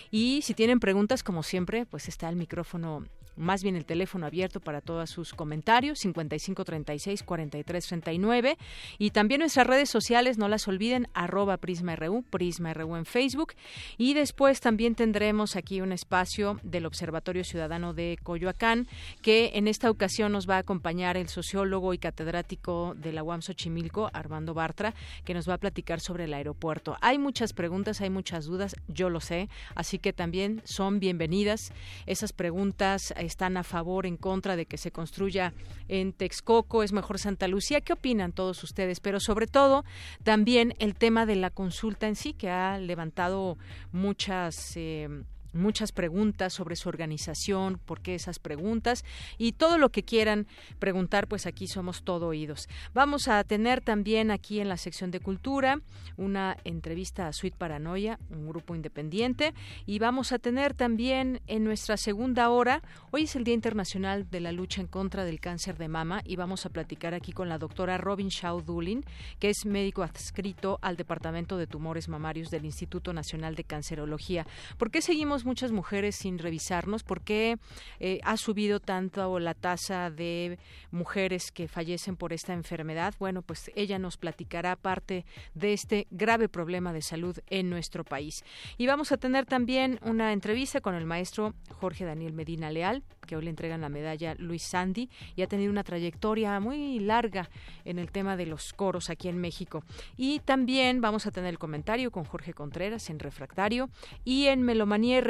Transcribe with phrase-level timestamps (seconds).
[0.10, 4.60] Y si tienen preguntas, como siempre, pues está el micrófono más bien el teléfono abierto
[4.60, 8.58] para todos sus comentarios, 5536 4339
[8.98, 13.54] y también nuestras redes sociales, no las olviden, arroba PrismaRU, PrismaRU en Facebook
[13.98, 18.88] y después también tendremos aquí un espacio del Observatorio Ciudadano de Coyoacán
[19.22, 23.42] que en esta ocasión nos va a acompañar el sociólogo y catedrático de la UAM
[23.42, 26.98] Xochimilco, Armando Bartra, que nos va a platicar sobre el aeropuerto.
[27.02, 31.72] Hay muchas preguntas, hay muchas dudas, yo lo sé, así que también son bienvenidas
[32.06, 35.54] esas preguntas están a favor, en contra de que se construya
[35.88, 37.82] en Texcoco, es mejor Santa Lucía.
[37.82, 39.00] ¿Qué opinan todos ustedes?
[39.00, 39.84] Pero sobre todo,
[40.24, 43.58] también el tema de la consulta en sí, que ha levantado
[43.92, 44.76] muchas...
[44.76, 45.24] Eh,
[45.54, 49.04] muchas preguntas sobre su organización, por qué esas preguntas
[49.38, 50.48] y todo lo que quieran
[50.80, 52.68] preguntar, pues aquí somos todo oídos.
[52.94, 55.82] Vamos a tener también aquí en la sección de cultura
[56.18, 59.54] una entrevista a Suite Paranoia, un grupo independiente,
[59.86, 64.40] y vamos a tener también en nuestra segunda hora, hoy es el Día Internacional de
[64.40, 67.58] la Lucha en contra del Cáncer de Mama y vamos a platicar aquí con la
[67.58, 69.04] doctora Robin Shaw Dulin,
[69.40, 74.46] que es médico adscrito al Departamento de Tumores Mamarios del Instituto Nacional de Cancerología.
[74.78, 77.04] ¿Por qué seguimos muchas mujeres sin revisarnos?
[77.04, 77.58] ¿Por qué
[78.00, 80.60] eh, ha subido tanto la tasa de
[80.92, 83.14] mujeres que fallecen por esta enfermedad?
[83.20, 88.44] Bueno, pues ella nos platicará parte de este grave problema de salud en nuestro país.
[88.78, 93.38] Y vamos a tener también una entrevista con el maestro Jorge Daniel Medina Leal, que
[93.38, 97.50] hoy le entregan la medalla Luis Sandy y ha tenido una trayectoria muy larga
[97.86, 99.86] en el tema de los coros aquí en México.
[100.18, 103.90] Y también vamos a tener el comentario con Jorge Contreras en Refractario
[104.26, 105.22] y en Melomanía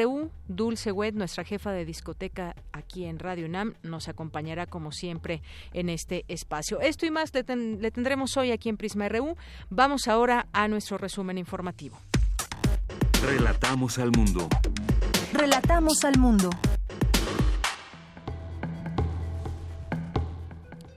[0.48, 5.88] Dulce Wet, nuestra jefa de discoteca aquí en Radio UNAM, nos acompañará como siempre en
[5.90, 6.80] este espacio.
[6.82, 9.38] Esto y más le, le tendremos hoy aquí en Prisma RU.
[9.70, 12.00] Vamos ahora a nuestro resumen informativo.
[13.24, 14.50] Relatamos al mundo.
[15.34, 16.50] Relatamos al mundo.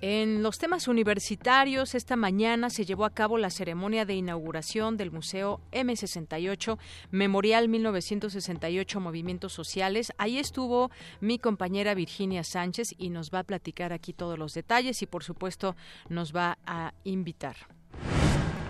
[0.06, 5.10] En los temas universitarios, esta mañana se llevó a cabo la ceremonia de inauguración del
[5.10, 6.76] Museo M68,
[7.10, 10.12] Memorial 1968 Movimientos Sociales.
[10.18, 10.91] Ahí estuvo
[11.22, 15.24] mi compañera Virginia Sánchez y nos va a platicar aquí todos los detalles y, por
[15.24, 15.74] supuesto,
[16.10, 17.57] nos va a invitar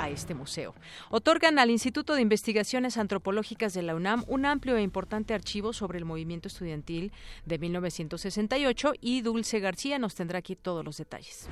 [0.05, 0.75] a este museo.
[1.11, 5.99] Otorgan al Instituto de Investigaciones Antropológicas de la UNAM un amplio e importante archivo sobre
[5.99, 7.13] el movimiento estudiantil
[7.47, 11.49] de 1968 y Dulce García nos tendrá aquí todos los detalles.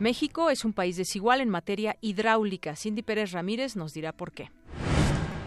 [0.00, 2.74] México es un país desigual en materia hidráulica.
[2.74, 4.50] Cindy Pérez Ramírez nos dirá por qué.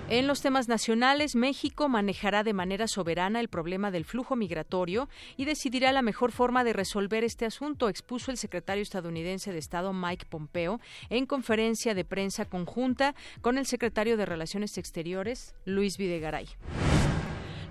[0.09, 5.43] En los temas nacionales, México manejará de manera soberana el problema del flujo migratorio y
[5.43, 10.27] decidirá la mejor forma de resolver este asunto, expuso el secretario estadounidense de Estado Mike
[10.29, 16.47] Pompeo en conferencia de prensa conjunta con el secretario de Relaciones Exteriores, Luis Videgaray.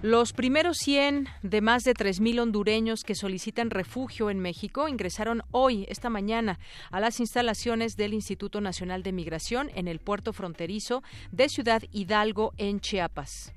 [0.03, 5.87] Los primeros 100 de más de 3.000 hondureños que solicitan refugio en México ingresaron hoy,
[5.89, 6.59] esta mañana,
[6.91, 11.03] a las instalaciones del Instituto Nacional de Migración en el puerto fronterizo
[11.33, 13.55] de Ciudad Hidalgo, en Chiapas.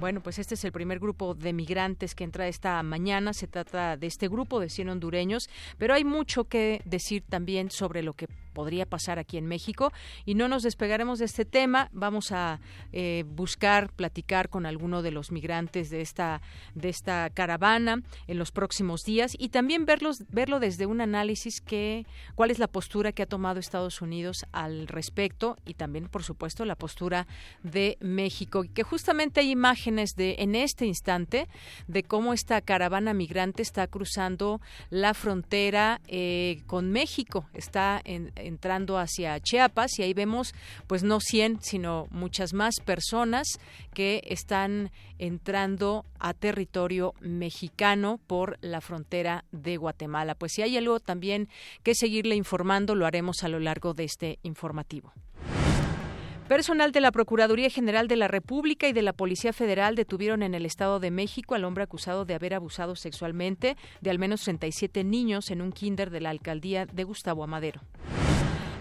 [0.00, 3.34] Bueno, pues este es el primer grupo de migrantes que entra esta mañana.
[3.34, 8.02] Se trata de este grupo de 100 hondureños, pero hay mucho que decir también sobre
[8.02, 9.92] lo que podría pasar aquí en México.
[10.24, 11.88] Y no nos despegaremos de este tema.
[11.92, 12.60] Vamos a
[12.92, 16.40] eh, buscar platicar con alguno de los migrantes de esta
[16.74, 22.06] de esta caravana en los próximos días y también verlos verlo desde un análisis que
[22.34, 26.64] cuál es la postura que ha tomado Estados Unidos al respecto y también por supuesto
[26.64, 27.26] la postura
[27.62, 28.64] de México.
[28.74, 31.48] Que justamente hay imágenes de en este instante
[31.86, 34.60] de cómo esta caravana migrante está cruzando
[34.90, 37.48] la frontera eh, con México.
[37.54, 40.54] Está en entrando hacia Chiapas y ahí vemos
[40.86, 43.46] pues no 100 sino muchas más personas
[43.94, 50.34] que están entrando a territorio mexicano por la frontera de Guatemala.
[50.34, 51.48] Pues si hay algo también
[51.82, 55.12] que seguirle informando lo haremos a lo largo de este informativo.
[56.48, 60.54] Personal de la Procuraduría General de la República y de la Policía Federal detuvieron en
[60.54, 65.04] el Estado de México al hombre acusado de haber abusado sexualmente de al menos 37
[65.04, 67.82] niños en un kinder de la alcaldía de Gustavo Amadero.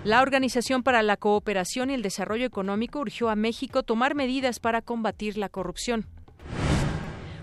[0.07, 4.81] La Organización para la Cooperación y el Desarrollo Económico urgió a México tomar medidas para
[4.81, 6.05] combatir la corrupción.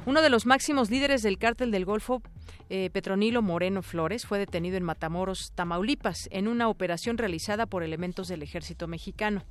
[0.07, 2.23] Uno de los máximos líderes del cártel del Golfo,
[2.71, 8.29] eh, Petronilo Moreno Flores, fue detenido en Matamoros, Tamaulipas, en una operación realizada por elementos
[8.29, 9.45] del ejército mexicano.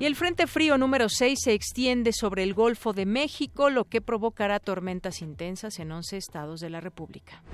[0.00, 4.00] Y el Frente Frío número 6 se extiende sobre el Golfo de México, lo que
[4.00, 7.44] provocará tormentas intensas en 11 estados de la República.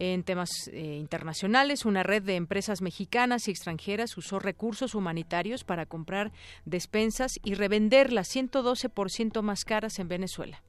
[0.00, 5.84] En temas eh, internacionales, una red de empresas mexicanas y extranjeras usó recursos humanitarios para
[5.84, 6.32] comprar
[6.64, 10.62] despensas y revenderlas 112% más caras en Venezuela.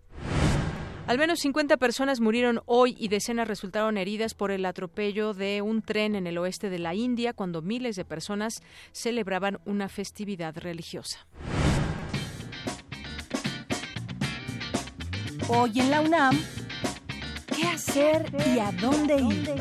[1.08, 5.82] Al menos 50 personas murieron hoy y decenas resultaron heridas por el atropello de un
[5.82, 8.62] tren en el oeste de la India cuando miles de personas
[8.92, 11.26] celebraban una festividad religiosa.
[15.48, 16.38] Hoy en la UNAM,
[17.62, 18.26] ¿qué hacer
[18.56, 19.52] y a dónde ir?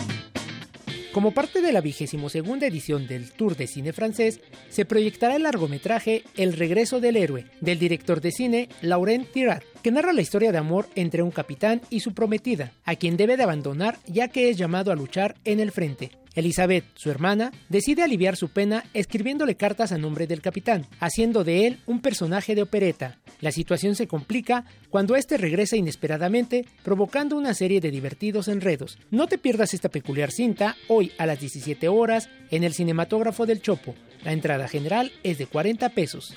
[1.13, 5.43] Como parte de la vigésimo segunda edición del Tour de Cine francés, se proyectará el
[5.43, 10.53] largometraje El regreso del héroe, del director de cine Laurent Tirat, que narra la historia
[10.53, 14.51] de amor entre un capitán y su prometida, a quien debe de abandonar ya que
[14.51, 16.20] es llamado a luchar en el frente.
[16.35, 21.67] Elizabeth, su hermana, decide aliviar su pena escribiéndole cartas a nombre del capitán, haciendo de
[21.67, 23.19] él un personaje de opereta.
[23.41, 28.99] La situación se complica cuando éste regresa inesperadamente, provocando una serie de divertidos enredos.
[29.11, 33.63] No te pierdas esta peculiar cinta hoy a las 17 horas en el cinematógrafo del
[33.63, 33.95] Chopo.
[34.25, 36.35] La entrada general es de 40 pesos.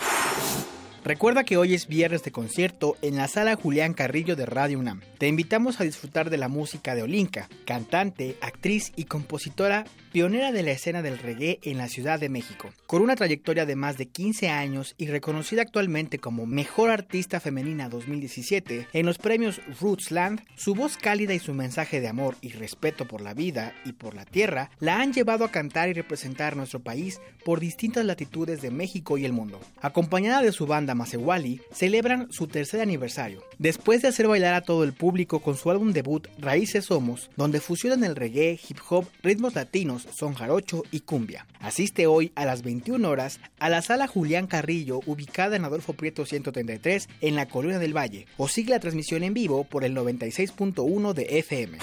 [1.04, 5.02] Recuerda que hoy es viernes de concierto en la sala Julián Carrillo de Radio UNAM.
[5.18, 9.84] Te invitamos a disfrutar de la música de Olinka, cantante, actriz y compositora
[10.14, 12.70] pionera de la escena del reggae en la Ciudad de México.
[12.86, 17.90] Con una trayectoria de más de 15 años y reconocida actualmente como Mejor Artista Femenina
[17.90, 23.08] 2017 en los premios Rootsland, su voz cálida y su mensaje de amor y respeto
[23.08, 26.80] por la vida y por la tierra la han llevado a cantar y representar nuestro
[26.80, 29.60] país por distintas latitudes de México y el mundo.
[29.82, 34.84] Acompañada de su banda Masewali, celebran su tercer aniversario, después de hacer bailar a todo
[34.84, 39.56] el público con su álbum debut Raíces Somos, donde fusionan el reggae, hip hop, ritmos
[39.56, 41.48] latinos, son jarocho y cumbia.
[41.60, 46.26] Asiste hoy a las 21 horas a la sala Julián Carrillo, ubicada en Adolfo Prieto
[46.26, 51.14] 133, en la Colonia del Valle, o sigue la transmisión en vivo por el 96.1
[51.14, 51.78] de FM.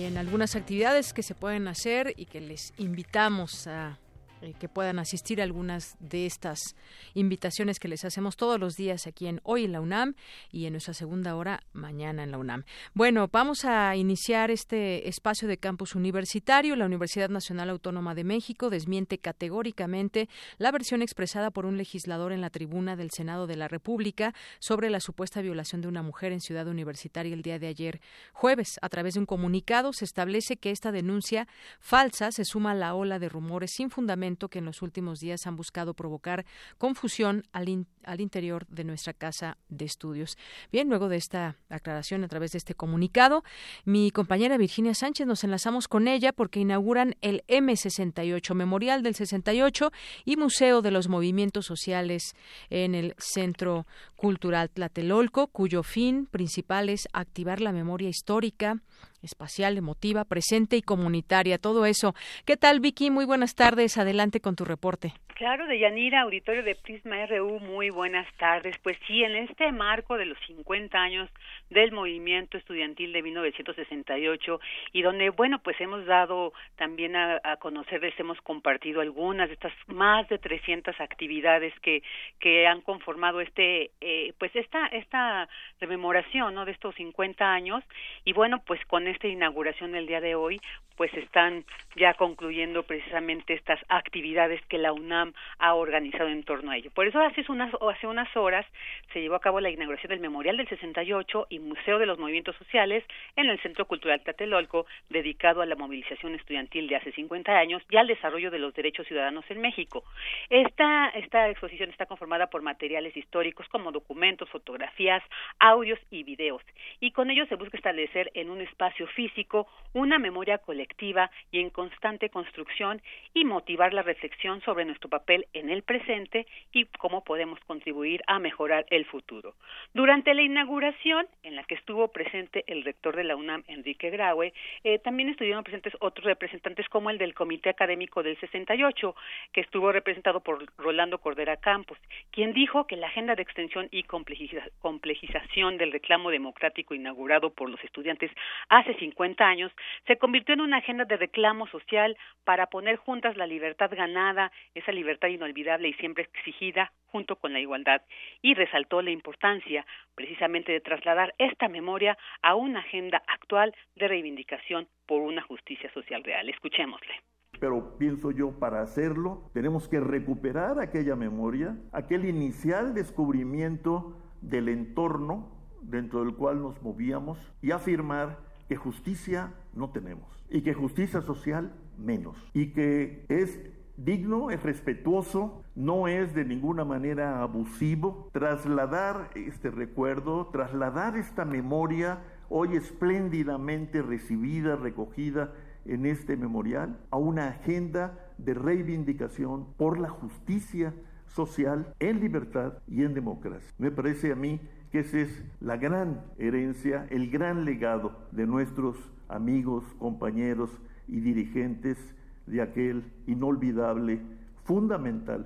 [0.03, 3.99] En algunas actividades que se pueden hacer y que les invitamos a
[4.43, 6.75] eh, que puedan asistir a algunas de estas
[7.13, 10.15] invitaciones que les hacemos todos los días aquí en Hoy en la UNAM
[10.51, 12.65] y en nuestra segunda hora mañana en la UNAM.
[12.93, 16.75] Bueno, vamos a iniciar este espacio de campus universitario.
[16.75, 22.41] La Universidad Nacional Autónoma de México desmiente categóricamente la versión expresada por un legislador en
[22.41, 26.41] la tribuna del Senado de la República sobre la supuesta violación de una mujer en
[26.41, 28.01] Ciudad Universitaria el día de ayer
[28.33, 28.77] jueves.
[28.81, 31.47] A través de un comunicado se establece que esta denuncia
[31.79, 35.47] falsa se suma a la ola de rumores sin fundamento que en los últimos días
[35.47, 36.45] han buscado provocar
[36.77, 40.37] confusión al, al interior de nuestra casa de estudios.
[40.71, 43.43] Bien, luego de esta aclaración a través de este comunicado,
[43.85, 49.91] mi compañera Virginia Sánchez nos enlazamos con ella porque inauguran el M68, Memorial del 68
[50.25, 52.35] y Museo de los Movimientos Sociales
[52.69, 53.85] en el Centro
[54.15, 58.81] Cultural Tlatelolco, cuyo fin principal es activar la memoria histórica,
[59.23, 62.13] espacial, emotiva, presente y comunitaria, todo eso.
[62.45, 63.09] ¿Qué tal, Vicky?
[63.09, 63.97] Muy buenas tardes.
[63.97, 65.13] Adelante con tu reporte.
[65.35, 68.77] Claro, de Yanira, auditorio de Prisma RU, muy buenas tardes.
[68.83, 71.27] Pues sí, en este marco de los 50 años
[71.71, 74.59] del movimiento estudiantil de 1968
[74.91, 79.73] y donde, bueno, pues hemos dado también a, a conocerles, hemos compartido algunas de estas
[79.87, 82.03] más de 300 actividades que,
[82.39, 85.49] que han conformado este, eh, pues esta, esta
[85.79, 86.63] rememoración, ¿no?
[86.63, 87.83] De estos 50 años
[88.23, 90.61] y bueno, pues con esta inauguración el día de hoy,
[90.95, 95.22] pues están ya concluyendo precisamente estas actividades que la UNAM
[95.59, 96.91] ha organizado en torno a ello.
[96.91, 98.65] Por eso hace unas, hace unas horas
[99.11, 102.55] se llevó a cabo la inauguración del Memorial del 68 y Museo de los Movimientos
[102.57, 103.03] Sociales
[103.35, 107.97] en el Centro Cultural Tlatelolco, dedicado a la movilización estudiantil de hace 50 años y
[107.97, 110.03] al desarrollo de los derechos ciudadanos en México.
[110.49, 115.23] Esta, esta exposición está conformada por materiales históricos como documentos, fotografías,
[115.59, 116.61] audios y videos,
[116.99, 121.69] y con ello se busca establecer en un espacio físico una memoria colectiva y en
[121.69, 123.01] constante construcción
[123.33, 128.39] y motivar la reflexión sobre nuestro papel en el presente y cómo podemos contribuir a
[128.39, 129.53] mejorar el futuro.
[129.93, 134.53] Durante la inauguración, en la que estuvo presente el rector de la UNAM, Enrique Graue,
[134.83, 139.15] eh, también estuvieron presentes otros representantes como el del Comité Académico del 68,
[139.51, 141.99] que estuvo representado por Rolando Cordera Campos,
[142.31, 147.83] quien dijo que la agenda de extensión y complejización del reclamo democrático inaugurado por los
[147.83, 148.31] estudiantes
[148.67, 149.71] hace 50 años
[150.07, 154.91] se convirtió en una agenda de reclamo social para poner juntas la libertad ganada, esa
[154.91, 158.01] libertad inolvidable y siempre exigida, junto con la igualdad,
[158.41, 164.87] y resaltó la importancia precisamente de trasladar esta memoria a una agenda actual de reivindicación
[165.05, 166.49] por una justicia social real.
[166.49, 167.13] Escuchémosle
[167.59, 175.49] pero pienso yo, para hacerlo tenemos que recuperar aquella memoria, aquel inicial descubrimiento del entorno
[175.81, 181.73] dentro del cual nos movíamos y afirmar que justicia no tenemos y que justicia social
[181.97, 183.61] menos y que es
[183.97, 188.29] digno, es respetuoso, no es de ninguna manera abusivo.
[188.33, 192.19] Trasladar este recuerdo, trasladar esta memoria
[192.49, 195.53] hoy espléndidamente recibida, recogida
[195.85, 200.93] en este memorial, a una agenda de reivindicación por la justicia
[201.27, 203.71] social en libertad y en democracia.
[203.77, 204.59] Me parece a mí
[204.91, 210.69] que esa es la gran herencia, el gran legado de nuestros amigos, compañeros
[211.07, 211.97] y dirigentes
[212.45, 214.21] de aquel inolvidable,
[214.63, 215.45] fundamental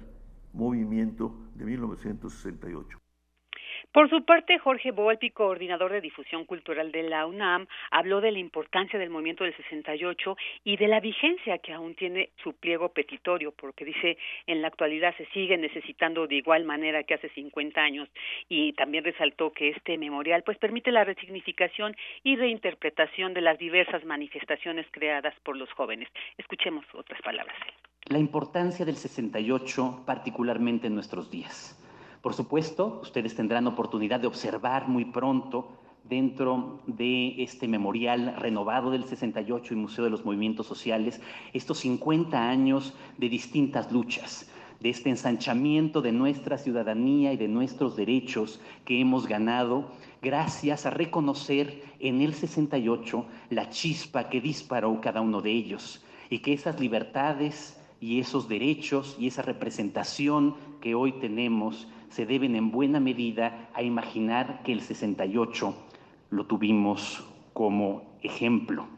[0.54, 3.07] movimiento de 1968.
[3.92, 8.40] Por su parte, Jorge Volpi, coordinador de difusión cultural de la UNAM, habló de la
[8.40, 13.54] importancia del movimiento del 68 y de la vigencia que aún tiene su pliego petitorio,
[13.54, 18.10] porque dice en la actualidad se sigue necesitando de igual manera que hace 50 años
[18.50, 24.04] y también resaltó que este memorial pues permite la resignificación y reinterpretación de las diversas
[24.06, 26.10] manifestaciones creadas por los jóvenes.
[26.38, 27.56] Escuchemos otras palabras.
[28.10, 31.84] La importancia del 68 particularmente en nuestros días
[32.28, 35.70] por supuesto, ustedes tendrán oportunidad de observar muy pronto
[36.04, 41.22] dentro de este memorial renovado del 68 y Museo de los Movimientos Sociales
[41.54, 47.96] estos 50 años de distintas luchas, de este ensanchamiento de nuestra ciudadanía y de nuestros
[47.96, 49.90] derechos que hemos ganado
[50.22, 56.40] gracias a reconocer en el 68 la chispa que disparó cada uno de ellos y
[56.40, 62.72] que esas libertades y esos derechos y esa representación que hoy tenemos se deben en
[62.72, 65.76] buena medida a imaginar que el 68
[66.30, 68.97] lo tuvimos como ejemplo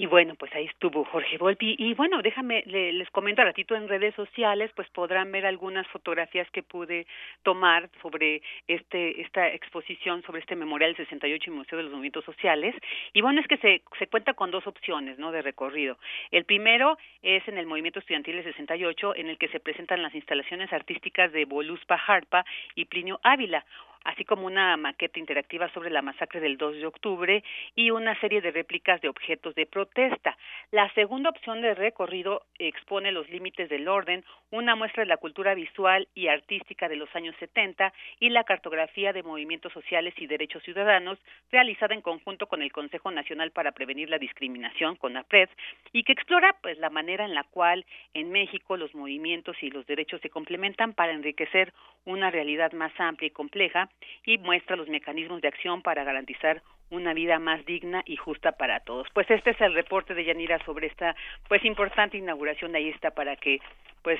[0.00, 1.76] y bueno, pues ahí estuvo Jorge Volpi.
[1.78, 6.50] Y bueno, déjame, les comento a ratito en redes sociales, pues podrán ver algunas fotografías
[6.52, 7.06] que pude
[7.42, 12.74] tomar sobre este esta exposición, sobre este Memorial 68 y Museo de los Movimientos Sociales.
[13.12, 15.98] Y bueno, es que se, se cuenta con dos opciones, ¿no?, de recorrido.
[16.30, 20.14] El primero es en el Movimiento Estudiantil del 68, en el que se presentan las
[20.14, 23.66] instalaciones artísticas de Voluspa Harpa y Plinio Ávila,
[24.04, 28.40] así como una maqueta interactiva sobre la masacre del 2 de octubre y una serie
[28.40, 30.36] de réplicas de objetos de protesta.
[30.70, 35.54] La segunda opción de recorrido expone los límites del orden, una muestra de la cultura
[35.54, 40.62] visual y artística de los años 70 y la cartografía de movimientos sociales y derechos
[40.62, 41.18] ciudadanos
[41.50, 45.48] realizada en conjunto con el Consejo Nacional para Prevenir la Discriminación, con CONAPRED,
[45.92, 49.86] y que explora pues la manera en la cual en México los movimientos y los
[49.86, 51.72] derechos se complementan para enriquecer
[52.04, 53.89] una realidad más amplia y compleja
[54.24, 58.80] y muestra los mecanismos de acción para garantizar una vida más digna y justa para
[58.80, 59.06] todos.
[59.14, 61.14] Pues este es el reporte de Yanira sobre esta
[61.48, 63.60] pues importante inauguración ahí está para que
[64.02, 64.18] pues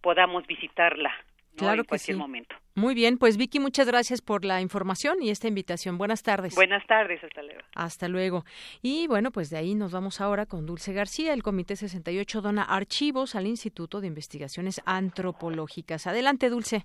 [0.00, 1.12] podamos visitarla
[1.56, 2.54] claro en cualquier momento.
[2.74, 5.96] Muy bien, pues Vicky, muchas gracias por la información y esta invitación.
[5.96, 6.54] Buenas tardes.
[6.56, 7.60] Buenas tardes, hasta luego.
[7.74, 8.44] Hasta luego.
[8.82, 11.32] Y bueno, pues de ahí nos vamos ahora con Dulce García.
[11.32, 16.06] El Comité 68 dona archivos al Instituto de Investigaciones Antropológicas.
[16.08, 16.84] Adelante, Dulce.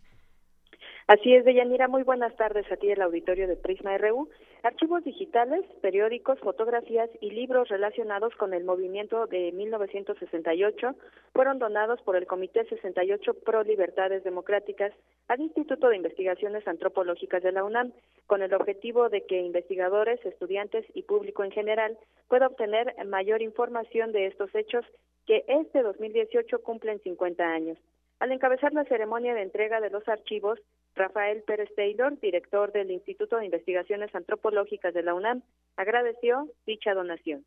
[1.10, 1.88] Así es, Deyanira.
[1.88, 4.30] Muy buenas tardes a ti, el auditorio de Prisma RU.
[4.62, 10.96] Archivos digitales, periódicos, fotografías y libros relacionados con el movimiento de 1968
[11.34, 14.94] fueron donados por el Comité 68 Pro Libertades Democráticas
[15.28, 17.92] al Instituto de Investigaciones Antropológicas de la UNAM,
[18.28, 21.98] con el objetivo de que investigadores, estudiantes y público en general
[22.28, 24.86] pueda obtener mayor información de estos hechos
[25.26, 27.80] que este 2018 cumplen 50 años.
[28.20, 30.60] Al encabezar la ceremonia de entrega de los archivos,
[30.94, 35.42] Rafael Pérez Taylor, director del Instituto de Investigaciones Antropológicas de la UNAM,
[35.78, 37.46] agradeció dicha donación.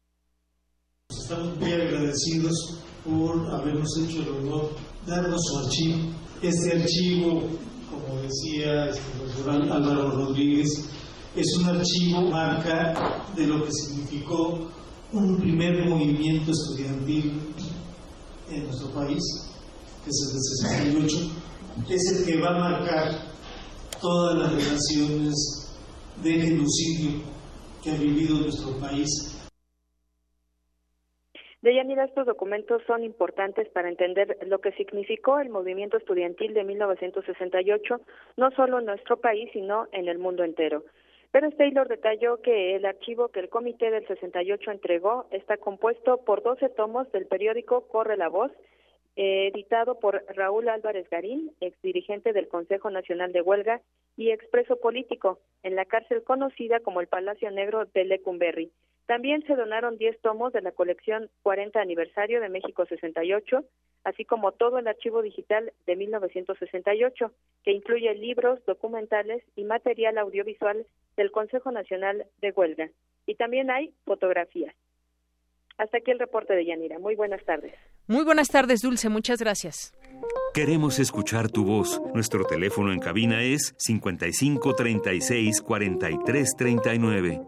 [1.10, 4.70] Estamos muy agradecidos por habernos hecho el honor
[5.04, 5.98] de darnos su archivo.
[6.42, 7.42] Este archivo,
[7.90, 10.88] como decía el profesor Álvaro Rodríguez,
[11.36, 12.94] es un archivo marca
[13.36, 14.70] de lo que significó
[15.12, 17.40] un primer movimiento estudiantil
[18.50, 19.51] en nuestro país,
[20.04, 21.42] que es el del 68,
[21.94, 23.32] es el que va a marcar
[24.00, 25.35] todas las relaciones
[26.23, 27.23] de genocidio
[27.82, 29.38] que ha vivido nuestro país.
[31.62, 38.00] Deyanira, estos documentos son importantes para entender lo que significó el movimiento estudiantil de 1968,
[38.37, 40.82] no solo en nuestro país, sino en el mundo entero.
[41.30, 46.42] Pero Taylor detalló que el archivo que el Comité del 68 entregó está compuesto por
[46.42, 48.50] 12 tomos del periódico Corre la Voz,
[49.16, 53.81] editado por Raúl Álvarez Garín, exdirigente del Consejo Nacional de Huelga
[54.16, 58.70] y expreso político, en la cárcel conocida como el Palacio Negro de Lecumberri.
[59.07, 63.64] También se donaron 10 tomos de la colección 40 aniversario de México 68,
[64.05, 67.33] así como todo el archivo digital de 1968,
[67.64, 72.90] que incluye libros, documentales y material audiovisual del Consejo Nacional de Huelga.
[73.27, 74.75] Y también hay fotografías.
[75.78, 76.98] Hasta aquí el reporte de Yanira.
[76.98, 77.74] Muy buenas tardes.
[78.06, 79.08] Muy buenas tardes, Dulce.
[79.08, 79.92] Muchas gracias.
[80.54, 82.00] Queremos escuchar tu voz.
[82.14, 87.40] Nuestro teléfono en cabina es 55 36 43 39.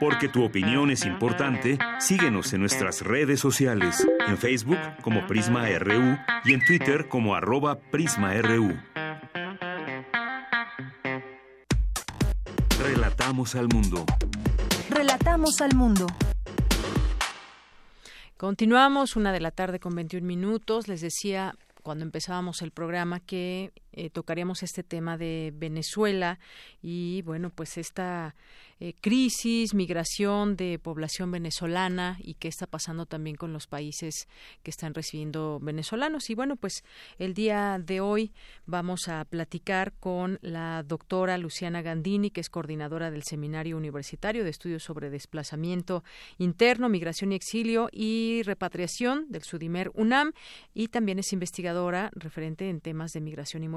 [0.00, 6.16] Porque tu opinión es importante, síguenos en nuestras redes sociales, en Facebook como Prisma RU
[6.44, 8.78] y en Twitter como arroba PrismaRU.
[12.82, 14.06] Relatamos al mundo.
[14.88, 16.06] Relatamos al mundo.
[18.40, 20.88] Continuamos, una de la tarde con 21 minutos.
[20.88, 26.38] Les decía cuando empezábamos el programa que eh, tocaríamos este tema de Venezuela
[26.82, 28.34] y bueno pues esta
[28.82, 34.26] eh, crisis migración de población venezolana y qué está pasando también con los países
[34.62, 36.30] que están recibiendo venezolanos.
[36.30, 36.82] Y bueno pues
[37.18, 38.32] el día de hoy
[38.64, 44.50] vamos a platicar con la doctora Luciana Gandini que es coordinadora del seminario universitario de
[44.50, 46.02] estudios sobre desplazamiento
[46.38, 50.32] interno migración y exilio y repatriación del Sudimer UNAM
[50.72, 53.68] y también es investigadora referente en temas de migración y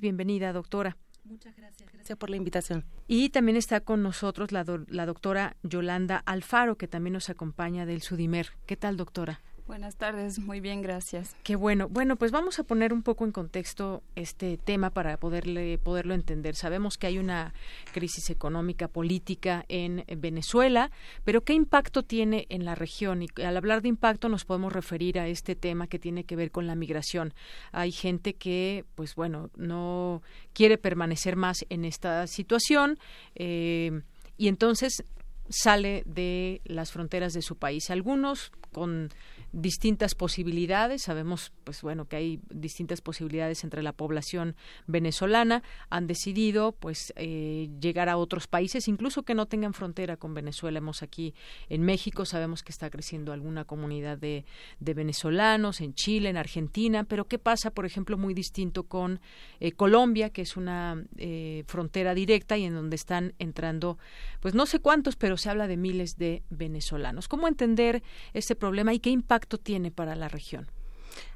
[0.00, 0.96] Bienvenida, doctora.
[1.24, 1.92] Muchas gracias.
[1.92, 2.84] Gracias por la invitación.
[3.06, 8.02] Y también está con nosotros la, la doctora Yolanda Alfaro, que también nos acompaña del
[8.02, 8.52] Sudimer.
[8.66, 9.40] ¿Qué tal, doctora?
[9.68, 11.36] Buenas tardes, muy bien, gracias.
[11.42, 11.90] Qué bueno.
[11.90, 16.56] Bueno, pues vamos a poner un poco en contexto este tema para poderle poderlo entender.
[16.56, 17.52] Sabemos que hay una
[17.92, 20.90] crisis económica política en Venezuela,
[21.22, 23.22] pero ¿qué impacto tiene en la región?
[23.22, 26.50] Y al hablar de impacto nos podemos referir a este tema que tiene que ver
[26.50, 27.34] con la migración.
[27.70, 30.22] Hay gente que, pues bueno, no
[30.54, 32.98] quiere permanecer más en esta situación
[33.34, 34.00] eh,
[34.38, 35.04] y entonces
[35.50, 37.90] sale de las fronteras de su país.
[37.90, 39.10] Algunos con
[39.52, 41.02] distintas posibilidades.
[41.02, 44.56] Sabemos, pues bueno, que hay distintas posibilidades entre la población
[44.86, 45.62] venezolana.
[45.90, 50.78] Han decidido, pues, eh, llegar a otros países, incluso que no tengan frontera con Venezuela.
[50.78, 51.34] Hemos aquí
[51.68, 54.44] en México, sabemos que está creciendo alguna comunidad de,
[54.80, 57.04] de venezolanos, en Chile, en Argentina.
[57.04, 59.20] Pero ¿qué pasa, por ejemplo, muy distinto con
[59.60, 63.98] eh, Colombia, que es una eh, frontera directa y en donde están entrando,
[64.40, 67.28] pues no sé cuántos, pero se habla de miles de venezolanos.
[67.28, 68.02] ¿Cómo entender
[68.34, 70.66] este problema y qué impacto tiene para la región?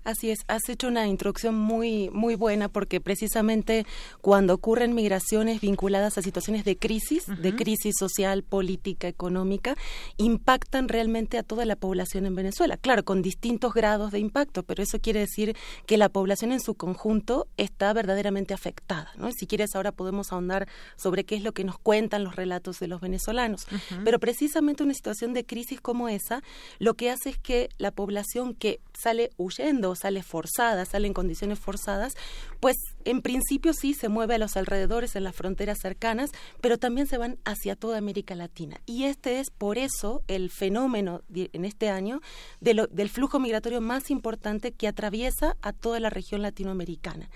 [0.05, 3.87] Así es, has hecho una introducción muy muy buena porque precisamente
[4.21, 9.77] cuando ocurren migraciones vinculadas a situaciones de crisis, de crisis social, política, económica,
[10.17, 12.77] impactan realmente a toda la población en Venezuela.
[12.77, 16.75] Claro, con distintos grados de impacto, pero eso quiere decir que la población en su
[16.75, 19.11] conjunto está verdaderamente afectada.
[19.17, 19.31] ¿no?
[19.33, 22.89] Si quieres, ahora podemos ahondar sobre qué es lo que nos cuentan los relatos de
[22.89, 23.67] los venezolanos.
[24.05, 26.43] Pero precisamente una situación de crisis como esa,
[26.79, 31.59] lo que hace es que la población que sale huyendo sale forzada, sale en condiciones
[31.59, 32.15] forzadas,
[32.61, 37.07] pues en principio sí se mueve a los alrededores, en las fronteras cercanas, pero también
[37.07, 38.81] se van hacia toda América Latina.
[38.87, 42.21] Y este es por eso el fenómeno en este año
[42.61, 47.29] del flujo migratorio más importante que atraviesa a toda la región latinoamericana.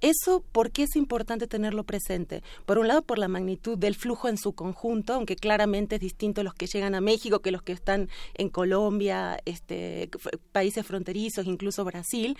[0.00, 2.42] Eso, ¿por qué es importante tenerlo presente?
[2.66, 6.42] Por un lado, por la magnitud del flujo en su conjunto, aunque claramente es distinto
[6.42, 10.10] los que llegan a México que los que están en Colombia, este,
[10.52, 12.36] países fronterizos, incluso Brasil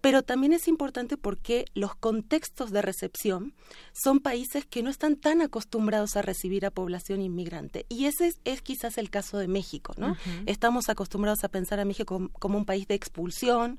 [0.00, 3.54] pero también es importante porque los contextos de recepción
[3.92, 7.86] son países que no están tan acostumbrados a recibir a población inmigrante.
[7.88, 10.16] Y ese es, quizás el caso de México, ¿no?
[10.46, 13.78] Estamos acostumbrados a pensar a México como, un país de expulsión,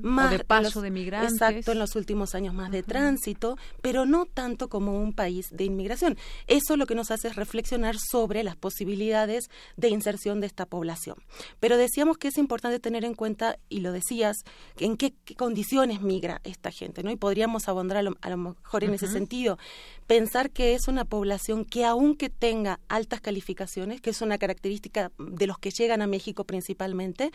[0.00, 1.32] más de paso de migrantes.
[1.32, 5.64] Exacto, en los últimos años más de tránsito, pero no tanto como un país de
[5.64, 6.16] inmigración.
[6.46, 11.16] Eso lo que nos hace es reflexionar sobre las posibilidades de inserción de esta población.
[11.60, 14.36] Pero decíamos que es importante tener en cuenta, y lo decías,
[14.78, 15.57] en qué condiciones
[16.00, 17.10] migra esta gente, ¿no?
[17.10, 19.58] Y podríamos abondar a lo, mejor en ese sentido,
[20.06, 25.46] pensar que es una población que aunque tenga altas calificaciones, que es una característica de
[25.46, 27.30] los que llegan a México principalmente,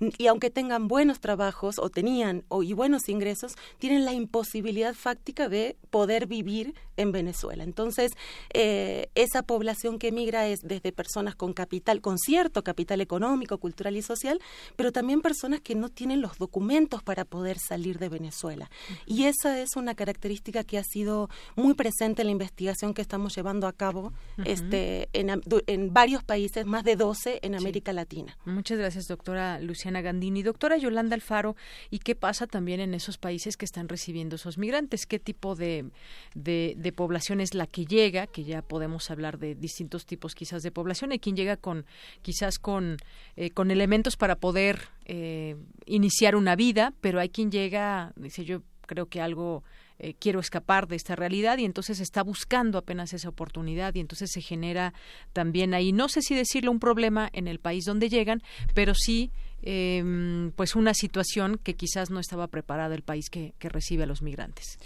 [0.00, 5.48] y aunque tengan buenos trabajos o tenían o, y buenos ingresos, tienen la imposibilidad fáctica
[5.48, 7.64] de poder vivir en Venezuela.
[7.64, 8.12] Entonces,
[8.52, 13.96] eh, esa población que migra es desde personas con capital, con cierto capital económico, cultural
[13.96, 14.40] y social,
[14.76, 18.70] pero también personas que no tienen los documentos para poder salir de Venezuela.
[19.06, 23.34] Y esa es una característica que ha sido muy presente en la investigación que estamos
[23.34, 24.12] llevando a cabo
[24.44, 25.30] este, en,
[25.66, 28.36] en, varios países, más de 12 en América Latina.
[28.44, 30.42] Muchas gracias, doctora Luciana Gandini.
[30.42, 31.56] Doctora Yolanda Alfaro,
[31.90, 35.06] ¿y qué pasa también en esos países que están recibiendo esos migrantes?
[35.06, 35.86] ¿Qué tipo de,
[36.34, 38.26] de, población es la que llega?
[38.26, 41.12] Que ya podemos hablar de distintos tipos quizás de población.
[41.12, 41.86] Hay quien llega con
[42.22, 42.96] quizás con,
[43.36, 48.62] eh, con elementos para poder eh, iniciar una vida, pero hay quien llega, dice yo
[48.86, 49.62] creo que algo
[49.98, 54.30] eh, quiero escapar de esta realidad y entonces está buscando apenas esa oportunidad y entonces
[54.32, 54.92] se genera
[55.32, 58.42] también ahí, no sé si decirlo un problema en el país donde llegan,
[58.74, 59.30] pero sí
[59.62, 64.06] eh, pues una situación que quizás no estaba preparada el país que, que recibe a
[64.06, 64.78] los migrantes.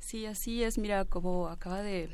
[0.00, 0.78] Sí, así es.
[0.78, 2.08] Mira, como acaba de,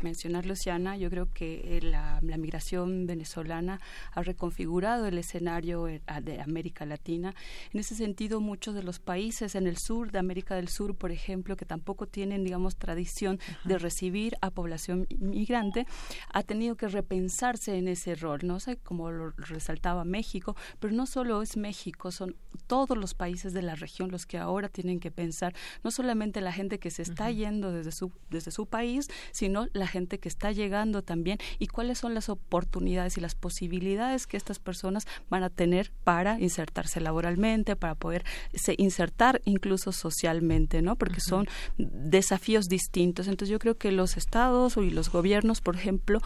[0.00, 3.80] mencionar Luciana, yo creo que eh, la, migración venezolana
[4.12, 7.34] ha reconfigurado el escenario eh, de América Latina.
[7.72, 11.12] En ese sentido, muchos de los países en el sur de América del Sur, por
[11.12, 15.86] ejemplo, que tampoco tienen, digamos, tradición de recibir a población migrante,
[16.32, 18.58] ha tenido que repensarse en ese rol, ¿no?
[18.58, 23.62] sé, como lo resaltaba México, pero no solo es México, son todos los países de
[23.62, 27.30] la región los que ahora tienen que pensar, no solamente la gente que se está
[27.30, 31.98] yendo desde su, desde su país, sino la gente que está llegando también y cuáles
[31.98, 37.76] son las oportunidades y las posibilidades que estas personas van a tener para insertarse laboralmente,
[37.76, 40.96] para poder se insertar incluso socialmente, ¿no?
[40.96, 41.46] Porque son
[41.78, 43.28] desafíos distintos.
[43.28, 46.20] Entonces yo creo que los estados y los gobiernos, por ejemplo,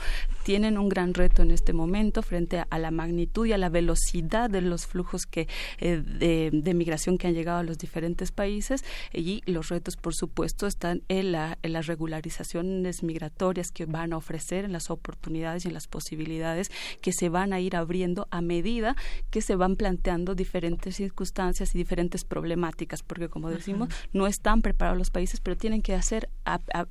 [0.45, 4.51] tienen un gran reto en este momento frente a, la magnitud y a la velocidad
[4.51, 8.85] de los flujos que eh, de, de migración que han llegado a los diferentes países
[9.13, 14.73] y los retos, por supuesto, están en, las regularizaciones migratorias que van a ofrecer, en
[14.73, 18.97] las oportunidades y en las posibilidades que se van a ir abriendo a medida
[19.31, 24.99] que se van planteando diferentes circunstancias y diferentes problemáticas, porque como decimos, no están preparados
[24.99, 26.29] los países, pero tienen que hacer,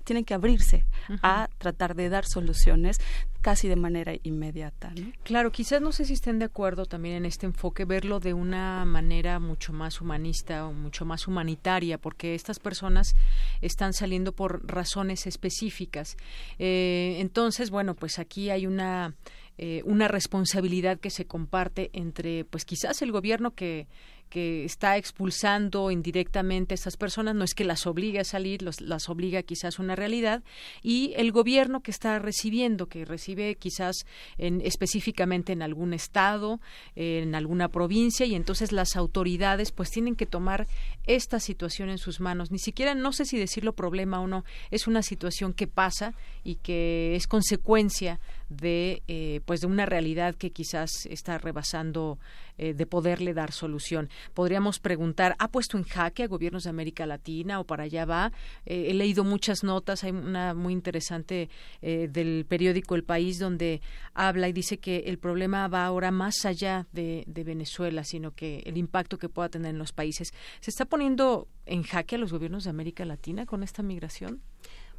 [0.04, 0.86] tienen que abrirse
[1.22, 3.00] a tratar de dar soluciones
[3.46, 4.92] casi de manera inmediata.
[5.22, 8.84] Claro, quizás no sé si estén de acuerdo también en este enfoque, verlo de una
[8.86, 13.16] manera mucho más humanista o mucho más humanitaria, porque estas personas
[13.62, 16.18] están saliendo por razones específicas.
[16.58, 19.14] Eh, entonces, bueno, pues aquí hay una
[19.58, 23.88] eh, una responsabilidad que se comparte entre, pues quizás el gobierno que
[24.30, 29.10] que está expulsando indirectamente a estas personas, no es que las obligue a salir, las
[29.10, 30.44] obliga quizás una realidad,
[30.82, 34.06] y el gobierno que está recibiendo, que recibe quizás
[34.38, 36.60] en, específicamente en algún estado,
[36.96, 40.68] en alguna provincia, y entonces las autoridades pues tienen que tomar
[41.06, 42.52] esta situación en sus manos.
[42.52, 46.56] Ni siquiera, no sé si decirlo problema o no, es una situación que pasa y
[46.56, 52.20] que es consecuencia de eh, pues de una realidad que quizás está rebasando
[52.58, 54.10] eh, de poderle dar solución.
[54.34, 58.32] Podríamos preguntar, ¿ha puesto en jaque a gobiernos de América Latina o para allá va?
[58.66, 61.50] Eh, he leído muchas notas, hay una muy interesante
[61.82, 63.82] eh, del periódico El País donde
[64.14, 68.64] habla y dice que el problema va ahora más allá de, de Venezuela, sino que
[68.66, 70.34] el impacto que pueda tener en los países.
[70.62, 74.42] ¿Se está poniendo en jaque a los gobiernos de América Latina con esta migración?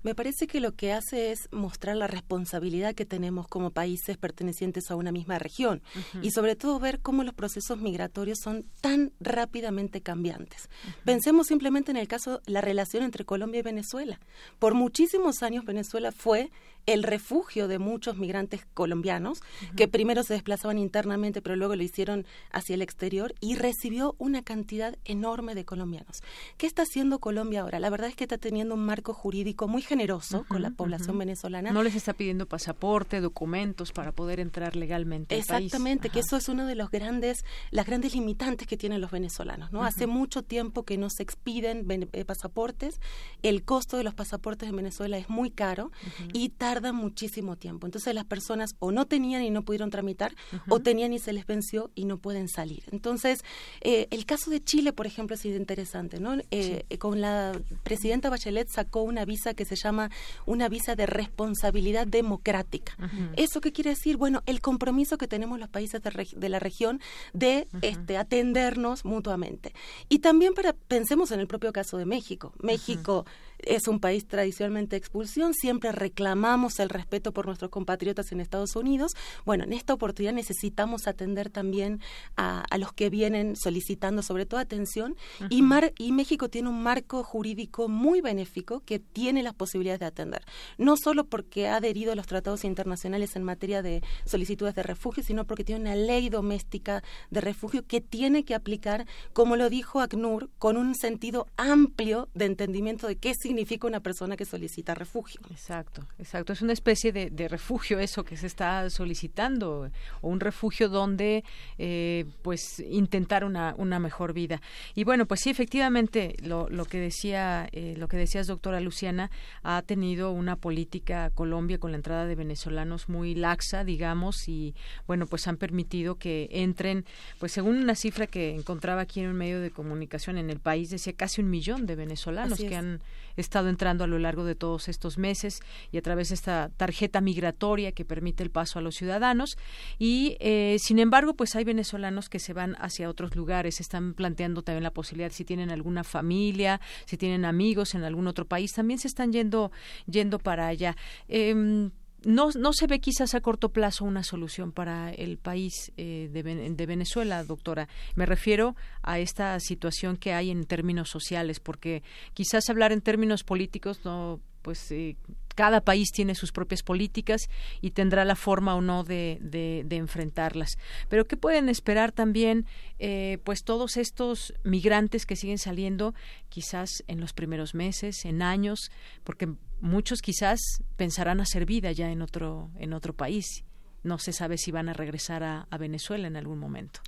[0.06, 4.88] Me parece que lo que hace es mostrar la responsabilidad que tenemos como países pertenecientes
[4.88, 5.82] a una misma región
[6.22, 10.70] y sobre todo ver cómo los procesos migratorios son tan rápidamente cambiantes.
[11.04, 14.20] Pensemos simplemente en el caso la relación entre Colombia y Venezuela.
[14.60, 16.52] Por muchísimos años Venezuela fue
[16.86, 19.40] el refugio de muchos migrantes colombianos
[19.76, 24.42] que primero se desplazaban internamente pero luego lo hicieron hacia el exterior y recibió una
[24.42, 26.22] cantidad enorme de colombianos.
[26.56, 27.80] ¿Qué está haciendo Colombia ahora?
[27.80, 31.70] La verdad es que está teniendo un marco jurídico muy generoso con la población venezolana.
[31.72, 36.48] No les está pidiendo pasaporte, documentos para poder entrar legalmente al Exactamente, que eso es
[36.48, 39.84] uno de los grandes las grandes limitantes que tienen los venezolanos, ¿no?
[39.84, 43.00] Hace mucho tiempo que no se expiden eh, pasaportes,
[43.42, 45.90] el costo de los pasaportes en Venezuela es muy caro
[46.32, 47.86] y tarda muchísimo tiempo.
[47.86, 50.34] Entonces las personas o no tenían y no pudieron tramitar
[50.68, 52.84] o tenían y se les venció y no pueden salir.
[52.92, 53.44] Entonces,
[53.80, 56.36] eh, el caso de Chile, por ejemplo, ha sido interesante, ¿no?
[56.50, 60.10] Eh, con la presidenta Bachelet sacó una visa que se llama
[60.44, 62.94] una visa de responsabilidad democrática.
[63.36, 64.18] ¿Eso qué quiere decir?
[64.18, 67.00] Bueno, el compromiso que tenemos los países de, la región
[67.32, 69.72] de este, atendernos mutuamente.
[70.10, 72.52] Y también para, pensemos en el propio caso de México.
[72.60, 73.24] México
[73.58, 78.76] es un país tradicionalmente de expulsión, siempre reclamamos el respeto por nuestros compatriotas en Estados
[78.76, 79.12] Unidos.
[79.44, 82.00] Bueno, en esta oportunidad necesitamos atender también
[82.36, 85.16] a, los que vienen solicitando sobre todo atención.
[85.50, 85.62] Y,
[85.98, 90.44] y México tiene un marco jurídico muy benéfico que tiene las posibilidades de atender,
[90.78, 95.22] no solo porque ha adherido a los tratados internacionales en materia de solicitudes de refugio,
[95.22, 100.00] sino porque tiene una ley doméstica de refugio que tiene que aplicar, como lo dijo
[100.00, 105.40] ACNUR, con un sentido amplio de entendimiento de qué significa una persona que solicita refugio.
[105.50, 106.52] Exacto, exacto.
[106.52, 111.44] Es una especie de, refugio eso que se está solicitando, o un refugio donde
[111.78, 114.60] eh, pues intentar una, una mejor vida.
[114.94, 119.30] Y bueno, pues sí, efectivamente, lo, lo que decía, eh, lo que decías, doctora Luciana,
[119.62, 124.74] ha tenido una política Colombia con la entrada de venezolanos muy laxa, digamos, y
[125.06, 127.04] bueno, pues han permitido que entren,
[127.38, 130.90] pues según una cifra que encontraba aquí en un medio de comunicación en el país,
[130.90, 133.00] decía casi un millón de venezolanos que han
[133.36, 135.60] estado entrando a lo largo de todos estos meses
[135.92, 139.58] y a través de esta tarjeta migratoria que permite el paso a los ciudadanos.
[139.98, 144.62] Y, eh, sin embargo, pues hay venezolanos que se van hacia otros lugares, están planteando
[144.62, 148.98] también la posibilidad, si tienen alguna familia, si tienen amigos en algún otro país, también
[148.98, 149.70] se están yendo,
[150.06, 150.96] yendo para allá.
[151.28, 151.90] Em,
[152.26, 156.42] no, no se ve quizás a corto plazo una solución para el país eh, de,
[156.42, 157.88] de, Venezuela, doctora.
[158.16, 162.02] Me refiero a esta situación que hay en términos sociales, porque
[162.34, 165.16] quizás hablar en términos políticos no, pues eh,
[165.54, 167.48] cada país tiene sus propias políticas
[167.80, 170.78] y tendrá la forma o no de, de, enfrentarlas.
[171.08, 172.66] Pero ¿qué pueden esperar también
[172.98, 176.12] eh, pues todos estos migrantes que siguen saliendo
[176.48, 178.90] quizás en los primeros meses, en años,
[179.22, 179.48] porque
[179.80, 180.60] muchos quizás
[180.96, 183.64] pensarán hacer vida ya en otro, en otro país.
[184.02, 187.00] No se sabe si van a regresar a, a Venezuela en algún momento.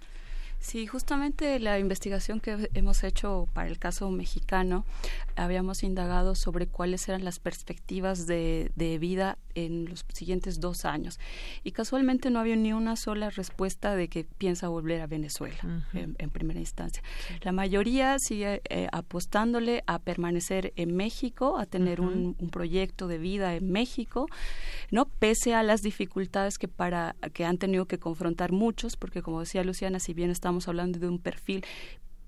[0.60, 4.84] Sí, justamente la investigación que hemos hecho para el caso mexicano,
[5.36, 11.20] habíamos indagado sobre cuáles eran las perspectivas de, de, vida en los siguientes dos años.
[11.62, 15.56] Y casualmente no había ni una sola respuesta de que piensa volver a Venezuela
[15.94, 17.02] en, primera instancia.
[17.42, 23.18] La mayoría sigue eh, apostándole a permanecer en México, a tener un, un, proyecto de
[23.18, 24.26] vida en México,
[24.90, 29.40] no pese a las dificultades que para que han tenido que confrontar muchos, porque como
[29.40, 31.62] decía Luciana, si bien está estamos hablando de un perfil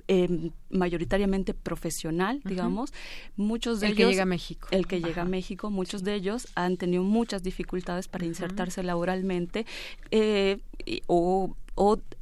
[0.07, 2.93] em, mayoritariamente profesional, digamos,
[3.37, 4.09] muchos de el ellos...
[4.09, 4.69] que llega a México.
[4.73, 9.65] El que llega a México, muchos de ellos han tenido muchas dificultades para insertarse laboralmente
[10.11, 10.59] eh,
[11.07, 11.55] o,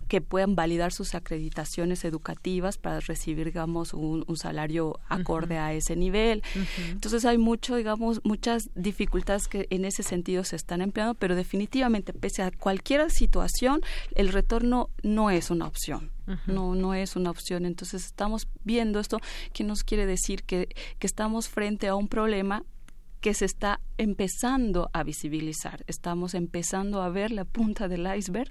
[0.08, 6.42] que puedan validar sus acreditaciones educativas para recibir, digamos, un, salario acorde a ese nivel.
[6.90, 12.12] Entonces hay mucho, digamos, muchas dificultades que en ese sentido se están empleando, pero definitivamente,
[12.12, 13.80] pese a cualquier situación,
[14.14, 16.10] el retorno no es una opción.
[16.46, 17.64] No, no es una opción.
[17.64, 19.18] Entonces estamos viendo esto,
[19.54, 20.68] que nos quiere decir que,
[20.98, 22.64] que estamos frente a un problema
[23.20, 25.84] que se está empezando a visibilizar.
[25.88, 28.48] Estamos empezando a ver la punta del iceberg.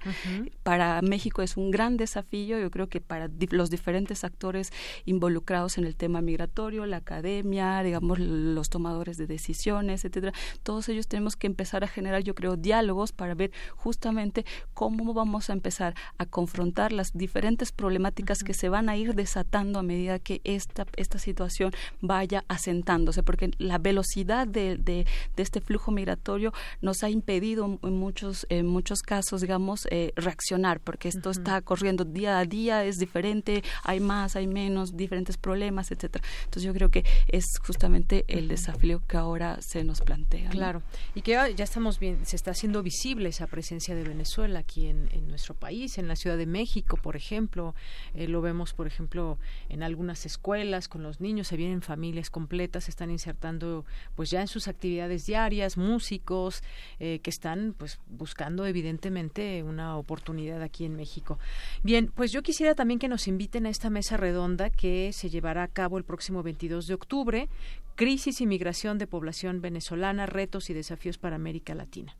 [0.63, 4.71] Para México es un gran desafío, yo creo que para los diferentes actores
[5.05, 11.07] involucrados en el tema migratorio, la academia, digamos, los tomadores de decisiones, etcétera, todos ellos
[11.07, 15.95] tenemos que empezar a generar, yo creo, diálogos para ver justamente cómo vamos a empezar
[16.17, 20.85] a confrontar las diferentes problemáticas que se van a ir desatando a medida que esta,
[20.97, 27.93] esta situación vaya asentándose, porque la velocidad de, este flujo migratorio nos ha impedido en
[27.93, 32.97] muchos, en muchos casos, digamos, eh, reaccionar, porque esto está corriendo día a día, es
[32.97, 36.23] diferente, hay más, hay menos, diferentes problemas, etcétera.
[36.45, 40.49] Entonces yo creo que es justamente el desafío que ahora se nos plantea.
[40.49, 40.81] Claro,
[41.15, 45.07] y que ya, estamos bien, se está haciendo visible esa presencia de Venezuela aquí en,
[45.27, 47.75] nuestro país, en la Ciudad de México, por ejemplo,
[48.13, 49.37] eh, lo vemos, por ejemplo,
[49.69, 54.46] en algunas escuelas con los niños, se vienen familias completas, se están insertando pues ya
[54.47, 56.63] sus actividades diarias, músicos
[56.99, 61.39] eh, que están pues buscando evidentemente una oportunidad aquí en México.
[61.83, 65.63] Bien, pues yo quisiera también que nos inviten a esta mesa redonda que se llevará
[65.63, 67.49] a cabo el próximo 22 de octubre,
[67.95, 72.15] Crisis y migración de población venezolana, retos y desafíos para América Latina.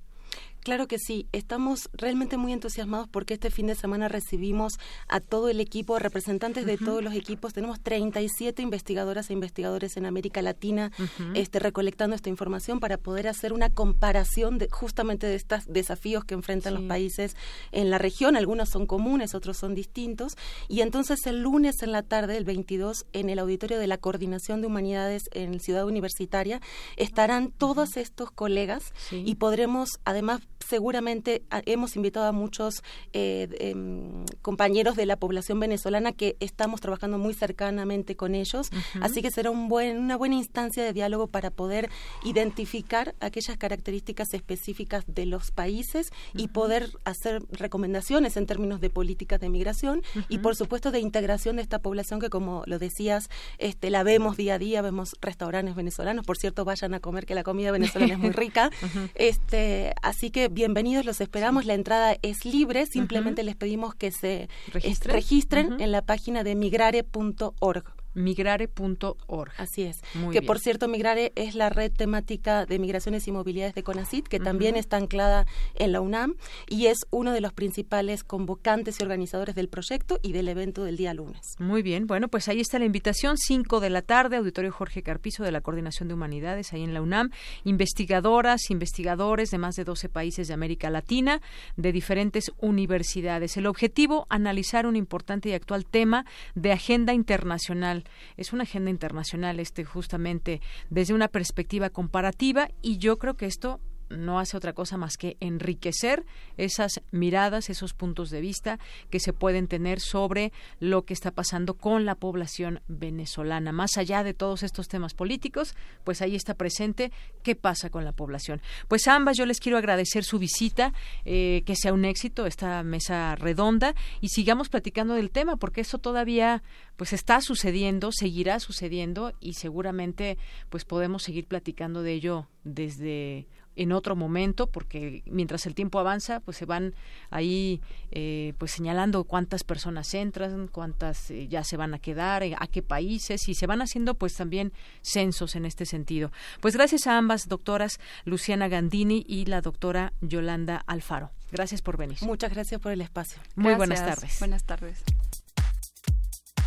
[0.68, 4.74] Claro que sí, estamos realmente muy entusiasmados porque este fin de semana recibimos
[5.08, 7.54] a todo el equipo, representantes de todos los equipos.
[7.54, 10.92] Tenemos 37 investigadoras e investigadores en América Latina
[11.36, 16.34] este, recolectando esta información para poder hacer una comparación de, justamente de estos desafíos que
[16.34, 17.38] enfrentan los países
[17.72, 18.36] en la región.
[18.36, 20.36] Algunos son comunes, otros son distintos.
[20.68, 24.60] Y entonces el lunes en la tarde, el 22, en el auditorio de la Coordinación
[24.60, 26.60] de Humanidades en Ciudad Universitaria,
[26.98, 34.26] estarán todos estos colegas y podremos además seguramente ah, hemos invitado a muchos eh, em,
[34.42, 38.70] compañeros de la población venezolana que estamos trabajando muy cercanamente con ellos,
[39.02, 41.90] así que será un buen, una buena instancia de diálogo para poder
[42.24, 49.40] identificar aquellas características específicas de los países y poder hacer recomendaciones en términos de políticas
[49.40, 53.90] de migración y por supuesto de integración de esta población que como lo decías, este,
[53.90, 57.44] la vemos día a día, vemos restaurantes venezolanos, por cierto vayan a comer que la
[57.44, 58.70] comida venezolana es muy rica,
[59.16, 61.66] este, así que bienvenidos, los esperamos.
[61.66, 67.97] La entrada es libre, simplemente les pedimos que se registren, en la página de migrare.org
[68.14, 69.52] migrare.org.
[69.58, 70.02] Así es.
[70.32, 74.40] que por cierto, Migrare es la red temática de migraciones y movilidades de CONACIT, que
[74.40, 76.36] también está anclada en la UNAM
[76.68, 80.98] y es uno de los principales convocantes y organizadores del proyecto y del evento del
[80.98, 81.56] día lunes.
[81.60, 85.44] Muy bien, bueno, pues ahí está la invitación, 5 de la tarde, Auditorio Jorge Carpizo
[85.44, 87.32] de la Coordinación de Humanidades, ahí en la UNAM,
[87.64, 91.42] investigadoras, investigadores de más de 12 países de América Latina,
[91.76, 93.58] de diferentes universidades.
[93.58, 98.04] El objetivo, analizar un importante y actual tema de agenda internacional
[98.36, 103.80] es una agenda internacional, este justamente desde una perspectiva comparativa y yo creo que esto
[104.10, 106.26] no hace otra cosa más que enriquecer
[106.58, 111.76] esas miradas, esos puntos de vista que se pueden tener sobre lo que está pasando
[111.76, 113.72] con la población venezolana.
[113.72, 117.12] Más allá de todos estos temas políticos, pues ahí está presente
[117.44, 118.62] qué pasa con la población.
[118.88, 120.94] Pues ambas yo les quiero agradecer su visita,
[121.26, 125.98] eh, que sea un éxito esta mesa redonda y sigamos platicando del tema porque eso
[125.98, 126.64] todavía
[126.96, 130.38] pues está sucediendo, seguirá sucediendo y seguramente
[130.70, 136.40] pues podemos seguir platicando de ello desde en otro momento, porque mientras el tiempo avanza,
[136.42, 136.96] pues se van
[137.30, 137.80] ahí
[138.12, 142.68] eh, pues señalando cuántas personas entran, cuántas eh, ya se van a quedar, eh, a
[142.68, 146.32] qué países, y se van haciendo pues también censos en este sentido.
[146.60, 151.32] Pues gracias a ambas doctoras, Luciana Gandini y la doctora Yolanda Alfaro.
[151.52, 152.18] Gracias por venir.
[152.22, 153.42] Muchas gracias por el espacio.
[153.56, 154.40] Muy buenas tardes.
[154.40, 155.04] Buenas tardes.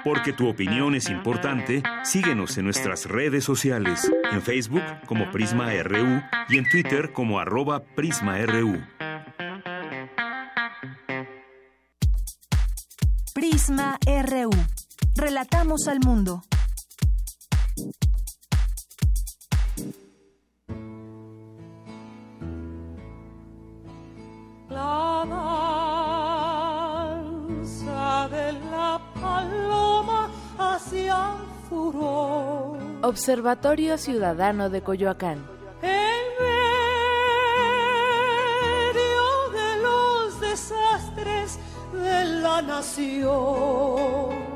[0.04, 6.22] Porque tu opinión es importante, síguenos en nuestras redes sociales, en Facebook como Prisma RU
[6.50, 8.82] y en Twitter como arroba PrismaRU.
[13.34, 14.50] Prisma RU.
[15.16, 16.44] Relatamos al mundo.
[31.70, 32.78] Furor.
[33.02, 35.46] Observatorio Ciudadano de Coyoacán.
[35.82, 36.24] En
[38.94, 41.60] medio de los desastres
[41.94, 44.55] de la nación.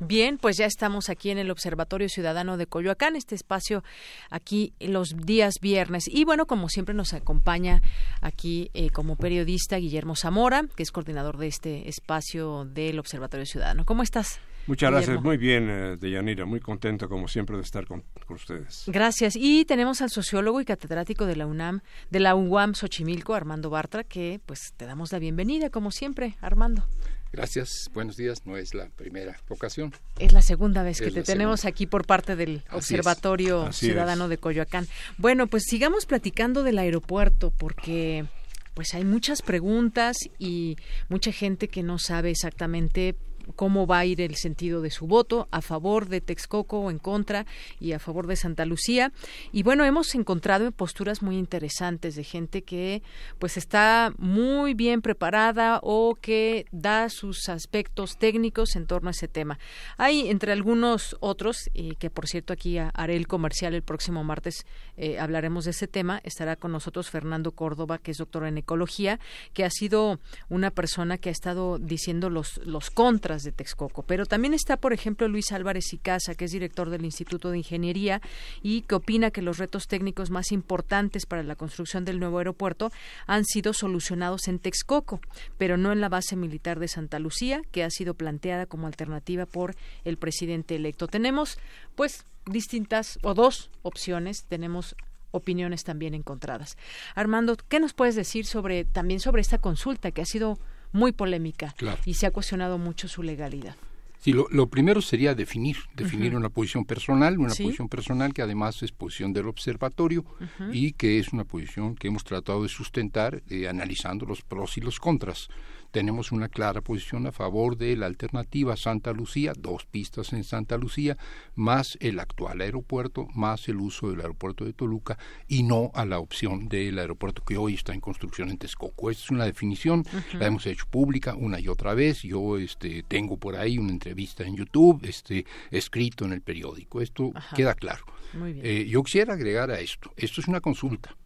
[0.00, 3.82] Bien, pues ya estamos aquí en el Observatorio Ciudadano de Coyoacán, este espacio
[4.30, 6.04] aquí los días viernes.
[6.08, 7.82] Y bueno, como siempre nos acompaña
[8.20, 13.84] aquí eh, como periodista Guillermo Zamora, que es coordinador de este espacio del Observatorio Ciudadano.
[13.84, 14.40] ¿Cómo estás?
[14.68, 18.84] Muchas gracias, muy bien, eh, Deyanira, muy contento como siempre de estar con, ustedes.
[18.86, 19.34] Gracias.
[19.34, 21.80] Y tenemos al sociólogo y catedrático de la UNAM,
[22.10, 26.84] de la UAM Xochimilco, Armando Bartra, que pues te damos la bienvenida, como siempre, Armando.
[27.32, 28.46] Gracias, buenos días.
[28.46, 29.92] No es la primera ocasión.
[30.18, 34.86] Es la segunda vez que te tenemos aquí por parte del Observatorio Ciudadano de Coyoacán.
[35.18, 38.26] Bueno, pues sigamos platicando del aeropuerto porque
[38.74, 40.76] pues hay muchas preguntas y
[41.08, 43.16] mucha gente que no sabe exactamente
[43.56, 46.98] cómo va a ir el sentido de su voto, a favor de Texcoco o en
[46.98, 47.46] contra
[47.80, 49.12] y a favor de Santa Lucía.
[49.52, 53.02] Y bueno, hemos encontrado posturas muy interesantes de gente que
[53.38, 59.28] pues está muy bien preparada o que da sus aspectos técnicos en torno a ese
[59.28, 59.58] tema.
[59.96, 64.66] Hay entre algunos otros, y que por cierto aquí haré el comercial el próximo martes,
[64.96, 69.20] eh, hablaremos de ese tema, estará con nosotros Fernando Córdoba, que es doctor en ecología,
[69.52, 74.02] que ha sido una persona que ha estado diciendo los, los contras de Texcoco.
[74.02, 77.58] Pero también está, por ejemplo, Luis Álvarez y Casa, que es director del Instituto de
[77.58, 78.20] Ingeniería
[78.62, 82.90] y que opina que los retos técnicos más importantes para la construcción del nuevo aeropuerto
[83.26, 85.20] han sido solucionados en Texcoco,
[85.56, 89.46] pero no en la base militar de Santa Lucía, que ha sido planteada como alternativa
[89.46, 89.74] por
[90.04, 91.06] el presidente electo.
[91.06, 91.58] Tenemos,
[91.94, 94.44] pues, distintas o dos opciones.
[94.48, 94.96] Tenemos
[95.30, 96.76] opiniones también encontradas.
[97.14, 100.58] Armando, ¿qué nos puedes decir sobre también sobre esta consulta que ha sido
[100.92, 101.74] muy polémica
[102.04, 103.76] y se ha cuestionado mucho su legalidad.
[104.20, 108.90] Sí, lo, primero sería definir, definir una posición personal, una posición personal que además es
[108.90, 110.24] posición del observatorio
[110.72, 114.80] y que es una posición que hemos tratado de sustentar eh, analizando los pros y
[114.80, 115.48] los contras
[115.90, 120.76] tenemos una clara posición a favor de la alternativa Santa Lucía, dos pistas en Santa
[120.76, 121.16] Lucía,
[121.54, 126.18] más el actual aeropuerto, más el uso del aeropuerto de Toluca y no a la
[126.18, 129.10] opción del aeropuerto que hoy está en construcción en Texcoco.
[129.10, 132.22] Esta es una definición, la hemos hecho pública una y otra vez.
[132.22, 137.00] Yo este, tengo por ahí una entrevista en YouTube, este, escrito en el periódico.
[137.00, 138.04] Esto queda claro.
[138.44, 141.16] Eh, yo quisiera agregar a esto, esto es una consulta.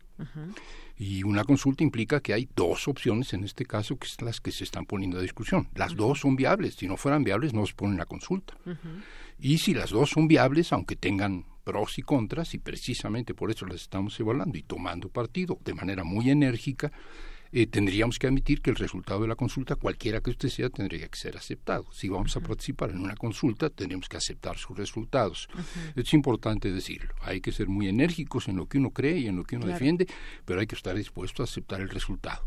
[1.03, 4.53] Y una consulta implica que hay dos opciones en este caso que son las que
[4.53, 5.67] se están poniendo a discusión.
[5.75, 6.77] Las dos son viables.
[6.77, 8.57] Si no fueran viables, no se ponen a consulta.
[9.41, 13.67] Y si las dos son viables, aunque tengan pros y contras, y precisamente por eso
[13.67, 16.93] las estamos evaluando y tomando partido de manera muy enérgica,
[17.53, 21.07] eh, tendríamos que admitir que el resultado de la consulta, cualquiera que usted sea, tendría
[21.09, 21.87] que ser aceptado.
[21.93, 25.49] Si vamos a participar en una consulta, tendríamos que aceptar sus resultados.
[25.95, 27.15] Es importante decirlo.
[27.21, 29.67] Hay que ser muy enérgicos en lo que uno cree y en lo que uno
[29.67, 30.07] defiende,
[30.47, 32.43] pero hay que estar dispuesto a aceptar el resultado.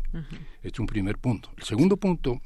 [0.56, 1.50] Este es un primer punto.
[1.56, 2.40] El segundo punto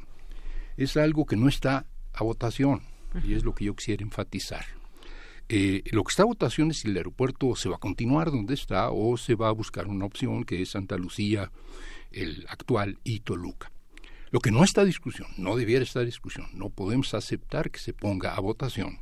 [0.76, 2.82] es algo que no está a votación
[3.24, 4.66] y es lo que yo quisiera enfatizar.
[5.48, 8.54] Eh, lo que está a votación es si el aeropuerto se va a continuar donde
[8.54, 11.50] está o se va a buscar una opción que es Santa Lucía,
[12.12, 13.72] el actual, y Toluca.
[14.30, 18.34] Lo que no está discusión, no debiera estar discusión, no podemos aceptar que se ponga
[18.34, 19.00] a votación,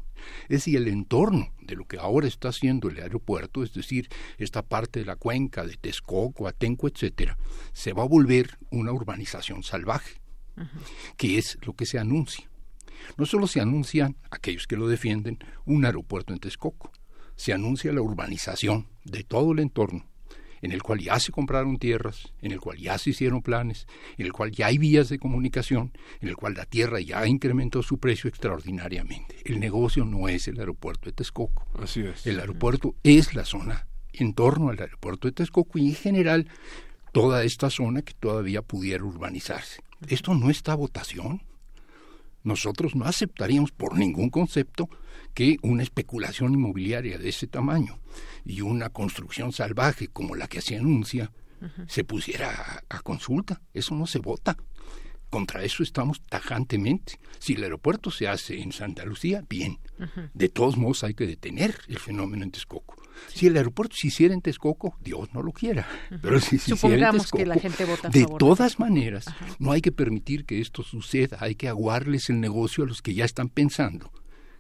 [0.49, 4.63] es si el entorno de lo que ahora está haciendo el aeropuerto, es decir, esta
[4.63, 7.37] parte de la cuenca de Texcoco, Atenco, etcétera,
[7.73, 10.21] se va a volver una urbanización salvaje,
[11.17, 12.51] que es lo que se anuncia.
[13.17, 16.93] No solo se anuncian, aquellos que lo defienden, un aeropuerto en Texcoco,
[17.37, 20.08] se anuncia la urbanización de todo el entorno,
[20.63, 23.87] en el cual ya se compraron tierras, en el cual ya se hicieron planes,
[24.17, 27.83] en el cual ya hay vías de comunicación, en el cual la tierra ya incrementó
[27.83, 29.37] su precio extraordinariamente.
[29.45, 31.67] El negocio no es el aeropuerto de Texcoco.
[31.81, 32.27] Así es.
[32.27, 36.49] El aeropuerto es la zona en torno al aeropuerto de Texcoco y en general
[37.13, 39.81] toda esta zona que todavía pudiera urbanizarse.
[40.09, 41.43] Esto no está a votación.
[42.45, 44.89] Nosotros no aceptaríamos por ningún concepto
[45.39, 48.01] que una especulación inmobiliaria de ese tamaño
[48.45, 51.31] y una construcción salvaje como la que se anuncia
[51.87, 53.63] se pusiera a, consulta.
[53.73, 54.57] Eso no se vota.
[55.31, 57.21] Contra eso estamos tajantemente.
[57.39, 59.79] Si el aeropuerto se hace en Santa Lucía, bien.
[60.35, 62.97] De todos modos hay que detener el fenómeno en Texcoco.
[63.29, 65.87] Si el aeropuerto se hiciera en Texcoco, Dios no lo quiera.
[66.21, 68.39] Pero si se hiciera en Texcoco, que la gente vota a de favor.
[68.41, 69.27] todas maneras,
[69.61, 71.39] no hay que permitir que esto suceda.
[71.41, 74.11] Hay que aguarles el negocio a los que ya están pensando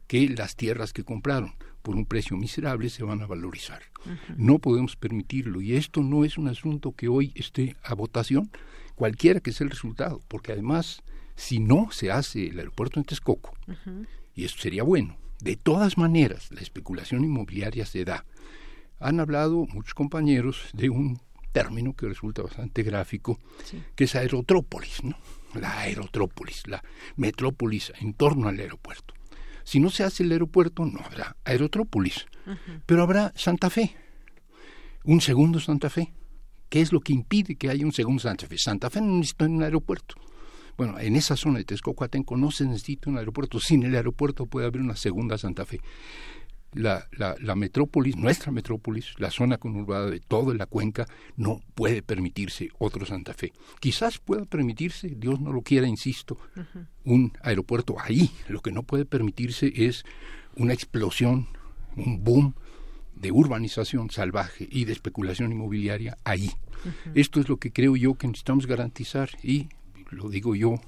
[0.09, 3.83] que las tierras que compraron por un precio miserable se van a valorizar.
[4.37, 8.51] No podemos permitirlo y esto no es un asunto que hoy esté a votación,
[8.97, 11.03] cualquiera que sea el resultado, porque además,
[11.37, 13.55] si no se hace el aeropuerto en Texcoco,
[14.35, 18.25] y esto sería bueno, de todas maneras la especulación inmobiliaria se da.
[18.99, 21.21] Han hablado muchos compañeros de un
[21.53, 23.39] término que resulta bastante gráfico,
[23.95, 25.17] que es aerotrópolis, ¿no?
[25.55, 26.83] La aerotrópolis, la
[27.17, 29.15] metrópolis en torno al aeropuerto.
[29.69, 32.25] Si no se hace el aeropuerto, no habrá aerotrópolis,
[32.87, 33.95] pero habrá Santa Fe,
[35.05, 36.15] un segundo Santa Fe.
[36.71, 38.57] ¿Qué es lo que impide que haya un segundo Santa Fe?
[38.57, 40.15] Santa Fe no necesita un aeropuerto.
[40.79, 43.61] Bueno, en esa zona de Texcoco Atenco no se necesita un aeropuerto.
[43.61, 45.83] Sin el aeropuerto puede haber una segunda Santa Fe.
[46.75, 51.07] La, la, la, metrópolis, nuestra metrópolis, la zona conurbada de toda la cuenca,
[51.37, 53.53] no puede permitirse otro Santa Fe.
[53.81, 56.87] Quizás pueda permitirse, Dios no lo quiera, insisto, uh -huh.
[57.05, 58.31] un aeropuerto ahí.
[58.49, 60.05] Lo que no puede permitirse es
[60.57, 61.49] una explosión,
[61.97, 62.55] un boom
[63.15, 66.51] de urbanización salvaje y de especulación inmobiliaria ahí.
[66.85, 67.13] Uh -huh.
[67.15, 69.69] Esto es lo que creo yo que necesitamos garantizar y
[70.11, 70.81] lo digo yo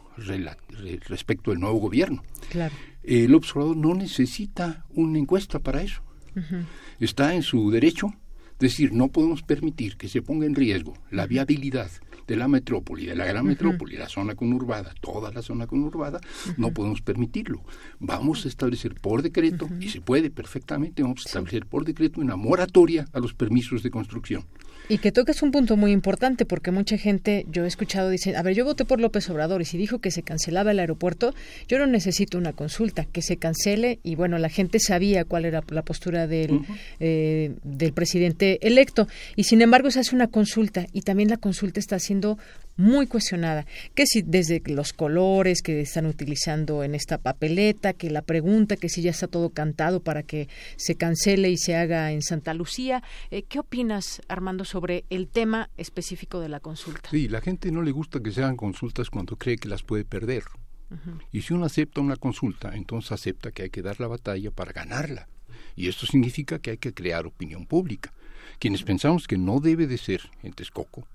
[1.09, 2.23] respecto al nuevo gobierno.
[2.51, 2.75] Claro.
[3.03, 6.03] El observador no necesita una encuesta para eso.
[6.37, 6.65] Uh -huh.
[7.01, 8.13] Está en su derecho.
[8.59, 11.91] Decir, no podemos permitir que se ponga en riesgo la viabilidad
[12.27, 13.53] de la metrópoli, de la gran uh -huh.
[13.53, 16.55] metrópoli, la zona conurbada, toda la zona conurbada, uh -huh.
[16.59, 17.63] no podemos permitirlo.
[17.99, 22.37] Vamos a establecer por decreto, y se puede perfectamente, vamos a establecer por decreto una
[22.37, 24.45] moratoria a los permisos de construcción.
[24.91, 28.43] Y que tocas un punto muy importante porque mucha gente, yo he escuchado, dice, a
[28.43, 31.33] ver, yo voté por López Obrador y si dijo que se cancelaba el aeropuerto,
[31.69, 35.63] yo no necesito una consulta, que se cancele y bueno, la gente sabía cuál era
[35.69, 36.77] la postura del, uh -huh.
[36.99, 41.79] eh, del presidente electo y sin embargo se hace una consulta y también la consulta
[41.79, 42.37] está siendo
[42.77, 48.23] muy cuestionada, que si desde los colores que están utilizando en esta papeleta, que la
[48.23, 52.23] pregunta, que si ya está todo cantado para que se cancele y se haga en
[52.23, 57.11] Santa Lucía, eh, ¿qué opinas Armando sobre el tema específico de la consulta?
[57.11, 60.05] Sí, la gente no le gusta que se hagan consultas cuando cree que las puede
[60.05, 60.45] perder.
[60.91, 61.21] Uh -huh.
[61.33, 64.73] Y si uno acepta una consulta, entonces acepta que hay que dar la batalla para
[64.73, 65.29] ganarla.
[65.77, 68.13] Y esto significa que hay que crear opinión pública.
[68.59, 71.07] Quienes pensamos que no debe de ser en Texcoco,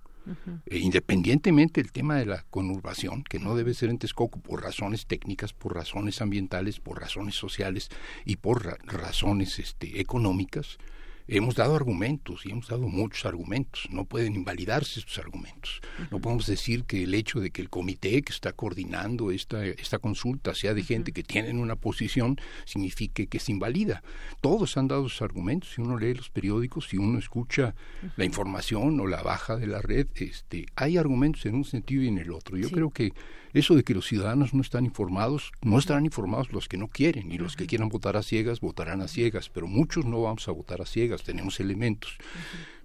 [0.65, 5.05] Eh, independientemente del tema de la conurbación, que no debe ser en Texcoco por razones
[5.05, 7.89] técnicas, por razones ambientales, por razones sociales
[8.25, 10.77] y por ra razones este, económicas,
[11.27, 13.87] hemos dado argumentos y hemos dado muchos argumentos.
[13.89, 15.81] No pueden invalidarse estos argumentos.
[16.11, 19.99] No podemos decir que el hecho de que el comité que está coordinando esta, esta
[19.99, 24.03] consulta sea de gente que tienen una posición signifique que se invalida.
[24.41, 25.73] Todos han dado sus argumentos.
[25.73, 27.75] Si uno lee los periódicos, si uno escucha
[28.15, 32.07] la información o la baja de la red, este, hay argumentos en un sentido y
[32.07, 32.57] en el otro.
[32.57, 32.73] Yo sí.
[32.73, 33.13] creo que
[33.55, 37.31] eso de que los ciudadanos no están informados, no estarán informados los que no quieren
[37.31, 40.51] y los que quieran votar a ciegas votarán a ciegas, pero muchos no vamos a
[40.51, 42.17] votar a ciegas, tenemos elementos.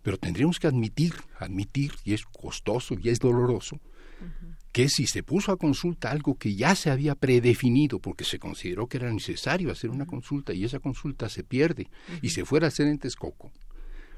[0.02, 3.80] Pero tendríamos que admitir, admitir, y es costoso y es doloroso,
[4.70, 8.86] que si se puso a consulta algo que ya se había predefinido porque se consideró
[8.86, 11.88] que era necesario hacer una consulta y esa consulta se pierde
[12.22, 13.50] y se fuera a hacer en Texcoco,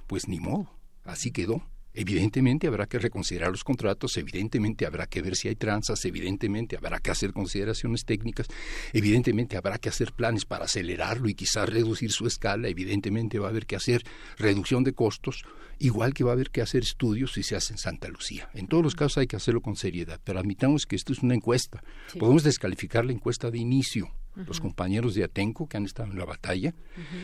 [0.06, 0.70] pues ni modo,
[1.04, 1.66] así quedó.
[1.94, 7.00] Evidentemente habrá que reconsiderar los contratos, evidentemente habrá que ver si hay tranzas, evidentemente habrá
[7.00, 8.46] que hacer consideraciones técnicas,
[8.92, 13.50] evidentemente habrá que hacer planes para acelerarlo y quizás reducir su escala, evidentemente va a
[13.50, 14.02] haber que hacer
[14.38, 15.44] reducción de costos,
[15.78, 18.48] igual que va a haber que hacer estudios si se hace en Santa Lucía.
[18.54, 21.34] En todos los casos hay que hacerlo con seriedad, pero admitamos que esto es una
[21.34, 21.82] encuesta.
[22.18, 26.24] Podemos descalificar la encuesta de inicio, los compañeros de Atenco que han estado en la
[26.24, 26.74] batalla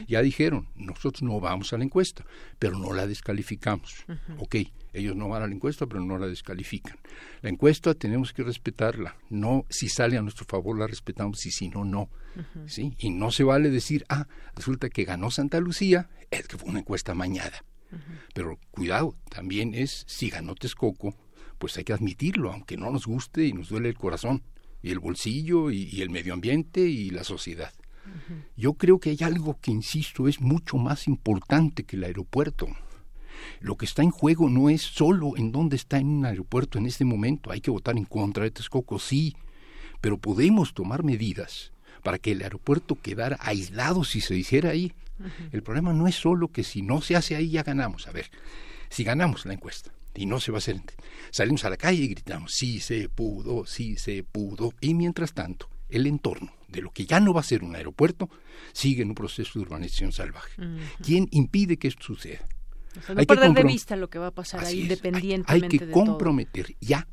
[0.07, 2.25] ya dijeron, nosotros no vamos a la encuesta,
[2.59, 4.05] pero no la descalificamos.
[4.39, 4.57] Ok,
[4.93, 6.99] ellos no van a la encuesta, pero no la descalifican.
[7.43, 9.17] La encuesta tenemos que respetarla.
[9.31, 12.09] No, si sale a nuestro favor la respetamos y si no, no.
[12.67, 12.95] ¿Sí?
[12.99, 16.81] Y no se vale decir, ah, resulta que ganó Santa Lucía, es que fue una
[16.81, 17.65] encuesta mañada.
[18.35, 21.15] Pero cuidado, también es, si ganó Texcoco,
[21.59, 24.43] pues hay que admitirlo, aunque no nos guste y nos duele el corazón
[24.83, 27.73] y el bolsillo y, el medio ambiente y la sociedad.
[28.57, 32.69] Yo creo que hay algo que, insisto, es mucho más importante que el aeropuerto.
[33.61, 36.87] Lo que está en juego no es solo en dónde está en un aeropuerto en
[36.87, 37.51] este momento.
[37.51, 39.37] Hay que votar en contra de Texcoco, sí,
[40.01, 41.73] pero podemos tomar medidas
[42.03, 44.93] para que el aeropuerto quedara aislado si se hiciera ahí.
[45.53, 48.07] El problema no es solo que si no se hace ahí ya ganamos.
[48.07, 48.31] A ver,
[48.89, 50.81] si ganamos la encuesta, y no se va a hacer.
[51.31, 54.73] Salimos a la calle y gritamos, sí se pudo, sí se pudo.
[54.81, 58.29] Y mientras tanto, el entorno de lo que ya no va a ser un aeropuerto
[58.73, 60.61] sigue en un proceso de urbanización salvaje.
[61.03, 62.47] ¿Quién impide que esto suceda?
[63.09, 65.91] no hay perder de vista lo que va a pasar ahí independientemente hay, hay que
[65.93, 67.07] comprometer ya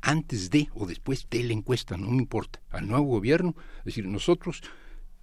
[0.00, 4.06] antes de o después de la encuesta, no me importa, al nuevo gobierno, es decir,
[4.06, 4.62] nosotros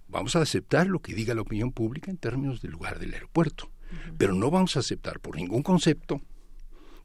[0.06, 3.70] vamos a aceptar lo que diga la opinión pública en términos del lugar del aeropuerto,
[4.16, 6.22] pero no vamos a aceptar por ningún concepto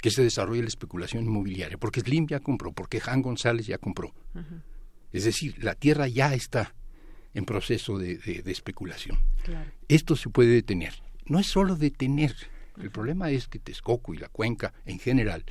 [0.03, 4.13] que se desarrolle la especulación inmobiliaria, porque Slim ya compró, porque Han González ya compró.
[5.13, 6.75] Es decir, la tierra ya está
[7.33, 9.17] en proceso de, especulación.
[9.87, 10.93] Esto se puede detener.
[11.25, 12.35] No es solo detener.
[12.81, 15.45] El problema es que Texcoco y la cuenca en general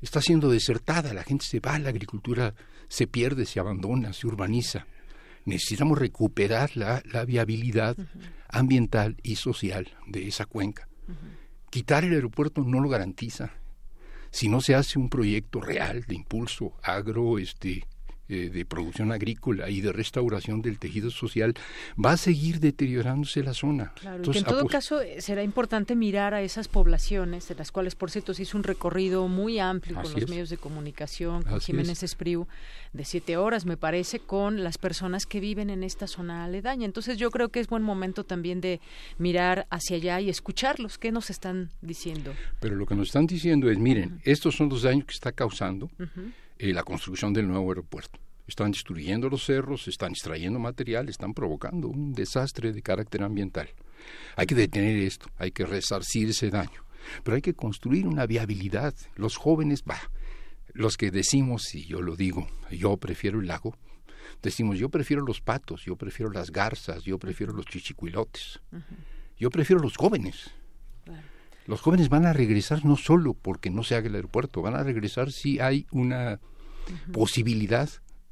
[0.00, 1.12] está siendo desertada.
[1.12, 2.54] La gente se va, la agricultura
[2.86, 4.86] se pierde, se abandona, se urbaniza.
[5.46, 7.96] Necesitamos recuperar la, viabilidad
[8.48, 10.86] ambiental y social de esa cuenca.
[11.70, 13.59] Quitar el aeropuerto no lo garantiza
[14.30, 17.86] si no se hace un proyecto real de impulso agro, este,
[18.30, 21.54] eh, de producción agrícola y de restauración del tejido social,
[22.02, 23.92] va a seguir deteriorándose la zona.
[24.00, 27.96] Claro, que en todo caso eh, será importante mirar a esas poblaciones, de las cuales,
[27.96, 32.04] por cierto, se hizo un recorrido muy amplio con los medios de comunicación, con Jiménez
[32.04, 32.46] Espriu,
[32.92, 36.86] de siete horas, me parece, con las personas que viven en esta zona aledaña.
[36.86, 38.80] Entonces yo creo que es buen momento también de
[39.18, 40.98] mirar hacia allá y escucharlos.
[40.98, 42.32] ¿Qué nos están diciendo?
[42.60, 45.90] Pero lo que nos están diciendo es, miren, estos son los daños que está causando
[46.62, 48.20] eh, la construcción del nuevo aeropuerto.
[48.46, 53.70] Están destruyendo los cerros, están extrayendo material, están provocando un desastre de carácter ambiental.
[54.36, 56.84] Hay que detener esto, hay que resarcir ese daño,
[57.24, 58.94] pero hay que construir una viabilidad.
[59.16, 60.10] Los jóvenes, bah,
[60.74, 63.74] los que decimos, y yo lo digo, yo prefiero el lago,
[64.42, 68.60] decimos yo prefiero los patos, yo prefiero las garzas, yo prefiero los chichicuilotes,
[69.38, 70.50] yo prefiero los jóvenes.
[71.70, 74.82] Los jóvenes van a regresar no solo porque no se haga el aeropuerto, van a
[74.82, 76.40] regresar si hay una
[77.12, 77.88] posibilidad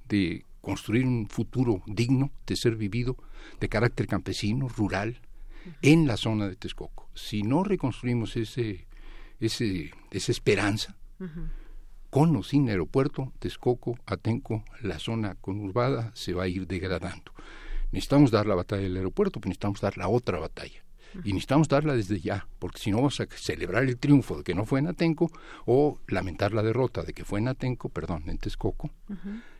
[0.08, 3.16] de construir un futuro digno de ser vivido,
[3.60, 5.20] de carácter campesino, rural,
[5.82, 7.10] en la zona de Texcoco.
[7.14, 8.88] Si no reconstruimos ese,
[9.38, 10.96] ese, esa esperanza,
[12.10, 17.32] con o sin aeropuerto, Texcoco, Atenco, la zona conurbada se va a ir degradando.
[17.92, 20.82] Necesitamos dar la batalla del aeropuerto, pero necesitamos dar la otra batalla,
[21.24, 24.54] y necesitamos darla desde ya, porque si no vamos a celebrar el triunfo de que
[24.54, 25.30] no fue en Atenco
[25.66, 28.90] o lamentar la derrota de que fue en Atenco, perdón, en Texcoco.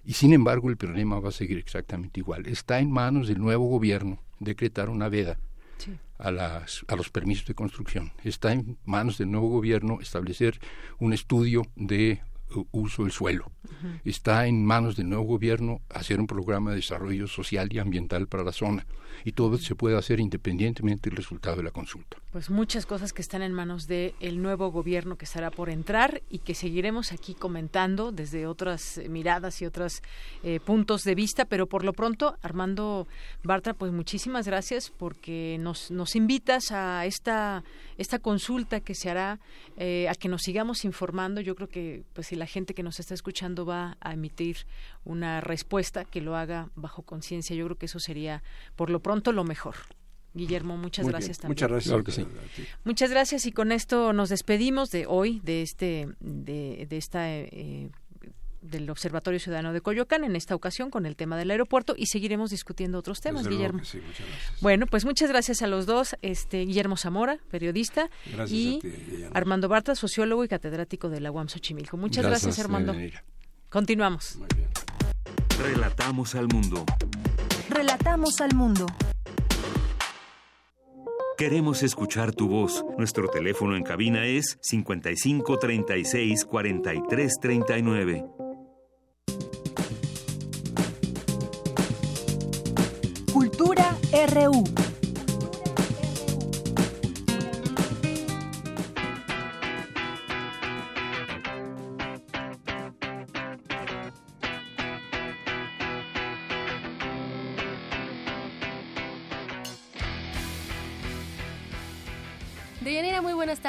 [0.05, 2.47] Y sin embargo el problema va a seguir exactamente igual.
[2.47, 5.39] Está en manos del nuevo gobierno decretar una veda
[6.19, 8.13] a, las, a los permisos de construcción.
[8.25, 10.59] Está en manos del nuevo gobierno establecer
[10.99, 12.21] un estudio de
[12.73, 13.51] uso del suelo.
[14.05, 18.45] Está en manos del nuevo gobierno hacer un programa de desarrollo social y ambiental para
[18.45, 18.87] la zona.
[19.25, 22.19] Y todo se puede hacer independientemente del resultado de la consulta.
[22.31, 26.39] Pues muchas cosas que están en manos del nuevo gobierno que estará por entrar y
[26.39, 30.03] que seguiremos aquí comentando desde otras miradas y otros
[30.45, 31.47] eh, puntos de vista.
[31.47, 33.09] Pero por lo pronto, Armando
[33.43, 37.65] Bartra, pues muchísimas gracias porque nos, nos invitas a esta,
[37.97, 39.41] esta consulta que se hará,
[39.77, 41.41] eh, a que nos sigamos informando.
[41.41, 44.59] Yo creo que pues si la gente que nos está escuchando va a emitir
[45.05, 47.55] una respuesta que lo haga bajo conciencia.
[47.55, 48.43] Yo creo que eso sería,
[48.77, 49.75] por lo pronto, lo mejor.
[50.35, 51.53] Guillermo, muchas gracias también.
[51.53, 52.27] Muchas gracias.
[52.85, 57.91] Muchas gracias y con esto nos despedimos de hoy, de este, de, esta eh,
[58.61, 62.51] del Observatorio Ciudadano de Coyoacán, en esta ocasión con el tema del aeropuerto y seguiremos
[62.51, 63.81] discutiendo otros temas, Guillermo.
[64.61, 68.11] Bueno, pues muchas gracias a los dos, este Guillermo Zamora, periodista,
[68.49, 68.81] y
[69.33, 71.97] Armando Barta, sociólogo y catedrático de la UAM Xochimilco.
[71.97, 72.95] Muchas gracias, Armando.
[73.69, 74.39] Continuamos.
[75.61, 76.85] Relatamos al mundo.
[77.69, 78.87] Relatamos al mundo.
[81.39, 82.85] Queremos escuchar tu voz.
[82.97, 88.38] Nuestro teléfono en cabina es 55 36 43 39.
[94.27, 94.88] RU.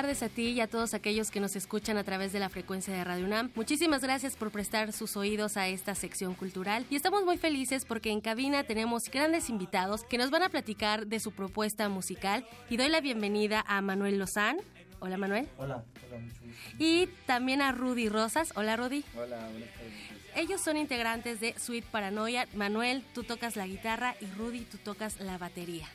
[0.01, 2.93] Tardes a ti y a todos aquellos que nos escuchan a través de la frecuencia
[2.93, 3.51] de Radio UNAM.
[3.53, 8.09] Muchísimas gracias por prestar sus oídos a esta sección cultural y estamos muy felices porque
[8.09, 12.77] en cabina tenemos grandes invitados que nos van a platicar de su propuesta musical y
[12.77, 14.59] doy la bienvenida a Manuel Lozán.
[15.01, 15.49] Hola Manuel.
[15.57, 16.77] Hola, hola, mucho gusto.
[16.77, 18.53] Y también a Rudy Rosas.
[18.55, 19.03] Hola Rudy.
[19.17, 19.93] Hola, buenas tardes.
[20.37, 22.47] Ellos son integrantes de Sweet Paranoia.
[22.53, 25.89] Manuel, tú tocas la guitarra y Rudy, tú tocas la batería.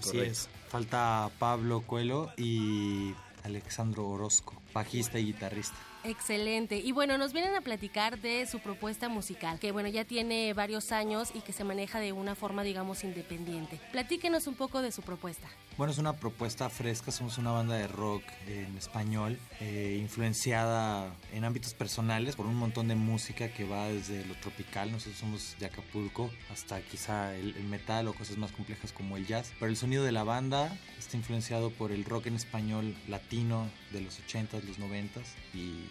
[0.00, 0.48] Así es.
[0.68, 3.14] Falta Pablo Coelho y
[3.44, 5.76] Alexandro Orozco, bajista y guitarrista.
[6.04, 6.76] Excelente.
[6.76, 10.92] Y bueno, nos vienen a platicar de su propuesta musical, que bueno, ya tiene varios
[10.92, 13.80] años y que se maneja de una forma, digamos, independiente.
[13.90, 15.48] Platíquenos un poco de su propuesta.
[15.78, 21.44] Bueno, es una propuesta fresca, somos una banda de rock en español, eh, influenciada en
[21.44, 25.66] ámbitos personales por un montón de música que va desde lo tropical, nosotros somos de
[25.66, 29.76] Acapulco, hasta quizá el, el metal o cosas más complejas como el jazz, pero el
[29.76, 34.62] sonido de la banda está influenciado por el rock en español latino de los 80s,
[34.64, 35.24] los 90s
[35.54, 35.86] y,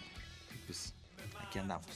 [0.66, 0.92] pues
[1.40, 1.86] aquí andamos.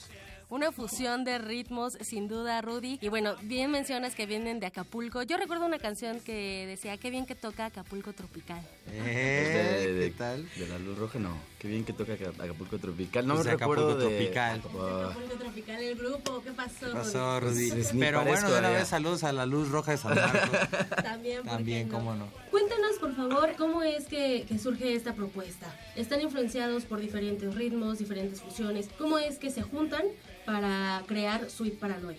[0.51, 2.97] Una fusión de ritmos, sin duda, Rudy.
[3.03, 5.21] Y bueno, bien mencionas que vienen de Acapulco.
[5.21, 8.59] Yo recuerdo una canción que decía, qué bien que toca Acapulco Tropical.
[8.87, 10.49] Eh, de, de- ¿Qué tal?
[10.57, 11.37] De la luz roja, no.
[11.59, 13.27] Qué bien que toca Aca- Acapulco Tropical.
[13.27, 14.15] No Pues me de recuerdo Acapulco de...
[14.17, 14.61] Tropical.
[14.79, 16.85] Ah, Acapulco Tropical, el grupo, ¿qué pasó?
[16.87, 17.69] ¿Qué pasó, Rudy?
[17.69, 20.49] Pues, Pero bueno, de una vez saludos a la luz roja de San Marcos.
[21.03, 21.93] También, ¿por También, no?
[21.93, 22.27] cómo no.
[22.51, 25.73] Cuéntanos, por favor, cómo es que, surge esta propuesta.
[25.95, 28.89] Están influenciados por diferentes ritmos, diferentes fusiones.
[28.97, 30.03] ¿Cómo es que se juntan
[30.45, 32.17] para crear Sweet Paranoia?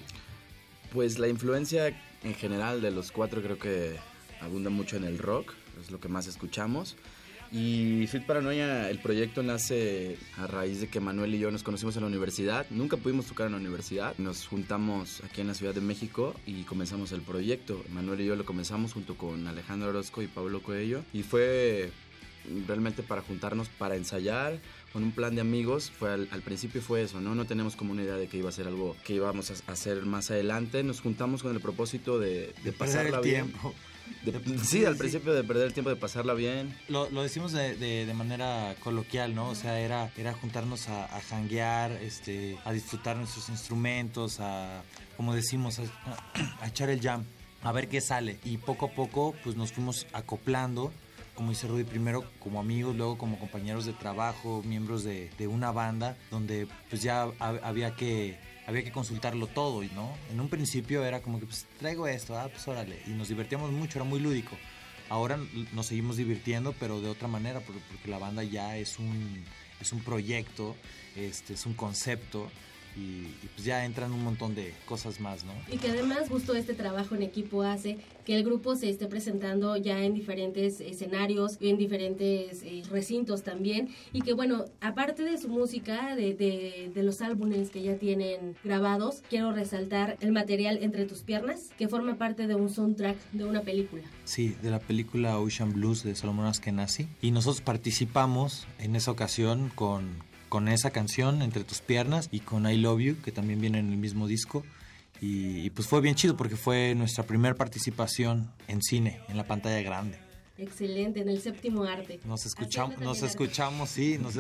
[0.92, 1.88] Pues la influencia
[2.22, 3.96] en general de los cuatro creo que
[4.40, 6.96] abunda mucho en el rock, es lo que más escuchamos.
[7.52, 11.96] Y Sweet Paranoia, el proyecto nace a raíz de que Manuel y yo nos conocimos
[11.96, 12.64] en la universidad.
[12.70, 14.14] Nunca pudimos tocar en la universidad.
[14.18, 17.82] Nos juntamos aquí en la Ciudad de México y comenzamos el proyecto.
[17.92, 21.02] Manuel y yo lo comenzamos junto con Alejandro Orozco y Pablo Coello.
[21.12, 21.90] Y fue
[22.68, 24.60] realmente para juntarnos, para ensayar
[24.92, 25.90] con un plan de amigos.
[25.90, 27.34] Fue al, al principio fue eso, ¿no?
[27.34, 30.02] No tenemos como una idea de que iba a ser algo que íbamos a hacer
[30.06, 30.84] más adelante.
[30.84, 33.46] Nos juntamos con el propósito de, de, De perder pasarla el bien.
[33.48, 33.74] tiempo.
[34.24, 36.76] De- sí, al principio de perder el tiempo, de pasarla bien.
[36.88, 39.48] Lo, lo decimos de, de- de manera coloquial, ¿no?
[39.48, 44.82] O sea, era, era juntarnos a, a janguear, este, a disfrutar nuestros instrumentos, a,
[45.16, 45.84] como decimos, a,
[46.64, 47.24] a echar el jam,
[47.62, 48.38] a ver qué sale.
[48.44, 50.92] Y poco a poco, pues nos fuimos acoplando,
[51.34, 56.16] como dice Rudy, primero como amigos, luego como compañeros de trabajo, miembros de, una banda,
[56.30, 60.14] donde pues ya hab- había que había que consultarlo todo, ¿no?
[60.30, 63.70] En un principio era como que, pues, traigo esto, ah, pues órale, y nos divertíamos
[63.72, 64.56] mucho, era muy lúdico.
[65.08, 65.38] Ahora
[65.72, 69.42] nos seguimos divirtiendo, pero de otra manera, por- porque la banda ya es un,
[69.80, 70.76] es un proyecto,
[71.16, 72.48] este, es un concepto,
[72.96, 75.52] y, y pues ya entran un montón de cosas más, ¿no?
[75.72, 79.76] Y que además justo este trabajo en equipo hace que el grupo se esté presentando
[79.76, 83.88] ya en diferentes escenarios, en diferentes eh, recintos también.
[84.12, 88.56] Y que bueno, aparte de su música, de, de, de los álbumes que ya tienen
[88.62, 93.44] grabados, quiero resaltar el material Entre tus piernas, que forma parte de un soundtrack de
[93.44, 94.02] una película.
[94.24, 97.08] Sí, de la película Ocean Blues de Salomón Askenazi.
[97.20, 102.68] Y nosotros participamos en esa ocasión con, con esa canción, Entre tus piernas, y con
[102.70, 104.62] I Love You, que también viene en el mismo disco.
[105.22, 109.44] Y, y pues fue bien chido porque fue nuestra primera participación en cine, en la
[109.46, 110.18] pantalla grande.
[110.58, 112.20] Excelente, en el séptimo arte.
[112.26, 114.34] Nos escuchamos, nos escuchamos, sí, nos-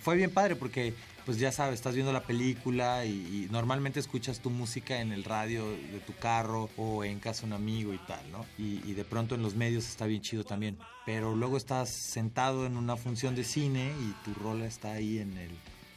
[0.00, 0.94] fue bien padre porque,
[1.24, 5.68] pues ya sabes, estás viendo la película y, normalmente escuchas tu música en el radio
[5.68, 8.44] de tu carro o en casa de un amigo y tal, ¿no?
[8.58, 12.66] Y, y de pronto en los medios está bien chido también, pero luego estás sentado
[12.66, 15.50] en una función de cine y tu rola está ahí en el,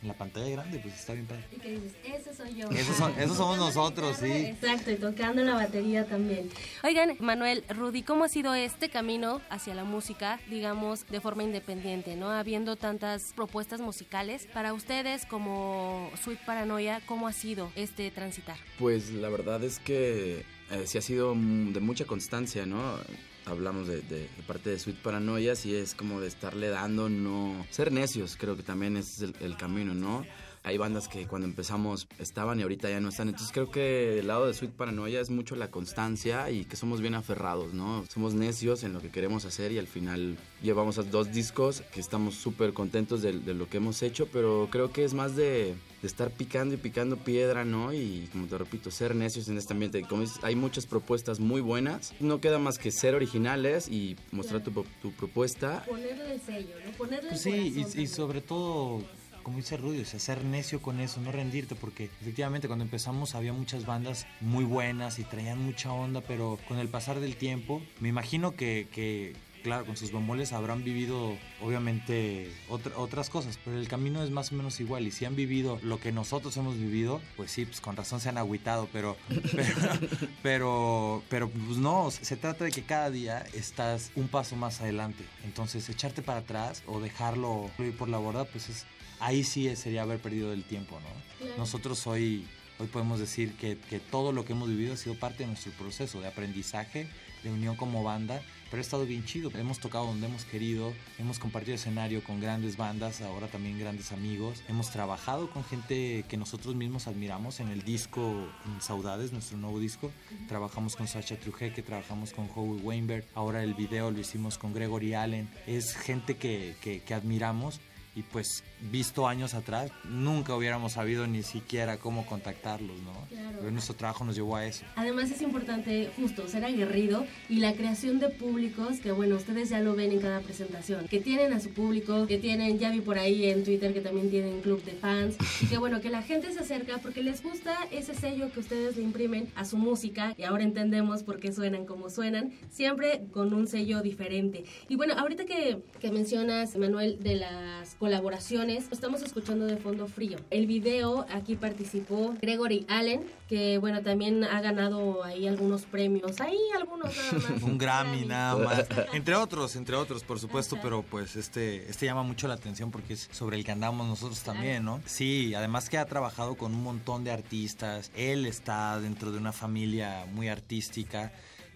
[0.03, 1.45] en la pantalla grande, pues está bien padre.
[1.51, 2.69] Y que dices, ese soy yo.
[2.69, 2.97] Esos,
[3.37, 4.31] somos nosotros, sí.
[4.31, 6.49] Exacto, y tocando la batería también.
[6.83, 12.15] Oigan, Manuel, Rudy, ¿cómo ha sido este camino hacia la música, digamos, de forma independiente,
[12.17, 12.29] ¿no?
[12.29, 18.57] Habiendo tantas propuestas musicales, para ustedes como Sweet Paranoia, ¿cómo ha sido este transitar?
[18.77, 22.97] Pues la verdad es que eh, sí ha sido de mucha constancia, ¿no?
[23.45, 28.37] Hablamos de, parte de Sweet Paranoia, y es como de estarle dando, no ser necios,
[28.37, 30.25] creo que también es el, el camino, ¿no?
[30.63, 33.27] Hay bandas que cuando empezamos estaban y ahorita ya no están.
[33.27, 37.01] Entonces creo que el lado de Sweet Paranoia es mucho la constancia y que somos
[37.01, 38.05] bien aferrados, ¿no?
[38.09, 41.99] Somos necios en lo que queremos hacer y al final llevamos a dos discos que
[41.99, 46.31] estamos súper contentos de, lo que hemos hecho, pero creo que es más de, estar
[46.31, 47.93] picando y picando piedra, ¿no?
[47.93, 50.01] Y como te repito, ser necios en este ambiente.
[50.01, 52.13] Como dices, hay muchas propuestas muy buenas.
[52.19, 54.71] No queda más que ser originales y mostrar tu,
[55.11, 55.83] propuesta.
[55.87, 56.91] Ponerle el sello, ¿no?
[56.97, 59.01] Ponerle pues sí, y, y sobre todo
[59.43, 63.35] como dice Rudy, o sea, ser necio con eso, no rendirte, porque efectivamente cuando empezamos
[63.35, 67.81] había muchas bandas muy buenas y traían mucha onda, pero con el pasar del tiempo,
[67.99, 74.23] me imagino que, claro, con sus bemoles habrán vivido obviamente otras cosas, pero el camino
[74.23, 77.51] es más o menos igual y si han vivido lo que nosotros hemos vivido, pues
[77.51, 79.17] sí, pues con razón se han agüitado, pero
[80.43, 85.23] pero pero, pues no, se trata de que cada día estás un paso más adelante,
[85.43, 88.85] entonces echarte para atrás o dejarlo ir por la borda, pues es
[89.23, 91.57] ahí sí sería haber perdido el tiempo, ¿no?
[91.57, 92.45] Nosotros hoy,
[92.79, 95.71] hoy podemos decir que, que, todo lo que hemos vivido ha sido parte de nuestro
[95.73, 97.07] proceso de aprendizaje,
[97.43, 99.49] de unión como banda, pero ha estado bien chido.
[99.55, 104.61] Hemos tocado donde hemos querido, hemos compartido escenario con grandes bandas, ahora también grandes amigos.
[104.67, 108.49] Hemos trabajado con gente que nosotros mismos admiramos en el disco
[108.79, 110.11] Saudades, nuestro nuevo disco.
[110.47, 115.13] Trabajamos con Sacha Trujeke, trabajamos con Howie Weinberg, ahora el video lo hicimos con Gregory
[115.13, 115.49] Allen.
[115.67, 117.79] Es gente que, que, que admiramos
[118.15, 123.13] y pues visto años atrás nunca hubiéramos sabido ni siquiera cómo contactarlos, ¿no?
[123.29, 124.85] Pero nuestro trabajo nos llevó a eso.
[124.95, 129.79] Además es importante justo ser aguerrido y la creación de públicos que bueno, ustedes ya
[129.79, 133.17] lo ven en cada presentación, que tienen a su público, que tienen, ya vi por
[133.17, 136.51] ahí en Twitter que también tienen club de fans y que bueno, que la gente
[136.51, 140.43] se acerca porque les gusta ese sello que ustedes le imprimen a su música y
[140.43, 144.65] ahora entendemos por qué suenan como suenan, siempre con un sello diferente.
[144.89, 150.37] Y bueno, ahorita que, que mencionas, Manuel, de las colaboraciones, estamos escuchando de fondo frío.
[150.49, 156.57] El video aquí participó Gregory Allen, que bueno, también ha ganado ahí algunos premios, ahí
[156.75, 157.63] algunos nada más.
[157.63, 162.23] Un Grammy nada más, entre otros, entre otros, por supuesto, pero pues este, este llama
[162.23, 165.01] mucho la atención porque es sobre el que andamos nosotros también, ¿no?
[165.05, 169.53] Sí, además que ha trabajado con un montón de artistas, él está dentro de una
[169.53, 171.31] familia muy artística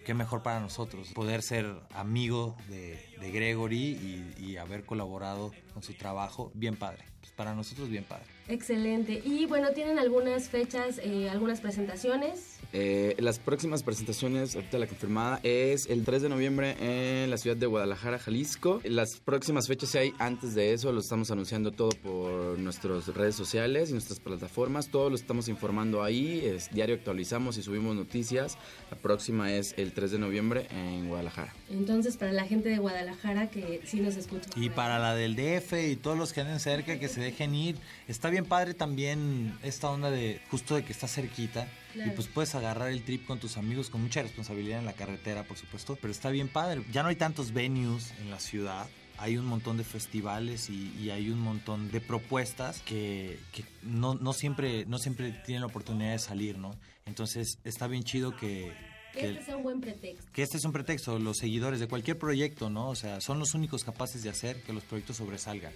[0.08, 2.98] qué mejor para nosotros poder ser amigo de,
[3.30, 6.50] Gregory y, y, haber colaborado con su trabajo.
[6.54, 7.04] Bien padre.
[7.20, 8.37] Pues para nosotros bien padre.
[8.48, 9.22] Excelente.
[9.24, 12.58] Y bueno, ¿tienen algunas fechas, eh, algunas presentaciones?
[12.72, 17.56] Eh, las próximas presentaciones, ahorita la confirmada, es el 3 de noviembre en la ciudad
[17.56, 18.80] de Guadalajara, Jalisco.
[18.84, 23.36] Las próximas fechas, si hay antes de eso, lo estamos anunciando todo por nuestras redes
[23.36, 24.88] sociales y nuestras plataformas.
[24.88, 26.42] Todo lo estamos informando ahí.
[26.44, 28.58] Es, diario actualizamos y subimos noticias.
[28.90, 31.54] La próxima es el 3 de noviembre en Guadalajara.
[31.70, 34.50] Entonces, para la gente de Guadalajara que sí nos escucha.
[34.56, 37.76] Y para la del DF y todos los que anden cerca, que se dejen ir.
[38.08, 42.54] Está bien padre también esta onda de justo de que está cerquita y pues puedes
[42.54, 45.96] agarrar el trip con tus amigos con mucha responsabilidad en la carretera, por supuesto.
[46.00, 46.82] Pero está bien padre.
[46.90, 48.88] Ya no hay tantos venues en la ciudad
[49.18, 53.38] hay un montón de festivales y, hay un montón de propuestas que,
[53.82, 56.70] no, no, siempre, no siempre tienen la oportunidad de salir, ¿no?
[57.04, 58.72] Entonces está bien chido que...
[59.12, 60.30] Que este sea un buen pretexto.
[60.32, 61.18] Que este es un pretexto.
[61.18, 62.90] Los seguidores de cualquier proyecto, ¿no?
[62.90, 65.72] O sea, son los únicos capaces de hacer que los proyectos sobresalgan.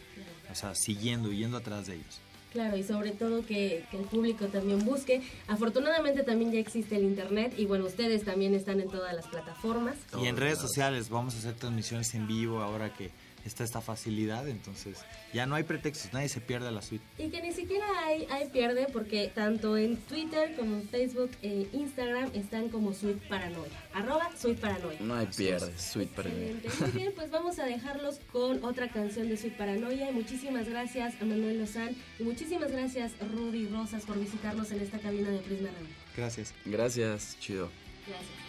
[0.53, 2.21] O sea, siguiendo y yendo atrás de ellos.
[2.53, 5.23] Claro, y sobre todo que, el público también busque.
[5.49, 9.97] Afortunadamente también ya existe el Internet y bueno, ustedes también están en todas las plataformas.
[10.23, 13.11] Y en redes sociales vamos a hacer transmisiones en vivo ahora que
[13.45, 14.99] está esta facilidad, entonces
[15.33, 17.05] ya no hay pretextos, nadie se pierde la suite.
[17.19, 21.69] Y que ni siquiera hay, hay pierde porque tanto en Twitter como en Facebook e
[21.73, 24.99] Instagram están como Suite Paranoia, arroba Suite Paranoia.
[25.01, 26.55] No hay pierde, Suite Paranoia.
[26.81, 31.15] Muy bien, pues vamos a dejarlos con otra canción de Suite Paranoia y muchísimas gracias
[31.21, 35.69] a Manuel Lozán y muchísimas gracias Rudy Rosas por visitarnos en esta cabina de Prisma
[35.71, 35.95] Radio.
[36.17, 36.55] Gracias.
[36.65, 37.71] Gracias, chido.
[38.07, 38.42] Gracias.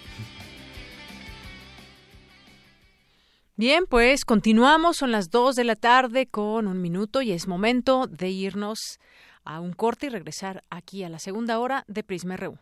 [3.56, 8.08] Bien, pues continuamos, son las 2 de la tarde con un minuto y es momento
[8.08, 9.00] de irnos
[9.44, 12.58] a un corte y regresar aquí a la segunda hora de Prisma RU.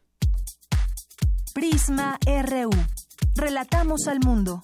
[1.54, 2.72] Prisma RU.
[3.36, 4.64] Relatamos al mundo.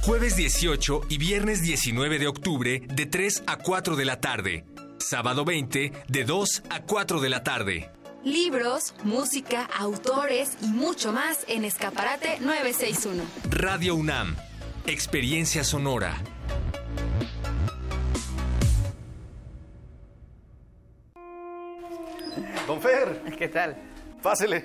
[0.00, 4.64] Jueves 18 y viernes 19 de octubre de 3 a 4 de la tarde.
[4.96, 7.90] Sábado 20 de 2 a 4 de la tarde.
[8.24, 13.24] Libros, música, autores y mucho más en Escaparate 961.
[13.50, 14.36] Radio UNAM.
[14.86, 16.16] Experiencia sonora.
[22.66, 23.22] Don Fer.
[23.38, 23.76] ¿Qué tal?
[24.22, 24.64] Pásele.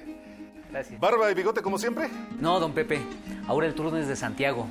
[0.71, 0.99] Gracias.
[0.99, 2.09] ¿Barba y bigote como siempre?
[2.39, 2.99] No, don Pepe.
[3.47, 4.67] Ahora el turno es de Santiago.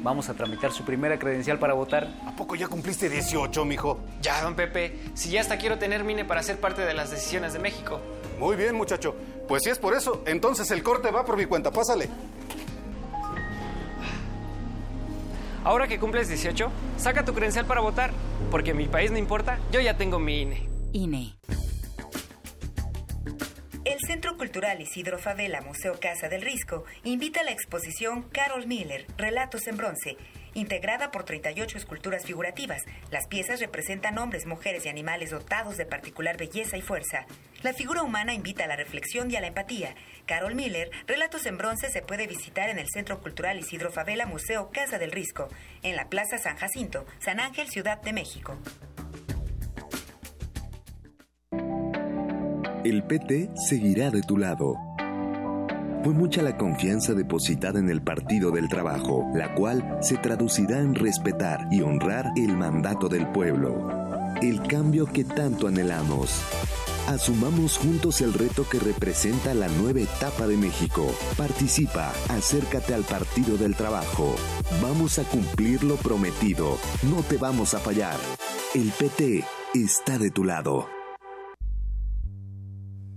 [0.00, 2.08] Vamos a tramitar su primera credencial para votar.
[2.26, 4.00] ¿A poco ya cumpliste 18, mijo?
[4.20, 4.98] Ya, don Pepe.
[5.14, 8.00] Si ya hasta quiero tener MINE para ser parte de las decisiones de México.
[8.38, 9.14] Muy bien, muchacho.
[9.48, 11.70] Pues si es por eso, entonces el corte va por mi cuenta.
[11.70, 12.10] Pásale.
[15.64, 18.12] Ahora que cumples 18, saca tu credencial para votar.
[18.50, 20.68] Porque mi país no importa, yo ya tengo mi INE.
[20.92, 21.34] INE.
[24.06, 29.66] Centro Cultural Isidro Favela Museo Casa del Risco invita a la exposición Carol Miller, Relatos
[29.66, 30.16] en Bronce,
[30.54, 32.84] integrada por 38 esculturas figurativas.
[33.10, 37.26] Las piezas representan hombres, mujeres y animales dotados de particular belleza y fuerza.
[37.64, 39.96] La figura humana invita a la reflexión y a la empatía.
[40.24, 44.70] Carol Miller, Relatos en Bronce se puede visitar en el Centro Cultural Isidro Favela Museo
[44.70, 45.48] Casa del Risco,
[45.82, 48.56] en la Plaza San Jacinto, San Ángel, Ciudad de México.
[52.86, 54.76] El PT seguirá de tu lado.
[56.04, 60.94] Fue mucha la confianza depositada en el Partido del Trabajo, la cual se traducirá en
[60.94, 63.88] respetar y honrar el mandato del pueblo.
[64.40, 66.40] El cambio que tanto anhelamos.
[67.08, 71.12] Asumamos juntos el reto que representa la nueva etapa de México.
[71.36, 74.36] Participa, acércate al Partido del Trabajo.
[74.80, 76.78] Vamos a cumplir lo prometido.
[77.10, 78.16] No te vamos a fallar.
[78.76, 79.42] El PT
[79.74, 80.95] está de tu lado.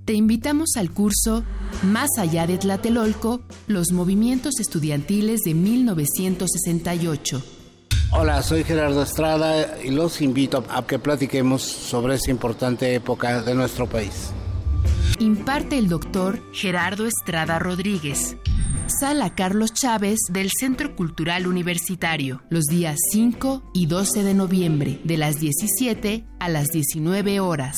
[0.10, 1.44] Te invitamos al curso
[1.84, 7.44] Más allá de Tlatelolco, los movimientos estudiantiles de 1968.
[8.14, 13.54] Hola, soy Gerardo Estrada y los invito a que platiquemos sobre esta importante época de
[13.54, 14.32] nuestro país.
[15.20, 18.36] Imparte el doctor Gerardo Estrada Rodríguez.
[18.88, 25.18] Sala Carlos Chávez del Centro Cultural Universitario, los días 5 y 12 de noviembre, de
[25.18, 27.76] las 17 a las 19 horas.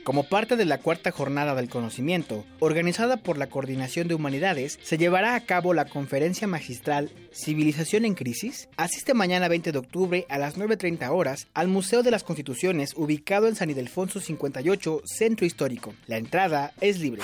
[0.06, 4.98] Como parte de la cuarta jornada del conocimiento, organizada por la Coordinación de Humanidades, se
[4.98, 8.68] llevará a cabo la conferencia magistral Civilización en Crisis.
[8.76, 13.48] Asiste mañana 20 de octubre a las 9.30 horas al Museo de las Constituciones, ubicado
[13.48, 15.92] en San Ildefonso 58, Centro Histórico.
[16.06, 17.22] La entrada es libre.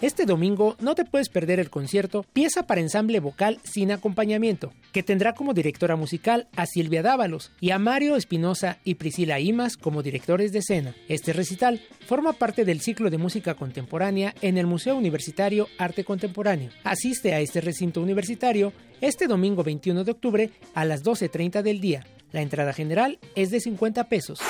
[0.00, 5.02] Este domingo no te puedes perder el concierto Pieza para ensamble vocal sin acompañamiento, que
[5.02, 10.02] tendrá como directora musical a Silvia Dávalos y a Mario Espinosa y Priscila Imas como
[10.02, 10.94] directores de escena.
[11.08, 16.70] Este recital forma parte del ciclo de música contemporánea en el Museo Universitario Arte Contemporáneo.
[16.82, 18.72] Asiste a este recinto universitario
[19.02, 22.06] este domingo 21 de octubre a las 12.30 del día.
[22.32, 24.40] La entrada general es de 50 pesos.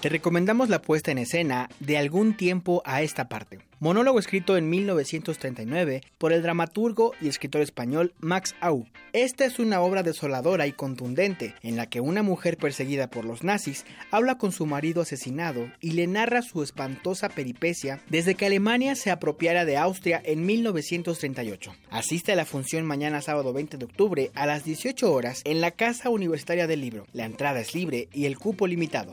[0.00, 3.60] Te recomendamos la puesta en escena de algún tiempo a esta parte.
[3.82, 8.86] Monólogo escrito en 1939 por el dramaturgo y escritor español Max Au.
[9.12, 13.42] Esta es una obra desoladora y contundente en la que una mujer perseguida por los
[13.42, 18.94] nazis habla con su marido asesinado y le narra su espantosa peripecia desde que Alemania
[18.94, 21.74] se apropiara de Austria en 1938.
[21.90, 25.72] Asiste a la función mañana sábado 20 de octubre a las 18 horas en la
[25.72, 27.08] Casa Universitaria del Libro.
[27.12, 29.12] La entrada es libre y el cupo limitado.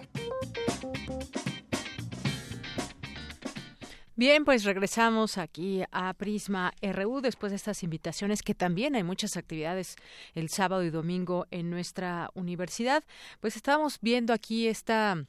[4.20, 9.38] Bien, pues regresamos aquí a Prisma RU después de estas invitaciones que también hay muchas
[9.38, 9.96] actividades
[10.36, 13.06] el sábado y domingo en nuestra universidad.
[13.40, 15.24] Pues estábamos viendo aquí esta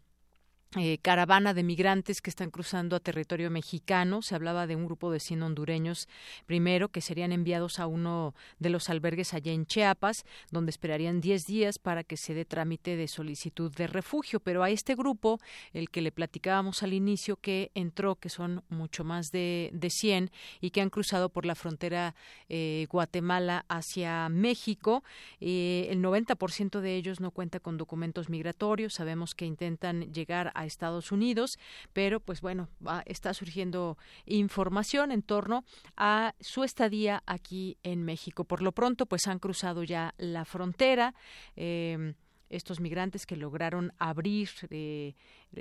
[0.77, 4.23] eh, caravana de migrantes que están cruzando a territorio mexicano.
[4.23, 6.09] Se hablaba de un grupo de 100 hondureños
[6.47, 11.47] primero que serían enviados a uno de los albergues allá en Chiapas, donde esperarían 10
[11.47, 14.39] días para que se dé trámite de solicitud de refugio.
[14.39, 15.41] Pero a este grupo,
[15.73, 20.31] el que le platicábamos al inicio, que entró, que son mucho más de, de 100
[20.61, 22.15] y que han cruzado por la frontera
[22.49, 25.03] eh, Guatemala hacia México,
[25.41, 28.95] eh, el 90% de ellos no cuenta con documentos migratorios.
[28.95, 31.59] Sabemos que intentan llegar a Estados Unidos,
[31.93, 32.69] pero pues bueno,
[33.07, 33.97] está surgiendo
[34.27, 35.65] información en torno
[35.97, 38.45] a su estadía aquí en México.
[38.45, 41.15] Por lo pronto, pues han cruzado ya la frontera.
[41.57, 42.15] Eh,
[42.51, 45.15] estos migrantes que lograron abrir eh,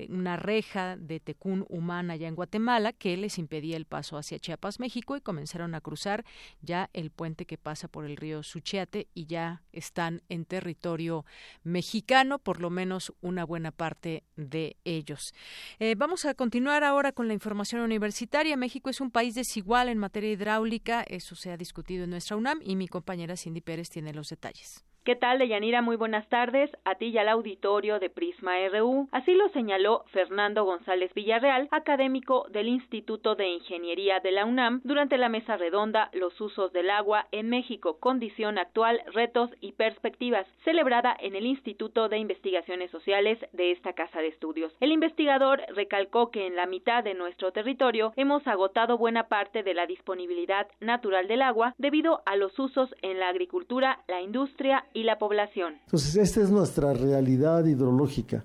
[0.09, 4.79] una reja de tecún humana allá en Guatemala que les impedía el paso hacia Chiapas,
[4.79, 6.25] México, y comenzaron a cruzar
[6.61, 11.25] ya el puente que pasa por el río Suchiate y ya están en territorio
[11.63, 15.33] mexicano, por lo menos una buena parte de ellos.
[15.79, 18.57] Eh, vamos a continuar ahora con la información universitaria.
[18.57, 22.59] México es un país desigual en materia hidráulica, eso se ha discutido en nuestra UNAM
[22.63, 24.88] y mi compañera Cindy Pérez tiene los detalles.
[25.05, 25.81] ¿Qué tal, Deyanira?
[25.81, 29.07] Muy buenas tardes a ti y al auditorio de Prisma RU.
[29.11, 35.17] Así lo señaló Fernando González Villarreal, académico del Instituto de Ingeniería de la UNAM, durante
[35.17, 41.15] la mesa redonda Los usos del agua en México, condición actual, retos y perspectivas, celebrada
[41.17, 44.75] en el Instituto de Investigaciones Sociales de esta casa de estudios.
[44.81, 49.73] El investigador recalcó que en la mitad de nuestro territorio hemos agotado buena parte de
[49.73, 55.03] la disponibilidad natural del agua debido a los usos en la agricultura, la industria y
[55.03, 55.75] la población.
[55.85, 58.43] Entonces, esta es nuestra realidad hidrológica.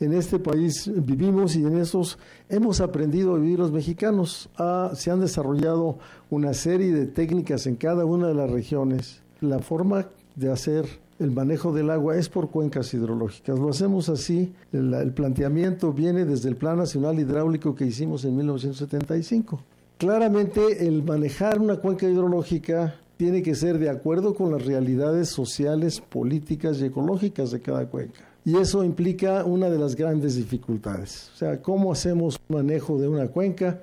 [0.00, 2.18] En este país vivimos y en esos
[2.48, 4.48] hemos aprendido a vivir los mexicanos.
[4.56, 5.98] Ah, se han desarrollado
[6.30, 9.22] una serie de técnicas en cada una de las regiones.
[9.42, 10.86] La forma de hacer
[11.18, 13.58] el manejo del agua es por cuencas hidrológicas.
[13.58, 14.54] Lo hacemos así.
[14.72, 19.62] El, el, planteamiento viene desde el Plan Nacional Hidráulico que hicimos en 1975.
[19.98, 26.00] Claramente el manejar una cuenca hidrológica tiene que ser de acuerdo con las realidades sociales,
[26.00, 28.22] políticas y ecológicas de cada cuenca.
[28.46, 31.30] Y eso implica una de las grandes dificultades.
[31.34, 33.82] O sea, ¿cómo hacemos un manejo de una cuenca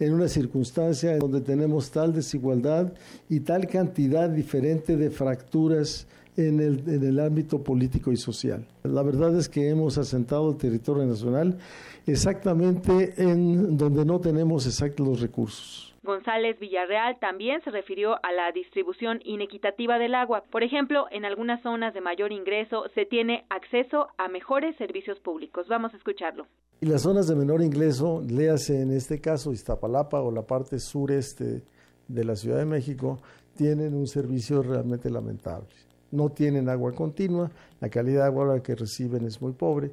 [0.00, 2.90] en una circunstancia en donde tenemos tal desigualdad
[3.28, 6.06] y tal cantidad diferente de fracturas
[6.38, 8.66] en el, en el ámbito político y social?
[8.84, 11.58] La verdad es que hemos asentado el territorio nacional
[12.06, 15.87] exactamente en donde no tenemos exactos los recursos.
[16.08, 20.42] González Villarreal también se refirió a la distribución inequitativa del agua.
[20.50, 25.68] Por ejemplo, en algunas zonas de mayor ingreso se tiene acceso a mejores servicios públicos.
[25.68, 26.46] Vamos a escucharlo.
[26.80, 31.62] Y las zonas de menor ingreso, léase en este caso Iztapalapa o la parte sureste
[32.08, 33.18] de la Ciudad de México,
[33.54, 35.68] tienen un servicio realmente lamentable.
[36.10, 37.50] No tienen agua continua,
[37.80, 39.90] la calidad de agua que reciben es muy pobre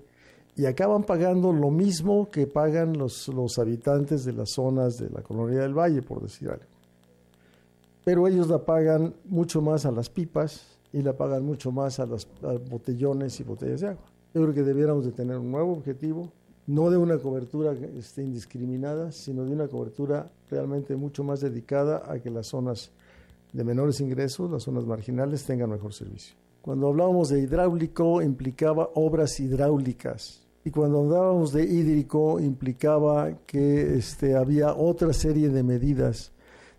[0.56, 5.22] y acaban pagando lo mismo que pagan los, los habitantes de las zonas de la
[5.22, 6.64] colonia del Valle, por decir algo.
[8.06, 12.06] Pero ellos la pagan mucho más a las pipas y la pagan mucho más a
[12.06, 12.28] los
[12.70, 14.06] botellones y botellas de agua.
[14.34, 16.32] Yo creo que debiéramos de tener un nuevo objetivo,
[16.68, 22.20] no de una cobertura este, indiscriminada, sino de una cobertura realmente mucho más dedicada a
[22.20, 22.91] que las zonas
[23.51, 26.36] de menores ingresos, las zonas marginales, tengan mejor servicio.
[26.62, 34.36] Cuando hablábamos de hidráulico implicaba obras hidráulicas, y cuando hablábamos de hídrico implicaba que este,
[34.36, 36.32] había otra serie de medidas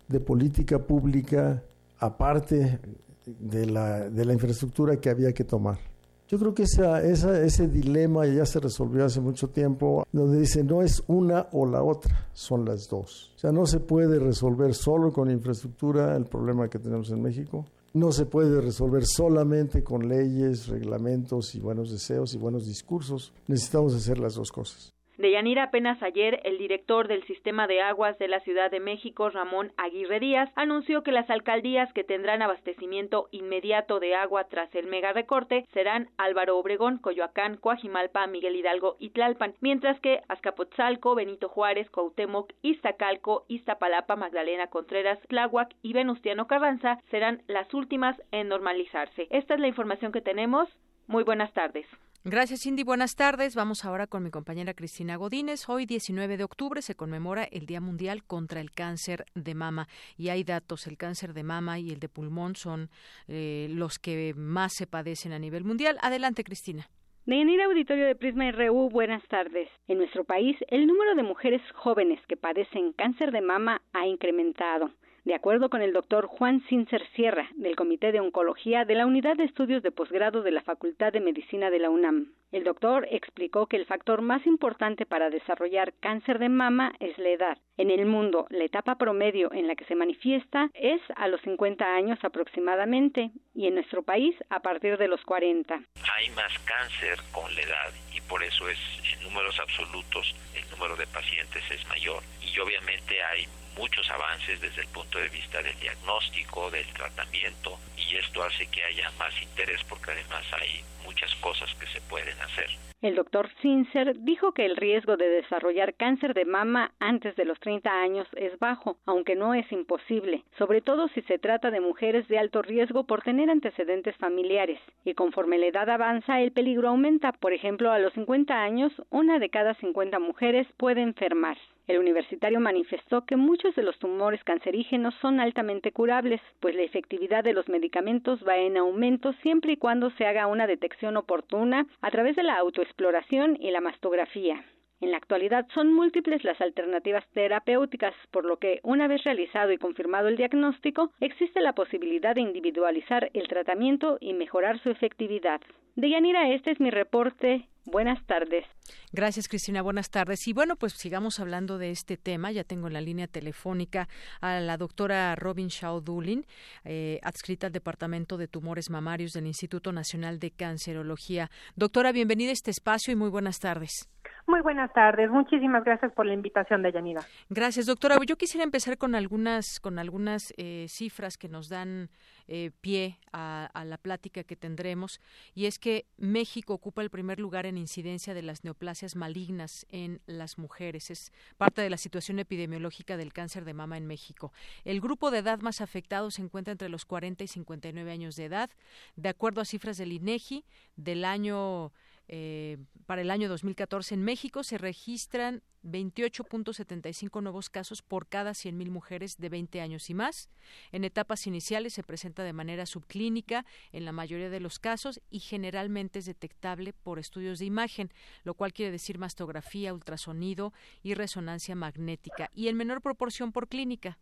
[0.09, 1.63] de política pública
[1.97, 2.79] aparte
[3.25, 5.79] de la, de la infraestructura que había que tomar.
[6.27, 10.65] Yo creo que esa, esa, ese dilema ya se resolvió hace mucho tiempo, donde dice
[10.65, 13.31] no es una o la otra, son las dos.
[13.37, 17.65] O sea, no se puede resolver solo con infraestructura el problema que tenemos en México.
[17.97, 23.33] No se puede resolver solamente con leyes, reglamentos y buenos deseos y buenos discursos.
[23.47, 24.93] Necesitamos hacer las dos cosas.
[25.17, 29.31] De Yanira, apenas ayer, el director del Sistema de Aguas de la Ciudad de México,
[29.31, 34.85] Ramón Aguirre Díaz, anunció que las alcaldías que tendrán abastecimiento inmediato de agua tras el
[34.85, 41.49] mega recorte serán Álvaro Obregón, Coyoacán, Coajimalpa, Miguel Hidalgo y Tlalpan, mientras que Azcapotzalco, Benito
[41.49, 49.25] Juárez, Cuauhtémoc, Iztacalco, Iztapalapa, Magdalena Contreras, Tláhuac y Venustiano Carranza serán las últimas en normalizarse.
[49.31, 50.69] Esta es la información que tenemos.
[51.07, 51.87] Muy buenas tardes.
[52.29, 52.83] Gracias, Cindy.
[52.83, 53.55] Buenas tardes.
[53.55, 55.69] Vamos ahora con mi compañera Cristina Godínez.
[55.69, 59.87] Hoy, 19 de octubre, se conmemora el Día Mundial contra el Cáncer de Mama.
[60.17, 62.89] Y hay datos, el cáncer de mama y el de pulmón son
[63.29, 65.97] eh, los que más se padecen a nivel mundial.
[66.01, 66.89] Adelante, Cristina.
[67.25, 69.69] Deyanira Auditorio de Prisma RU, buenas tardes.
[69.87, 74.91] En nuestro país, el número de mujeres jóvenes que padecen cáncer de mama ha incrementado
[75.27, 79.35] de acuerdo con el doctor Juan Cincer Sierra, del Comité de Oncología de la Unidad
[79.35, 82.31] de Estudios de Posgrado de la Facultad de Medicina de la UNAM.
[82.53, 87.27] El doctor explicó que el factor más importante para desarrollar cáncer de mama es la
[87.27, 87.57] edad.
[87.75, 91.83] En el mundo, la etapa promedio en la que se manifiesta es a los 50
[91.83, 95.75] años aproximadamente y en nuestro país a partir de los 40.
[95.75, 98.79] Hay más cáncer con la edad y por eso es
[99.13, 103.45] en números absolutos el número de pacientes es mayor y obviamente hay
[103.77, 108.83] muchos avances desde el punto de vista del diagnóstico, del tratamiento, y esto hace que
[108.83, 112.69] haya más interés porque además hay muchas cosas que se pueden hacer.
[112.99, 117.59] El doctor Sincer dijo que el riesgo de desarrollar cáncer de mama antes de los
[117.59, 122.27] 30 años es bajo, aunque no es imposible, sobre todo si se trata de mujeres
[122.27, 124.79] de alto riesgo por tener antecedentes familiares.
[125.05, 127.33] Y conforme la edad avanza, el peligro aumenta.
[127.33, 131.57] Por ejemplo, a los 50 años, una de cada 50 mujeres puede enfermar.
[131.87, 137.45] El universitario manifestó que muchos de los tumores cancerígenos son altamente curables, pues la efectividad
[137.45, 142.11] de los medicamentos va en aumento siempre y cuando se haga una detección oportuna a
[142.11, 144.65] través de la autoexploración y la mastografía.
[144.99, 149.77] En la actualidad son múltiples las alternativas terapéuticas, por lo que, una vez realizado y
[149.77, 155.61] confirmado el diagnóstico, existe la posibilidad de individualizar el tratamiento y mejorar su efectividad.
[155.95, 157.67] De Yanira, este es mi reporte.
[157.85, 158.65] Buenas tardes.
[159.13, 159.81] Gracias, Cristina.
[159.81, 160.45] Buenas tardes.
[160.47, 162.51] Y bueno, pues sigamos hablando de este tema.
[162.51, 164.09] Ya tengo en la línea telefónica
[164.41, 166.45] a la doctora Robin Shaw Dulin,
[166.83, 171.49] eh, adscrita al Departamento de Tumores Mamarios del Instituto Nacional de Cancerología.
[171.75, 174.09] Doctora, bienvenida a este espacio y muy buenas tardes.
[174.47, 175.29] Muy buenas tardes.
[175.29, 177.21] Muchísimas gracias por la invitación, Deyanira.
[177.49, 178.17] Gracias, doctora.
[178.25, 182.09] Yo quisiera empezar con algunas, con algunas eh, cifras que nos dan
[182.47, 185.19] eh, pie a, la plática que tendremos,
[185.53, 190.21] y es que México ocupa el primer lugar en incidencia de las neoplasias malignas en
[190.27, 191.11] las mujeres.
[191.11, 194.53] Es parte de la situación epidemiológica del cáncer de mama en México.
[194.85, 198.45] El grupo de edad más afectado se encuentra entre los 40 y 59 años de
[198.45, 198.69] edad,
[199.17, 200.63] de acuerdo a cifras del INEGI
[200.95, 201.91] del año
[202.27, 208.89] eh, para el año 2014 en México se registran 28.75 nuevos casos por cada 100.000
[208.89, 210.49] mujeres de 20 años y más.
[210.91, 215.39] En etapas iniciales se presenta de manera subclínica en la mayoría de los casos y
[215.39, 218.11] generalmente es detectable por estudios de imagen,
[218.43, 220.73] lo cual quiere decir mastografía, ultrasonido
[221.03, 224.19] y resonancia magnética, y en menor proporción por clínica,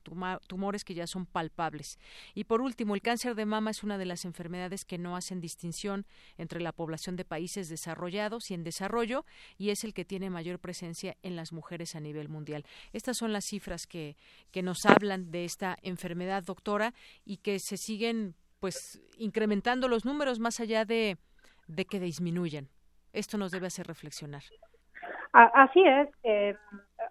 [0.48, 2.00] tumores que ya son palpables.
[2.34, 5.42] Y por último, el cáncer de mama es una de las enfermedades que no hacen
[5.42, 6.06] distinción
[6.38, 9.26] entre la población de países desarrollados y en desarrollo
[9.58, 12.64] y es el que tiene mayor presencia en las mujeres a nivel mundial.
[12.94, 14.16] Estas son las cifras que,
[14.52, 16.94] que nos hablan de esta enfermedad, doctora,
[17.26, 21.18] y que se siguen pues incrementando los números más allá de,
[21.68, 22.68] de que disminuyan.
[23.14, 24.44] Esto nos debe hacer reflexionar.
[25.32, 26.08] Así es.
[26.24, 26.56] Eh,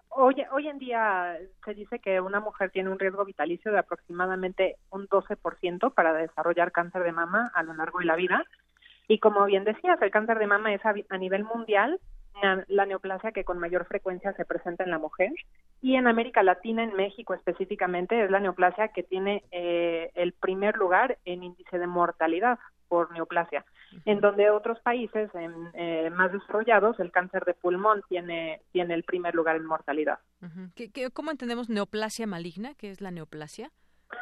[0.09, 4.77] hoy, hoy en día se dice que una mujer tiene un riesgo vitalicio de aproximadamente
[4.89, 8.43] un 12% para desarrollar cáncer de mama a lo largo de la vida.
[9.07, 11.99] Y como bien decías, el cáncer de mama es a nivel mundial
[12.67, 15.31] la neoplasia que con mayor frecuencia se presenta en la mujer
[15.81, 20.77] y en América Latina, en México específicamente, es la neoplasia que tiene eh, el primer
[20.77, 23.65] lugar en índice de mortalidad por neoplasia,
[24.05, 29.03] en donde otros países en, eh, más desarrollados el cáncer de pulmón tiene tiene el
[29.03, 30.19] primer lugar en mortalidad.
[31.13, 32.73] cómo entendemos neoplasia maligna?
[32.75, 33.71] ¿Qué es la neoplasia?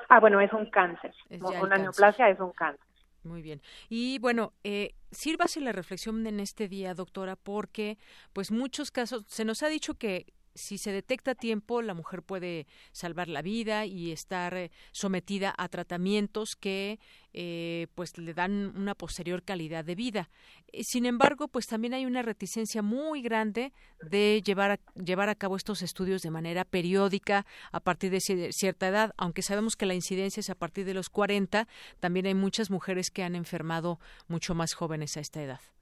[0.10, 1.14] Ah, bueno, es un cáncer.
[1.62, 2.86] Una neoplasia es un cáncer.
[3.24, 3.62] Muy bien.
[3.90, 7.98] Y bueno, eh, sírvase la reflexión en este día, doctora, porque
[8.34, 12.22] pues muchos casos, se nos ha dicho que si se detecta a tiempo, la mujer
[12.22, 17.00] puede salvar la vida y estar eh, sometida a tratamientos que
[17.34, 20.30] eh, pues le dan una posterior calidad de vida.
[20.72, 25.36] Eh, sin embargo, pues también hay una reticencia muy grande de llevar a, llevar a
[25.36, 29.96] cabo estos estudios de manera periódica a partir de cierta edad, aunque sabemos que la
[29.96, 31.68] incidencia es a partir de los 40,
[32.00, 35.73] también hay muchas mujeres que han enfermado mucho más jóvenes a esta edad.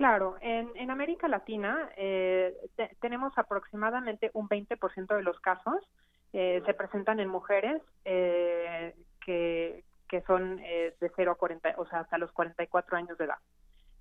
[0.00, 2.56] Claro, en, en América Latina eh,
[3.02, 5.86] tenemos aproximadamente un 20% de los casos
[6.32, 8.94] eh, se presentan en mujeres eh,
[9.24, 13.24] que, que son eh, de 0 a 40, o sea, hasta los 44 años de
[13.24, 13.38] edad.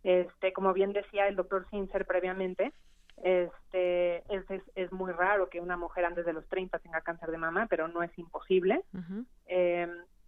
[0.03, 2.71] Este, como bien decía el doctor Sincer previamente,
[3.23, 4.45] este es,
[4.75, 7.89] es, muy raro que una mujer antes de los 30 tenga cáncer de mama, pero
[7.89, 8.81] no es imposible.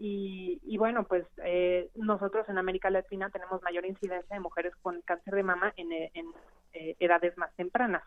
[0.04, 5.36] Y, bueno, pues eh, nosotros en América Latina tenemos mayor incidencia de mujeres con cáncer
[5.36, 6.12] de mama en, eh,
[6.74, 8.02] eh, edades más tempranas.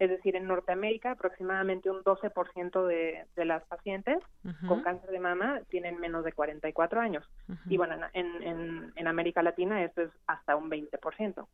[0.00, 4.18] Es decir, en Norteamérica aproximadamente un 12% de, de las pacientes
[4.66, 7.24] con cáncer de mama tienen menos de 44 años.
[7.66, 11.46] Y bueno, en, en, en, América Latina esto es hasta un 20%.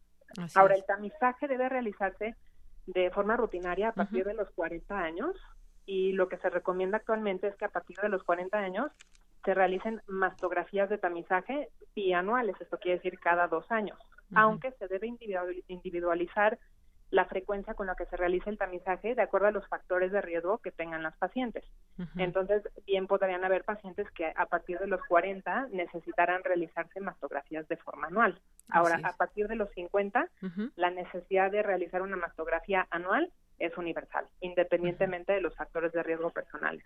[0.54, 2.34] Ahora, el tamizaje debe realizarse
[2.86, 5.36] de forma rutinaria a partir de los 40 años
[5.84, 8.90] y lo que se recomienda actualmente es que a partir de los 40 años
[9.44, 13.98] se realicen mastografías de tamizaje bianuales, esto quiere decir cada dos años,
[14.34, 15.08] aunque se debe
[15.68, 16.58] individualizar
[17.10, 20.22] la frecuencia con la que se realiza el tamizaje de acuerdo a los factores de
[20.22, 21.62] riesgo que tengan las pacientes.
[22.16, 27.76] Entonces, bien podrían haber pacientes que a partir de los 40 necesitarán realizarse mastografías de
[27.76, 28.40] forma anual.
[28.70, 30.26] Ahora, a partir de los 50,
[30.76, 36.30] la necesidad de realizar una mastografía anual es universal, independientemente de los factores de riesgo
[36.30, 36.84] personales.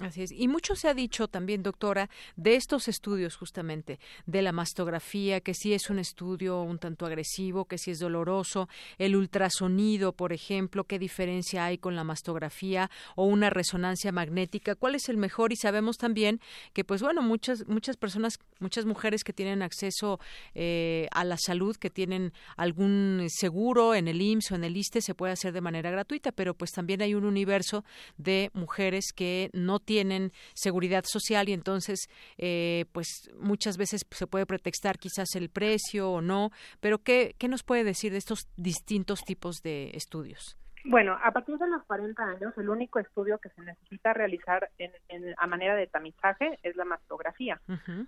[0.00, 0.30] Así es.
[0.30, 5.54] Y mucho se ha dicho también, doctora, de estos estudios justamente, de la mastografía, que
[5.54, 8.68] sí es un estudio un tanto agresivo, que sí es doloroso,
[8.98, 14.94] el ultrasonido, por ejemplo, qué diferencia hay con la mastografía o una resonancia magnética, cuál
[14.94, 16.40] es el mejor y sabemos también
[16.74, 20.20] que, pues bueno, muchas, muchas personas, muchas mujeres que tienen acceso
[20.54, 25.00] eh, a la salud, que tienen algún seguro en el IMSS o en el ISTE,
[25.00, 27.84] se puede hacer de manera gratuita, pero pues también hay un universo
[28.16, 32.08] de mujeres que no tienen seguridad social y entonces
[32.38, 37.48] eh, pues muchas veces se puede pretextar quizás el precio o no, pero ¿qué, ¿qué
[37.48, 40.58] nos puede decir de estos distintos tipos de estudios?
[40.84, 44.90] Bueno, a partir de los 40 años, el único estudio que se necesita realizar en,
[45.36, 47.60] a manera de tamizaje es la mastografía.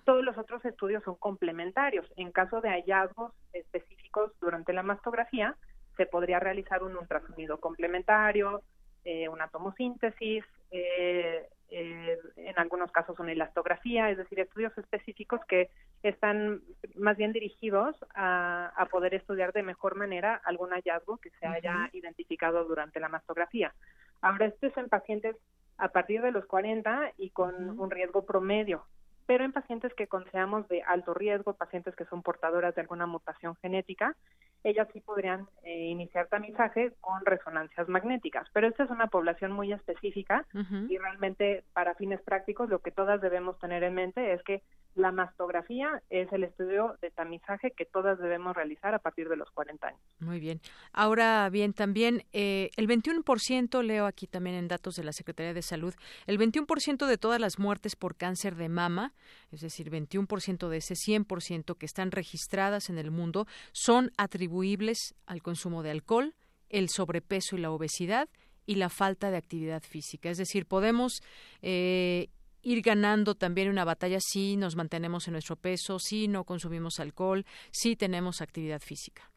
[0.05, 2.11] Todos los otros estudios son complementarios.
[2.17, 5.57] En caso de hallazgos específicos durante la mastografía,
[6.01, 8.63] se podría realizar un ultrasonido complementario,
[9.05, 15.69] eh, una tomosíntesis, eh, eh, en algunos casos una elastografía, es decir, estudios específicos que
[16.03, 16.63] están
[16.97, 22.65] más bien dirigidos a, poder estudiar de mejor manera algún hallazgo que se haya identificado
[22.65, 23.75] durante la mastografía.
[24.23, 25.37] Ahora, esto es en pacientes
[25.77, 28.87] a partir de los 40 y con un riesgo promedio,
[29.31, 33.55] pero en pacientes que consideramos de alto riesgo, pacientes que son portadoras de alguna mutación
[33.63, 34.17] genética,
[34.65, 38.49] ellas sí podrían eh, iniciar tamizaje con resonancias magnéticas.
[38.53, 40.45] Pero esta es una población muy específica
[40.89, 44.63] y realmente para fines prácticos lo que todas debemos tener en mente es que
[44.97, 49.49] la mastografía es el estudio de tamizaje que todas debemos realizar a partir de los
[49.53, 50.01] 40 años.
[50.19, 50.61] Muy bien.
[50.93, 55.63] Ahora bien, también eh, el 21%, leo aquí también en datos de la Secretaría de
[55.63, 55.95] Salud,
[56.27, 59.13] el 21% de todas las muertes por cáncer de mama,
[59.51, 65.43] es decir, 21% de ese 100% que están registradas en el mundo, son atribuibles al
[65.43, 66.35] consumo de alcohol,
[66.69, 68.29] el sobrepeso y la obesidad
[68.67, 70.31] y la falta de actividad física.
[70.31, 71.23] Es decir, podemos
[71.63, 72.29] eh,
[72.63, 77.45] ir ganando también una batalla si nos mantenemos en nuestro peso, si no consumimos alcohol,
[77.71, 79.31] si tenemos actividad física.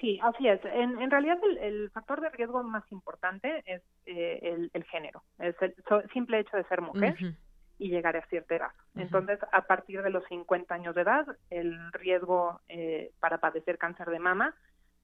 [0.00, 0.60] Sí, así es.
[0.64, 5.74] En, realidad el, factor de riesgo más importante es eh, el, género, es el
[6.12, 7.16] simple hecho de ser mujer
[7.78, 8.72] y llegar a cierta edad.
[8.96, 14.10] Entonces, a partir de los 50 años de edad, el riesgo eh, para padecer cáncer
[14.10, 14.54] de mama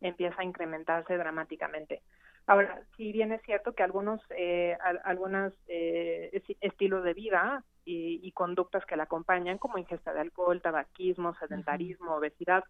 [0.01, 2.03] empieza a incrementarse dramáticamente.
[2.47, 8.87] Ahora, si bien es cierto que algunos eh, algunos eh, estilos de vida y, conductas
[8.87, 12.65] que la acompañan, como ingesta de alcohol, tabaquismo, sedentarismo, obesidad,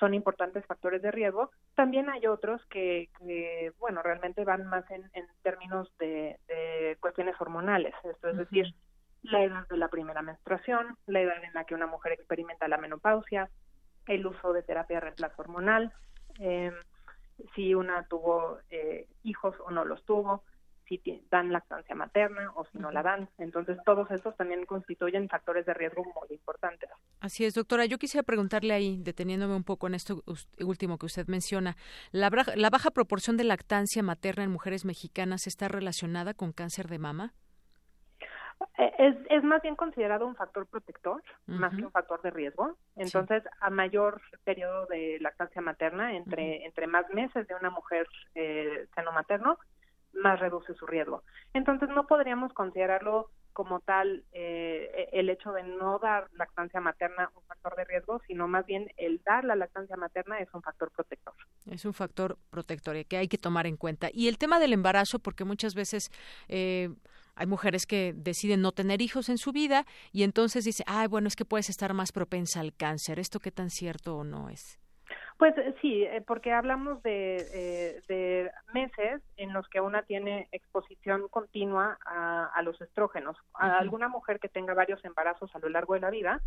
[0.00, 1.50] son importantes factores de riesgo.
[1.74, 3.08] También hay otros que,
[3.78, 5.10] bueno, realmente van más en,
[5.42, 6.38] términos de,
[7.00, 7.94] cuestiones hormonales.
[8.02, 8.74] Esto es decir,
[9.22, 12.78] la edad de la primera menstruación, la edad en la que una mujer experimenta la
[12.78, 13.48] menopausia,
[14.06, 15.92] el uso de terapia de reemplazo hormonal,
[16.40, 16.72] eh,
[17.54, 20.42] si una tuvo eh, hijos o no los tuvo,
[20.88, 21.00] si
[21.30, 23.28] dan lactancia materna o si no la dan.
[23.38, 26.90] Entonces, todos estos también constituyen factores de riesgo muy importantes.
[27.20, 27.86] Así es, doctora.
[27.86, 30.22] Yo quisiera preguntarle ahí, deteniéndome un poco en esto
[30.60, 31.76] último que usted menciona,
[32.10, 36.98] ¿la, la baja proporción de lactancia materna en mujeres mexicanas está relacionada con cáncer de
[36.98, 37.32] mama?
[38.78, 42.76] Eh, es, es más bien considerado un factor protector, más que un factor de riesgo.
[42.96, 48.86] Entonces, a mayor periodo de lactancia materna, entre, entre más meses de una mujer eh,
[48.94, 49.58] seno materno,
[50.14, 51.22] más reduce su riesgo.
[51.54, 57.42] Entonces, no podríamos considerarlo como tal eh, el hecho de no dar lactancia materna un
[57.44, 61.34] factor de riesgo, sino más bien el dar la lactancia materna es un factor protector.
[61.70, 64.08] Es un factor protector que hay que tomar en cuenta.
[64.12, 66.10] Y el tema del embarazo, porque muchas veces
[66.48, 66.90] eh,
[67.34, 71.28] hay mujeres que deciden no tener hijos en su vida y entonces dice, ay, bueno,
[71.28, 73.18] es que puedes estar más propensa al cáncer.
[73.18, 74.78] ¿Esto qué tan cierto o no es?
[75.38, 80.48] Pues eh, sí, eh, porque hablamos de, eh, de, meses en los que una tiene
[80.52, 83.36] exposición continua a, los estrógenos.
[83.54, 86.40] alguna mujer que tenga varios embarazos a lo largo de la vida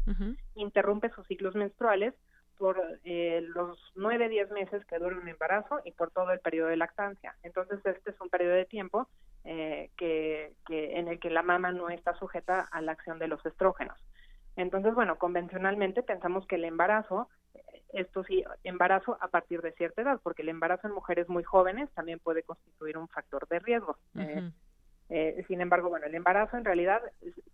[0.55, 2.13] interrumpe sus ciclos menstruales
[2.57, 6.77] por los nueve, diez meses que dura un embarazo y por todo el periodo de
[6.77, 7.35] lactancia.
[7.43, 9.09] Entonces, este es un periodo de tiempo
[9.45, 13.45] eh, que, en el que la mama no está sujeta a la acción de los
[13.45, 13.97] estrógenos.
[14.55, 17.29] Entonces, bueno, convencionalmente pensamos que el embarazo,
[17.93, 21.91] esto sí, embarazo a partir de cierta edad, porque el embarazo en mujeres muy jóvenes
[21.93, 23.97] también puede constituir un factor de riesgo.
[24.17, 24.51] Eh,
[25.47, 27.01] sin embargo, bueno, el embarazo en realidad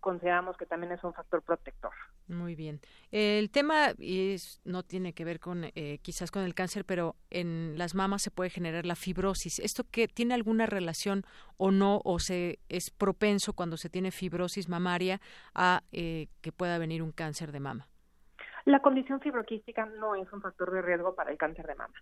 [0.00, 1.92] consideramos que también es un factor protector.
[2.28, 2.80] Muy bien.
[3.10, 7.74] El tema es, no tiene que ver con eh, quizás con el cáncer, pero en
[7.76, 9.58] las mamas se puede generar la fibrosis.
[9.58, 11.24] ¿Esto que tiene alguna relación
[11.58, 15.20] o no, o se es propenso cuando se tiene fibrosis mamaria
[15.54, 17.88] a eh, que pueda venir un cáncer de mama?
[18.64, 21.94] La condición fibroquística no es un factor de riesgo para el cáncer de mama.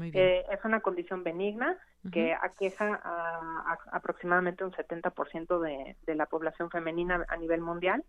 [0.00, 1.76] Eh, es una condición benigna
[2.12, 8.02] que aqueja a, aproximadamente un 70% de, de la población femenina a nivel mundial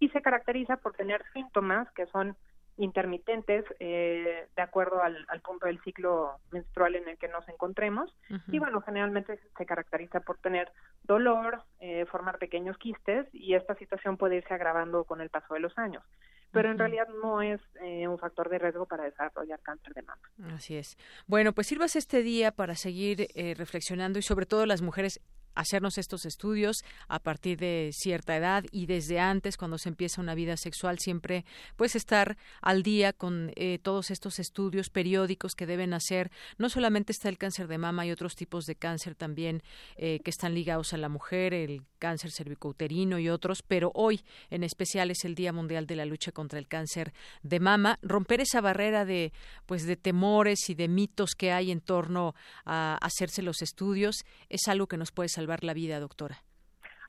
[0.00, 2.36] y se caracteriza por tener síntomas que son
[2.78, 8.14] intermitentes eh, de acuerdo al, punto del ciclo menstrual en el que nos encontremos.
[8.48, 10.70] Y bueno generalmente se caracteriza por tener
[11.02, 15.60] dolor eh, formar pequeños quistes y esta situación puede irse agravando con el paso de
[15.60, 16.04] los años
[16.50, 20.54] pero en realidad no es eh, un factor de riesgo para desarrollar cáncer de mama.
[20.54, 20.96] Así es.
[21.26, 25.20] Bueno, pues sirvas este día para seguir eh, reflexionando y sobre todo las mujeres
[25.54, 26.76] hacernos estos estudios
[27.08, 31.44] a partir de cierta edad y desde antes cuando se empieza una vida sexual siempre
[31.76, 36.30] pues estar al día con eh, todos estos estudios periódicos que deben hacer.
[36.58, 39.62] No solamente está el cáncer de mama hay otros tipos de cáncer también
[39.96, 44.62] eh, que están ligados a la mujer el cáncer cervicouterino y otros pero hoy en
[44.62, 47.12] especial es el día mundial de la lucha contra el cáncer
[47.42, 47.98] de mama.
[48.02, 49.32] Romper esa barrera de
[49.66, 52.34] pues de temores y de mitos que hay en torno
[52.64, 56.36] a hacerse los estudios es algo que nos puede salvar la vida, doctora.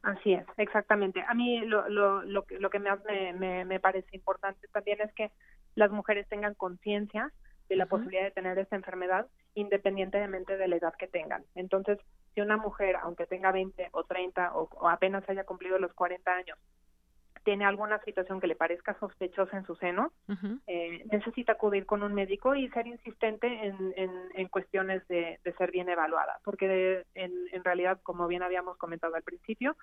[0.03, 1.23] Así es, exactamente.
[1.27, 5.31] A mí lo, lo, lo, lo que más me, me, parece importante también es que
[5.75, 7.33] las mujeres tengan conciencia
[7.67, 11.43] de la posibilidad de tener esta enfermedad independientemente de la edad que tengan.
[11.55, 11.97] Entonces,
[12.33, 16.31] si una mujer, aunque tenga 20 o 30 o, o apenas haya cumplido los 40
[16.31, 16.57] años,
[17.43, 20.11] tiene alguna situación que le parezca sospechosa en su seno,
[20.67, 23.93] eh, necesita acudir con un médico y ser insistente en,
[24.33, 29.23] en, cuestiones de, ser bien evaluada, porque en, en, realidad, como bien habíamos comentado al
[29.23, 29.75] principio,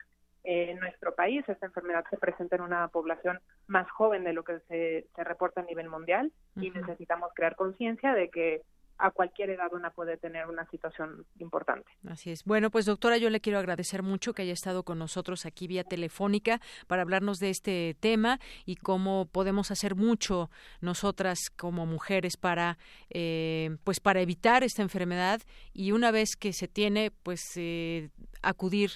[0.44, 4.44] eh, en nuestro país esta enfermedad se presenta en una población más joven de lo
[4.44, 8.62] que se, se reporta a nivel mundial y necesitamos crear conciencia de que
[8.98, 11.90] a cualquier edad una puede tener una situación importante.
[12.08, 12.44] Así es.
[12.44, 15.84] Bueno, pues doctora, yo le quiero agradecer mucho que haya estado con nosotros aquí vía
[15.84, 20.50] telefónica para hablarnos de este tema y cómo podemos hacer mucho
[20.80, 22.78] nosotras como mujeres para,
[23.10, 25.42] eh, pues para evitar esta enfermedad
[25.72, 28.10] y una vez que se tiene, pues eh,
[28.42, 28.92] acudir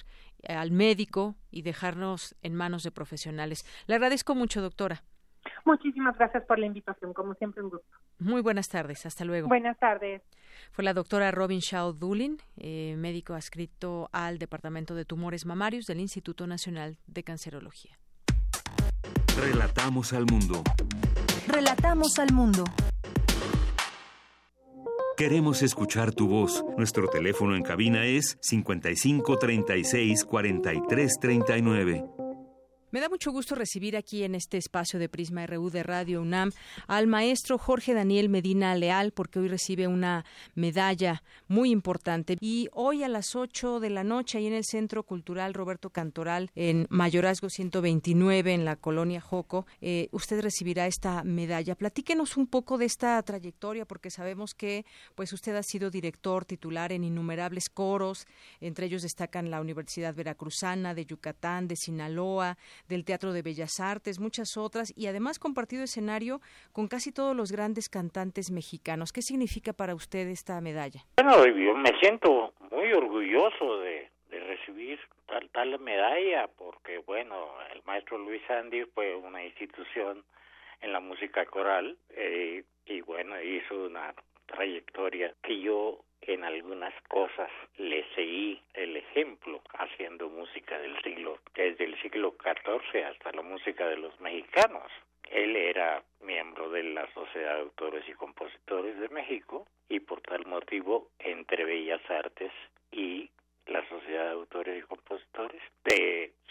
[0.47, 3.65] al médico y dejarnos en manos de profesionales.
[3.87, 5.03] Le agradezco mucho, doctora.
[5.65, 7.97] Muchísimas gracias por la invitación, como siempre un gusto.
[8.21, 9.47] Muy buenas tardes, hasta luego.
[9.47, 10.21] Buenas tardes.
[10.71, 15.99] Fue la doctora Robin Shaw Dulin, eh, médico adscrito al Departamento de Tumores Mamarios del
[15.99, 17.97] Instituto Nacional de Cancerología.
[19.39, 20.61] Relatamos al mundo.
[21.47, 22.63] Relatamos al mundo.
[25.17, 26.63] Queremos escuchar tu voz.
[26.77, 32.20] Nuestro teléfono en cabina es 55 36 43 39.
[32.91, 36.51] Me da mucho gusto recibir aquí en este espacio de Prisma RU de Radio UNAM
[36.87, 42.35] al maestro Jorge Daniel Medina Leal, porque hoy recibe una medalla muy importante.
[42.41, 46.51] Y hoy a las 8 de la noche, ahí en el Centro Cultural Roberto Cantoral,
[46.53, 51.75] en Mayorazgo 129, en la colonia Joco, eh, usted recibirá esta medalla.
[51.75, 54.85] Platíquenos un poco de esta trayectoria, porque sabemos que
[55.15, 58.27] pues usted ha sido director titular en innumerables coros,
[58.59, 64.19] entre ellos destacan la Universidad Veracruzana de Yucatán, de Sinaloa, del Teatro de Bellas Artes,
[64.19, 66.41] muchas otras, y además compartido escenario
[66.71, 69.11] con casi todos los grandes cantantes mexicanos.
[69.11, 71.01] ¿Qué significa para usted esta medalla?
[71.17, 77.35] Bueno, yo me siento muy orgulloso de, recibir tal, tal medalla, porque bueno,
[77.73, 80.23] el maestro Luis Andy fue una institución
[80.81, 84.13] en la música coral eh, y bueno, hizo una
[84.45, 91.85] trayectoria que yo en algunas cosas le seguí el ejemplo haciendo música del siglo, desde
[91.85, 94.91] el siglo XIV hasta la música de los mexicanos.
[95.29, 100.45] Él era miembro de la Sociedad de Autores y Compositores de México y por tal
[100.45, 102.51] motivo entre Bellas Artes
[102.91, 103.29] y
[103.71, 105.61] la Sociedad de Autores y Compositores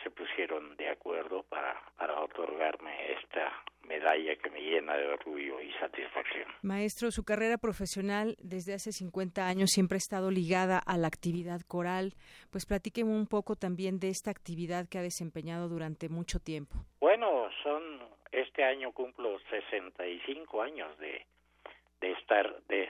[0.02, 3.52] se pusieron de acuerdo para, para otorgarme esta
[3.86, 6.48] medalla que me llena de orgullo y satisfacción.
[6.62, 11.60] Maestro, su carrera profesional desde hace 50 años siempre ha estado ligada a la actividad
[11.62, 12.14] coral.
[12.50, 16.76] Pues platíqueme un poco también de esta actividad que ha desempeñado durante mucho tiempo.
[17.00, 17.82] Bueno, son
[18.32, 21.26] este año cumplo 65 años de
[22.00, 22.88] de estar de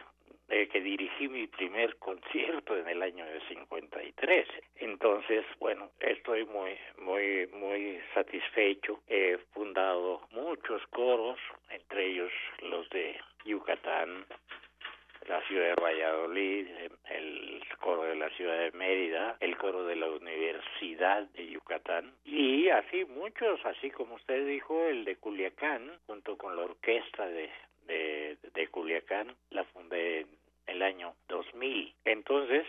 [0.51, 4.49] eh, que dirigí mi primer concierto en el año de 53.
[4.77, 9.01] Entonces, bueno, estoy muy, muy, muy satisfecho.
[9.07, 11.39] He fundado muchos coros,
[11.71, 12.33] entre ellos
[12.63, 14.27] los de Yucatán,
[15.29, 16.67] la ciudad de Valladolid,
[17.11, 22.69] el coro de la ciudad de Mérida, el coro de la Universidad de Yucatán y
[22.69, 27.51] así muchos, así como usted dijo, el de Culiacán, junto con la orquesta de,
[27.87, 30.40] de, de Culiacán, la fundé en
[30.81, 31.95] el año 2000.
[32.07, 32.67] Entonces,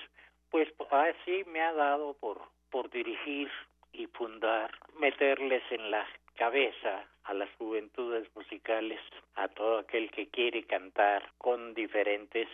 [0.49, 3.49] pues así me ha dado por, por dirigir
[3.93, 6.05] y fundar, meterles en la
[6.35, 8.99] cabeza a las juventudes musicales,
[9.35, 12.49] a todo aquel que quiere cantar con diferentes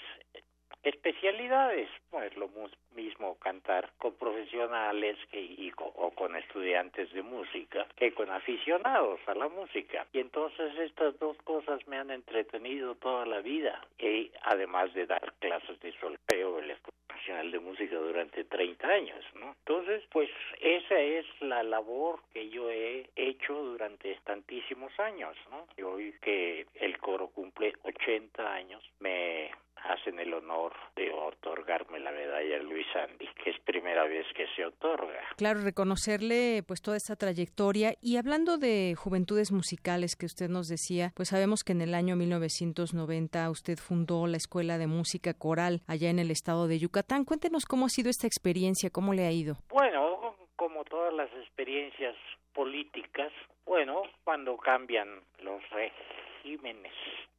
[0.88, 2.50] especialidades, no es lo
[2.96, 9.36] mismo cantar con profesionales que, y, o con estudiantes de música que con aficionados a
[9.36, 10.08] la música.
[10.14, 15.34] Y entonces estas dos cosas me han entretenido toda la vida, y además de dar
[15.40, 19.56] clases de solfeo en la Escuela Nacional de Música durante 30 años, ¿no?
[19.60, 25.68] Entonces, pues esa es la labor que yo he hecho durante tantísimos años, ¿no?
[25.76, 29.52] Y hoy que el coro cumple 80 años, me
[29.90, 34.66] hacen el honor de otorgarme la medalla Luis Andy, que es primera vez que se
[34.66, 35.20] otorga.
[35.38, 41.12] Claro, reconocerle pues toda esta trayectoria y hablando de juventudes musicales que usted nos decía,
[41.16, 46.10] pues sabemos que en el año 1990 usted fundó la Escuela de Música Coral allá
[46.10, 47.26] en el estado de Yucatán.
[47.26, 49.56] Cuéntenos cómo ha sido esta experiencia, cómo le ha ido.
[49.70, 52.16] Bueno, como todas las experiencias
[52.54, 53.32] políticas,
[53.66, 55.08] bueno, cuando cambian
[55.40, 56.94] los regímenes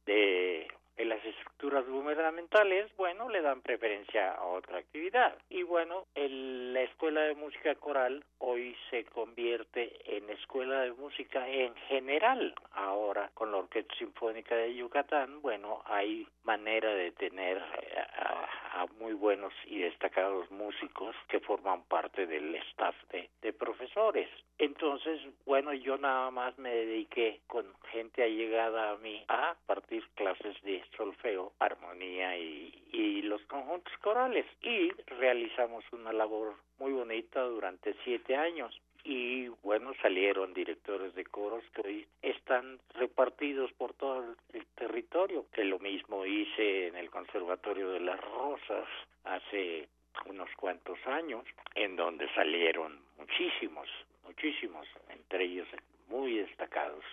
[0.05, 0.67] de
[0.99, 5.33] en las estructuras gubernamentales, bueno, le dan preferencia a otra actividad.
[5.49, 11.47] Y bueno, el, la escuela de música coral hoy se convierte en escuela de música
[11.47, 12.53] en general.
[12.73, 19.13] Ahora, con la Orquesta Sinfónica de Yucatán, bueno, hay manera de tener eh, a, muy
[19.13, 24.29] buenos y destacados músicos que forman parte del staff de, de profesores.
[24.57, 30.61] Entonces, bueno, yo nada más me dediqué con gente allegada a mí a partir clases
[30.63, 34.45] de solfeo, armonía y, y los conjuntos corales.
[34.61, 41.63] Y realizamos una labor muy bonita durante siete años y bueno salieron directores de coros
[41.73, 47.91] que hoy están repartidos por todo el territorio que lo mismo hice en el conservatorio
[47.91, 48.87] de las rosas
[49.23, 49.87] hace
[50.25, 51.45] unos cuantos años
[51.75, 53.87] en donde salieron muchísimos
[54.25, 55.67] muchísimos entre ellos
[56.09, 57.03] muy destacados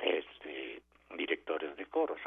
[0.00, 0.82] este
[1.16, 2.20] directores de coros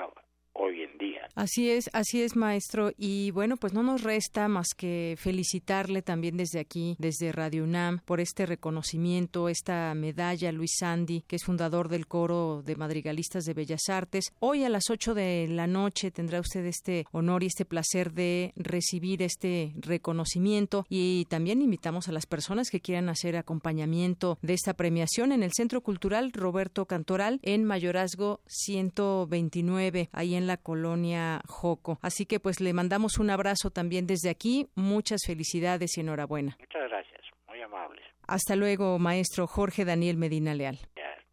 [0.55, 1.29] hoy en día.
[1.35, 2.91] Así es, así es, maestro.
[2.97, 7.99] Y bueno, pues no nos resta más que felicitarle también desde aquí, desde Radio UNAM,
[8.05, 13.53] por este reconocimiento, esta medalla, Luis Sandy, que es fundador del coro de madrigalistas de
[13.53, 14.33] Bellas Artes.
[14.39, 18.53] Hoy a las 8 de la noche tendrá usted este honor y este placer de
[18.55, 24.73] recibir este reconocimiento y también invitamos a las personas que quieran hacer acompañamiento de esta
[24.73, 31.99] premiación en el Centro Cultural Roberto Cantoral en Mayorazgo 129, ahí en la colonia Joco.
[32.01, 34.67] Así que pues le mandamos un abrazo también desde aquí.
[34.75, 36.57] Muchas felicidades y enhorabuena.
[36.59, 38.03] Muchas gracias, muy amables.
[38.27, 40.79] Hasta luego, maestro Jorge Daniel Medina Leal.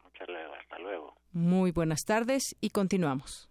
[0.05, 0.59] muchas gracias.
[0.63, 1.15] Hasta luego.
[1.33, 3.49] Muy buenas tardes y continuamos.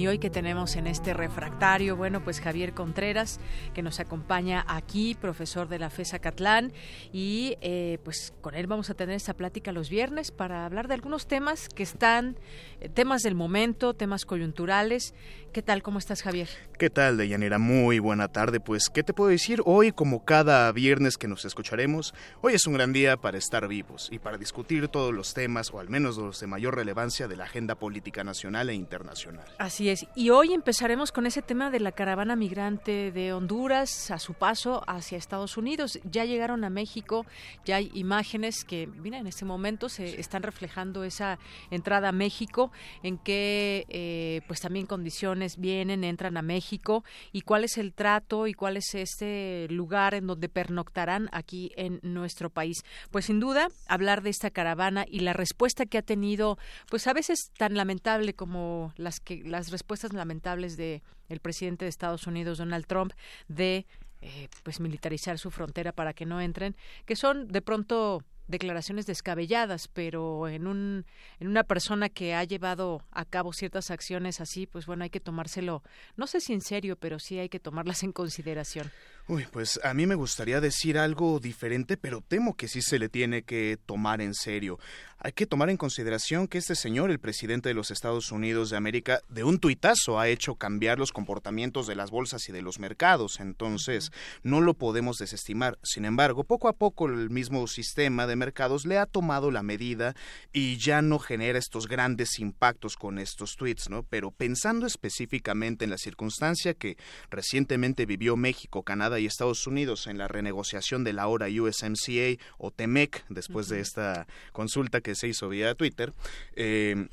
[0.00, 3.38] Y hoy que tenemos en este refractario, bueno, pues Javier Contreras,
[3.74, 6.72] que nos acompaña aquí, profesor de la FESA Catlán,
[7.12, 10.94] y eh, pues con él vamos a tener esta plática los viernes para hablar de
[10.94, 12.38] algunos temas que están,
[12.80, 15.14] eh, temas del momento, temas coyunturales.
[15.52, 15.82] ¿Qué tal?
[15.82, 16.48] ¿Cómo estás, Javier?
[16.78, 17.58] ¿Qué tal, Deyanira?
[17.58, 18.60] Muy buena tarde.
[18.60, 19.62] Pues, ¿qué te puedo decir?
[19.64, 24.08] Hoy, como cada viernes que nos escucharemos, hoy es un gran día para estar vivos
[24.12, 27.44] y para discutir todos los temas, o al menos los de mayor relevancia, de la
[27.44, 29.44] agenda política nacional e internacional.
[29.58, 30.06] Así es.
[30.14, 34.84] Y hoy empezaremos con ese tema de la caravana migrante de Honduras a su paso
[34.86, 35.98] hacia Estados Unidos.
[36.04, 37.26] Ya llegaron a México,
[37.64, 41.40] ya hay imágenes que, mira, en este momento se están reflejando esa
[41.72, 42.70] entrada a México,
[43.02, 48.46] en qué, eh, pues también condiciones vienen, entran a México y cuál es el trato
[48.46, 52.82] y cuál es este lugar en donde pernoctarán aquí en nuestro país.
[53.10, 56.58] Pues sin duda, hablar de esta caravana y la respuesta que ha tenido,
[56.88, 61.88] pues a veces tan lamentable como las que las respuestas lamentables de el presidente de
[61.88, 63.12] Estados Unidos Donald Trump
[63.48, 63.86] de
[64.22, 66.76] eh, pues militarizar su frontera para que no entren,
[67.06, 71.06] que son de pronto declaraciones descabelladas, pero en un
[71.38, 75.20] en una persona que ha llevado a cabo ciertas acciones así, pues bueno, hay que
[75.20, 75.82] tomárselo,
[76.16, 78.90] no sé si en serio, pero sí hay que tomarlas en consideración.
[79.28, 83.08] Uy, pues a mí me gustaría decir algo diferente, pero temo que sí se le
[83.08, 84.78] tiene que tomar en serio.
[85.22, 88.78] Hay que tomar en consideración que este señor, el presidente de los Estados Unidos de
[88.78, 92.78] América, de un tuitazo ha hecho cambiar los comportamientos de las bolsas y de los
[92.78, 95.78] mercados, entonces no lo podemos desestimar.
[95.82, 100.14] Sin embargo, poco a poco el mismo sistema de mercados le ha tomado la medida
[100.54, 104.04] y ya no genera estos grandes impactos con estos tweets, ¿no?
[104.04, 106.96] Pero pensando específicamente en la circunstancia que
[107.28, 112.70] recientemente vivió México, Canadá y Estados Unidos en la renegociación de la ahora USMCA o
[112.70, 116.12] TEMEC, después de esta consulta que se hizo vía Twitter,
[116.54, 117.08] eh,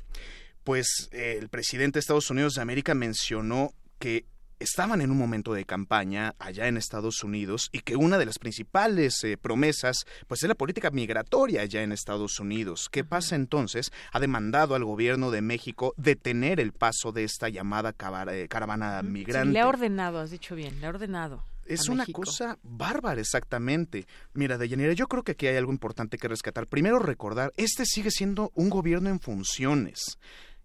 [0.64, 4.26] pues eh, el presidente de Estados Unidos de América mencionó que
[4.60, 8.38] estaban en un momento de campaña allá en Estados Unidos y que una de las
[8.38, 12.88] principales eh, promesas pues es la política migratoria allá en Estados Unidos.
[12.90, 13.92] ¿Qué pasa entonces?
[14.12, 19.52] Ha demandado al gobierno de México detener el paso de esta llamada caravana migrante.
[19.52, 21.42] le ha ordenado, has dicho bien, le ha ordenado.
[21.68, 24.06] Es una cosa bárbara, exactamente.
[24.32, 26.66] Mira, Deyanira, yo creo que aquí hay algo importante que rescatar.
[26.66, 30.18] Primero, recordar, este sigue siendo un gobierno en funciones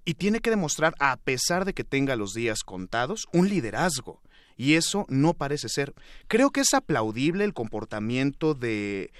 [0.05, 4.21] y tiene que demostrar, a pesar de que tenga los días contados, un liderazgo.
[4.55, 5.93] Y eso no parece ser.
[6.27, 9.11] Creo que es aplaudible el comportamiento de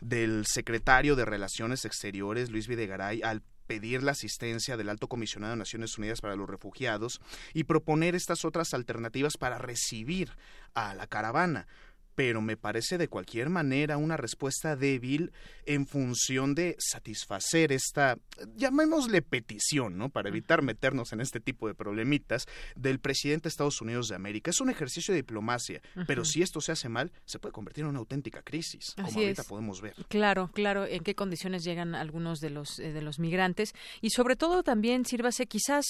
[0.00, 5.58] del secretario de Relaciones Exteriores, Luis Videgaray, al pedir la asistencia del Alto Comisionado de
[5.58, 7.20] Naciones Unidas para los Refugiados
[7.54, 10.32] y proponer estas otras alternativas para recibir
[10.74, 11.68] a la caravana
[12.18, 15.30] pero me parece de cualquier manera una respuesta débil
[15.66, 18.18] en función de satisfacer esta,
[18.56, 20.08] llamémosle petición, ¿no?
[20.08, 24.50] Para evitar meternos en este tipo de problemitas del presidente de Estados Unidos de América.
[24.50, 27.90] Es un ejercicio de diplomacia, pero si esto se hace mal, se puede convertir en
[27.90, 29.94] una auténtica crisis, como ahorita podemos ver.
[30.08, 34.34] Claro, claro, en qué condiciones llegan algunos de los eh, de los migrantes y sobre
[34.34, 35.84] todo también sírvase quizás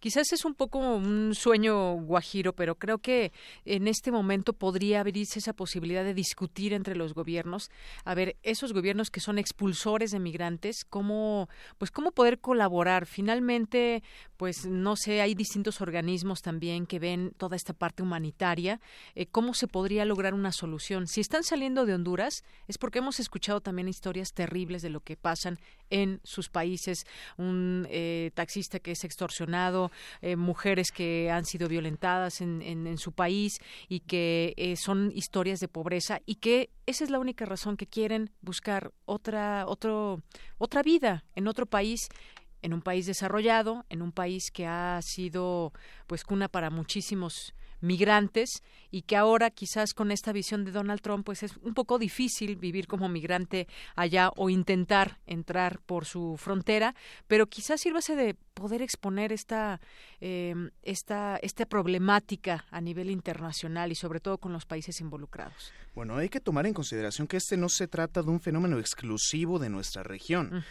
[0.00, 3.32] quizás es un poco un sueño guajiro, pero creo que
[3.66, 7.68] en este momento podría abrirse esa posibilidad posibilidad de discutir entre los gobiernos,
[8.04, 11.48] a ver, esos gobiernos que son expulsores de migrantes, cómo,
[11.78, 13.06] pues cómo poder colaborar.
[13.06, 14.04] Finalmente,
[14.36, 18.80] pues no sé, hay distintos organismos también que ven toda esta parte humanitaria,
[19.16, 21.08] eh, cómo se podría lograr una solución.
[21.08, 25.16] Si están saliendo de Honduras, es porque hemos escuchado también historias terribles de lo que
[25.16, 25.58] pasan
[25.94, 27.06] en sus países,
[27.36, 29.92] un eh, taxista que es extorsionado,
[30.22, 35.60] eh, mujeres que han sido violentadas en, en, en su país y que son historias
[35.60, 40.20] de pobreza y que esa es la única razón que quieren buscar otra otro
[40.58, 42.08] otra vida en otro país
[42.62, 45.72] en un país desarrollado en un país que ha sido
[46.08, 47.54] pues cuna para muchísimos
[47.84, 51.98] migrantes y que ahora quizás con esta visión de Donald Trump pues es un poco
[51.98, 56.94] difícil vivir como migrante allá o intentar entrar por su frontera,
[57.26, 59.80] pero quizás sírvase de poder exponer esta,
[60.20, 65.72] em, esta, esta problemática a nivel internacional y sobre todo con los países involucrados.
[65.94, 69.58] Bueno, hay que tomar en consideración que este no se trata de un fenómeno exclusivo
[69.58, 70.64] de nuestra región.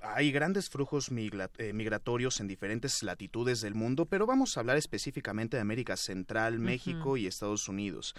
[0.00, 5.56] Hay grandes flujos eh, migratorios en diferentes latitudes del mundo, pero vamos a hablar específicamente
[5.56, 8.14] de América Central, México y Estados Unidos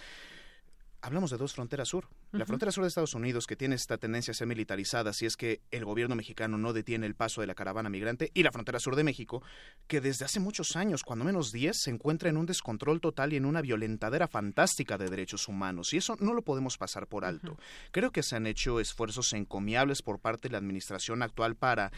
[1.02, 2.08] hablamos de dos fronteras sur.
[2.30, 5.36] La frontera sur de Estados Unidos, que tiene esta tendencia a ser militarizada si es
[5.36, 8.78] que el gobierno mexicano no detiene el paso de la caravana migrante, y la frontera
[8.78, 9.42] sur de México,
[9.88, 13.36] que desde hace muchos años, cuando menos 10, se encuentra en un descontrol total y
[13.36, 15.92] en una violentadera fantástica de derechos humanos.
[15.92, 17.58] Y eso no lo podemos pasar por alto.
[17.90, 21.92] Creo que se han hecho esfuerzos encomiables por parte de la administración actual para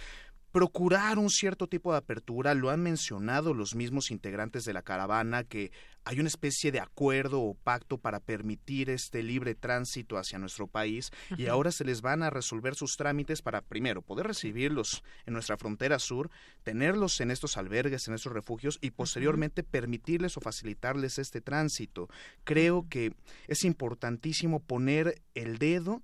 [0.54, 2.54] procurar un cierto tipo de apertura.
[2.54, 5.72] Lo han mencionado los mismos integrantes de la caravana que
[6.04, 11.10] hay una especie de acuerdo o pacto para permitir este libre tránsito hacia nuestro país
[11.36, 15.56] y ahora se les van a resolver sus trámites para primero poder recibirlos en nuestra
[15.56, 16.30] frontera sur,
[16.62, 22.08] tenerlos en estos albergues, en estos refugios y posteriormente permitirles o facilitarles este tránsito.
[22.44, 23.12] Creo que
[23.48, 26.00] es importantísimo poner el dedo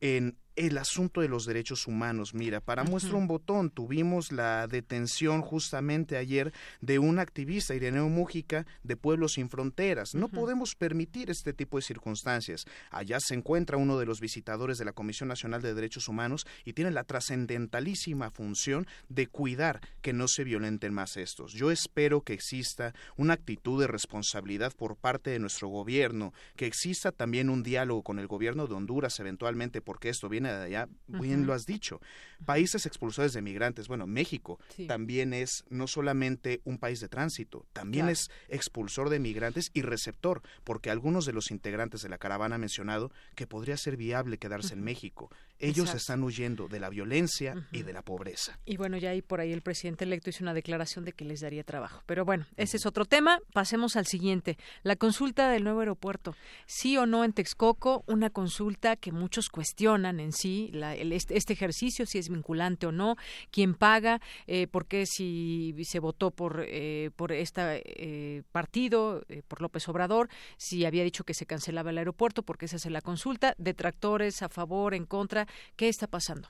[0.00, 2.34] en el asunto de los derechos humanos.
[2.34, 8.66] Mira, para muestra un botón, tuvimos la detención justamente ayer de un activista, Ireneo Mújica,
[8.82, 10.14] de Pueblos Sin Fronteras.
[10.14, 12.66] No podemos permitir este tipo de circunstancias.
[12.90, 16.74] Allá se encuentra uno de los visitadores de la Comisión Nacional de Derechos Humanos y
[16.74, 21.54] tiene la trascendentalísima función de cuidar que no se violenten más estos.
[21.54, 27.12] Yo espero que exista una actitud de responsabilidad por parte de nuestro gobierno, que exista
[27.12, 31.52] también un diálogo con el gobierno de Honduras eventualmente, porque esto viene allá, bien lo
[31.52, 32.00] has dicho.
[32.44, 34.58] Países expulsores de migrantes, bueno, México
[34.88, 40.42] también es no solamente un país de tránsito, también es expulsor de migrantes y receptor,
[40.64, 44.74] porque algunos de los integrantes de la caravana han mencionado que podría ser viable quedarse
[44.74, 45.30] en México.
[45.60, 48.58] Ellos están huyendo de la violencia y de la pobreza.
[48.64, 51.40] Y bueno, ya ahí por ahí el presidente electo hizo una declaración de que les
[51.40, 52.02] daría trabajo.
[52.06, 53.40] Pero bueno, ese es otro tema.
[53.52, 54.56] Pasemos al siguiente.
[54.82, 56.34] La consulta del nuevo aeropuerto.
[56.66, 62.06] Sí o no en Texcoco, una consulta que muchos cuestionan en sí, este, este, ejercicio,
[62.06, 63.16] si es vinculante o no,
[63.50, 69.42] quién paga, eh, por qué si se votó por, eh, por este eh, partido, eh,
[69.46, 73.00] por López Obrador, si había dicho que se cancelaba el aeropuerto, porque se hace la
[73.00, 75.46] consulta, detractores a favor, en contra
[75.76, 76.48] ¿Qué está pasando?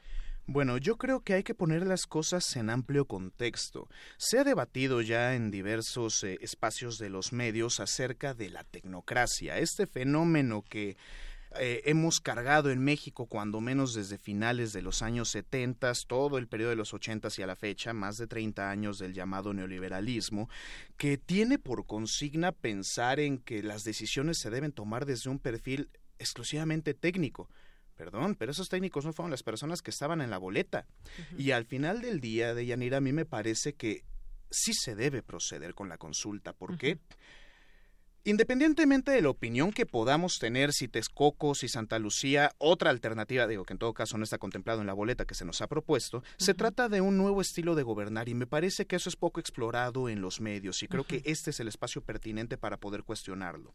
[0.52, 3.88] Bueno, yo creo que hay que poner las cosas en amplio contexto.
[4.16, 9.58] Se ha debatido ya en diversos eh, espacios de los medios acerca de la tecnocracia,
[9.58, 10.96] este fenómeno que
[11.58, 16.48] eh, hemos cargado en México cuando menos desde finales de los años 70, todo el
[16.48, 20.48] periodo de los 80 y a la fecha, más de 30 años del llamado neoliberalismo,
[20.96, 25.90] que tiene por consigna pensar en que las decisiones se deben tomar desde un perfil
[26.18, 27.48] exclusivamente técnico
[28.00, 30.86] Perdón, pero esos técnicos no fueron las personas que estaban en la boleta.
[31.36, 34.04] Y al final del día, de Yanira, a mí me parece que
[34.50, 36.54] sí se debe proceder con la consulta.
[36.54, 36.98] ¿Por qué?
[38.24, 43.66] Independientemente de la opinión que podamos tener si Texcoco, si Santa Lucía, otra alternativa, digo
[43.66, 46.22] que en todo caso no está contemplado en la boleta que se nos ha propuesto,
[46.38, 49.40] se trata de un nuevo estilo de gobernar y me parece que eso es poco
[49.40, 53.74] explorado en los medios y creo que este es el espacio pertinente para poder cuestionarlo.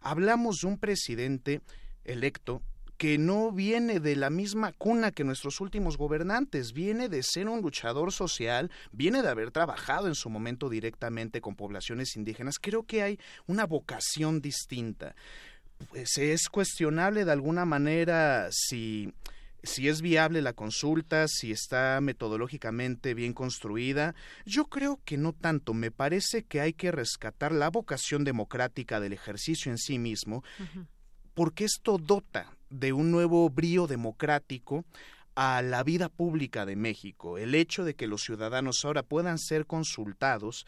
[0.00, 1.60] Hablamos de un presidente
[2.04, 2.62] electo
[2.98, 7.62] que no viene de la misma cuna que nuestros últimos gobernantes, viene de ser un
[7.62, 12.58] luchador social, viene de haber trabajado en su momento directamente con poblaciones indígenas.
[12.58, 15.14] Creo que hay una vocación distinta.
[15.90, 19.14] Pues es cuestionable de alguna manera si
[19.62, 24.14] si es viable la consulta, si está metodológicamente bien construida.
[24.46, 25.74] Yo creo que no tanto.
[25.74, 30.44] Me parece que hay que rescatar la vocación democrática del ejercicio en sí mismo,
[31.34, 34.84] porque esto dota de un nuevo brío democrático
[35.34, 37.38] a la vida pública de México.
[37.38, 40.66] El hecho de que los ciudadanos ahora puedan ser consultados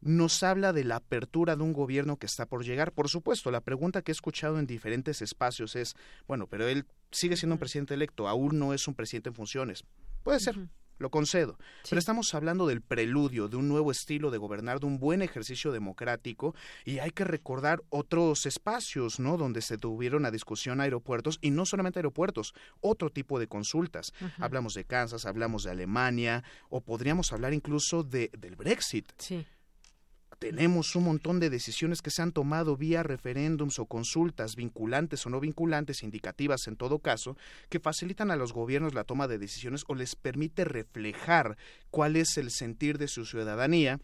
[0.00, 2.92] nos habla de la apertura de un gobierno que está por llegar.
[2.92, 5.96] Por supuesto, la pregunta que he escuchado en diferentes espacios es,
[6.26, 9.84] bueno, pero él sigue siendo un presidente electo, aún no es un presidente en funciones.
[10.22, 10.56] Puede ser,
[10.98, 11.58] lo concedo.
[11.88, 15.72] Pero estamos hablando del preludio, de un nuevo estilo de gobernar, de un buen ejercicio
[15.72, 16.54] democrático,
[16.84, 19.36] y hay que recordar otros espacios, ¿no?
[19.36, 24.12] Donde se tuvieron a discusión aeropuertos, y no solamente aeropuertos, otro tipo de consultas.
[24.38, 29.12] Hablamos de Kansas, hablamos de Alemania, o podríamos hablar incluso de, del Brexit.
[29.18, 29.46] Sí
[30.38, 35.30] tenemos un montón de decisiones que se han tomado vía referéndums o consultas vinculantes o
[35.30, 37.36] no vinculantes, indicativas en todo caso,
[37.68, 41.56] que facilitan a los gobiernos la toma de decisiones o les permite reflejar
[41.90, 44.00] cuál es el sentir de su ciudadanía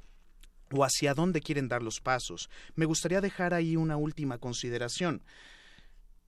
[0.73, 2.49] o hacia dónde quieren dar los pasos.
[2.75, 5.23] Me gustaría dejar ahí una última consideración.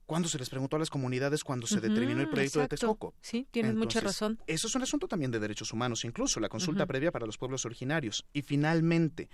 [0.06, 3.14] ¿Cuándo se les preguntó a las comunidades cuando se determinó el proyecto de Texcoco?
[3.22, 4.38] Sí, tienes mucha razón.
[4.46, 7.64] Eso es un asunto también de derechos humanos, incluso la consulta previa para los pueblos
[7.64, 8.26] originarios.
[8.34, 9.30] Y finalmente,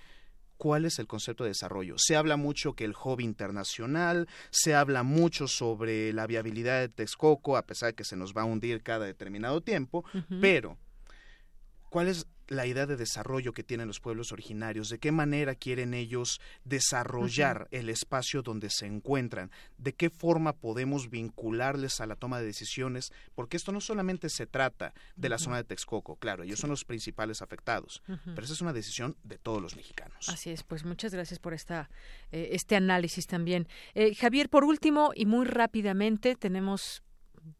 [0.61, 1.95] cuál es el concepto de desarrollo.
[1.97, 7.57] Se habla mucho que el hobby internacional, se habla mucho sobre la viabilidad de Texcoco,
[7.57, 10.05] a pesar de que se nos va a hundir cada determinado tiempo,
[10.43, 10.77] pero
[11.89, 15.95] ¿cuál es la idea de desarrollo que tienen los pueblos originarios, de qué manera quieren
[15.95, 22.41] ellos desarrollar el espacio donde se encuentran, de qué forma podemos vincularles a la toma
[22.41, 26.59] de decisiones, porque esto no solamente se trata de la zona de Texcoco, claro, ellos
[26.59, 30.29] son los principales afectados, pero esa es una decisión de todos los mexicanos.
[30.29, 31.89] Así es, pues muchas gracias por esta,
[32.33, 33.69] eh, este análisis también.
[33.95, 37.05] Eh, Javier, por último y muy rápidamente, tenemos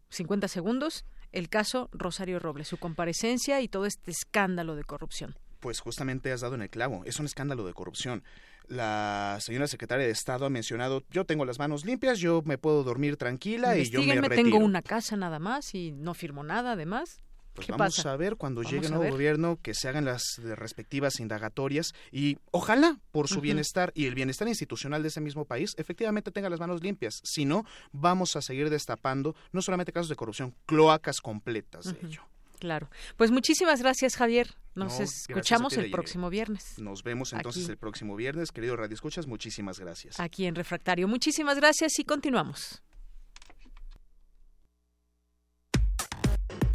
[0.09, 5.35] 50 segundos el caso Rosario Robles, su comparecencia y todo este escándalo de corrupción.
[5.61, 8.23] Pues justamente has dado en el clavo, es un escándalo de corrupción.
[8.67, 12.85] La señora secretaria de Estado ha mencionado, yo tengo las manos limpias, yo me puedo
[12.85, 14.35] dormir tranquila y yo me retiro.
[14.37, 17.21] tengo una casa nada más y no firmo nada además.
[17.55, 21.95] Pues vamos a ver cuando llegue el nuevo gobierno que se hagan las respectivas indagatorias
[22.13, 26.49] y ojalá por su bienestar y el bienestar institucional de ese mismo país efectivamente tenga
[26.49, 27.21] las manos limpias.
[27.25, 32.23] Si no, vamos a seguir destapando no solamente casos de corrupción, cloacas completas de ello.
[32.61, 32.91] Claro.
[33.17, 34.55] Pues muchísimas gracias, Javier.
[34.75, 36.79] Nos escuchamos el próximo viernes.
[36.79, 39.27] Nos vemos entonces el próximo viernes, querido Radio Escuchas.
[39.27, 40.21] Muchísimas gracias.
[40.21, 41.09] Aquí en Refractario.
[41.09, 42.83] Muchísimas gracias y continuamos.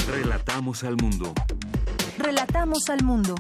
[0.07, 1.33] Relatamos al mundo.
[2.19, 3.35] Relatamos al mundo.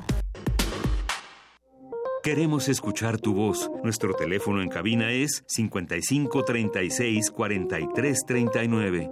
[2.23, 3.69] Queremos escuchar tu voz.
[3.83, 9.11] Nuestro teléfono en cabina es 55 36 43 39.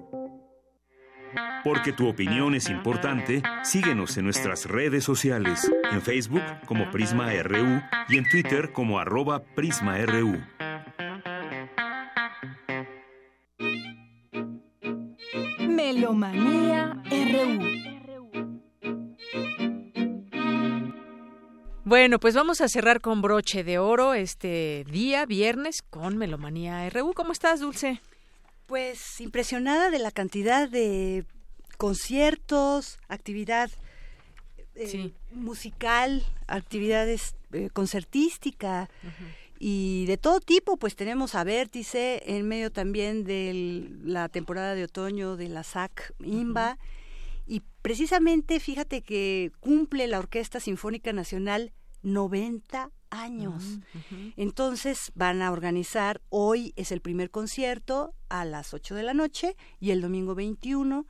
[1.64, 7.82] Porque tu opinión es importante, síguenos en nuestras redes sociales, en Facebook como Prisma RU
[8.10, 10.42] y en Twitter como arroba PrismaRU.
[21.94, 27.14] Bueno, pues vamos a cerrar con broche de oro este día, viernes, con Melomanía RU.
[27.14, 28.02] ¿Cómo estás, Dulce?
[28.66, 31.24] Pues impresionada de la cantidad de
[31.78, 33.70] conciertos, actividad
[34.74, 38.90] eh, musical, actividades eh, concertística
[39.60, 44.86] y de todo tipo, pues tenemos a Vértice en medio también de la temporada de
[44.86, 46.80] otoño de la SAC IMBA.
[47.46, 51.72] Y precisamente, fíjate que cumple la Orquesta Sinfónica Nacional
[52.04, 53.80] 90 años.
[54.38, 59.56] Entonces van a organizar, hoy es el primer concierto a las 8 de la noche
[59.80, 61.06] y el domingo 21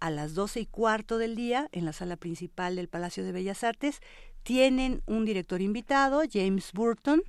[0.00, 3.64] a las 12 y cuarto del día en la sala principal del Palacio de Bellas
[3.64, 4.00] Artes.
[4.42, 7.22] Tienen un director invitado, James Burton,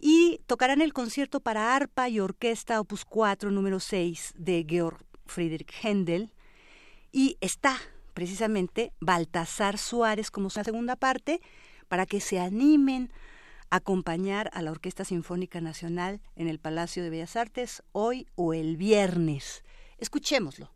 [0.00, 5.72] y tocarán el concierto para arpa y orquesta opus 4 número 6 de Georg Friedrich
[5.82, 6.32] Händel
[7.10, 7.76] y está
[8.14, 11.40] precisamente Baltasar Suárez como su segunda parte
[11.88, 13.10] para que se animen
[13.70, 18.54] a acompañar a la Orquesta Sinfónica Nacional en el Palacio de Bellas Artes hoy o
[18.54, 19.64] el viernes.
[19.98, 20.70] Escuchémoslo.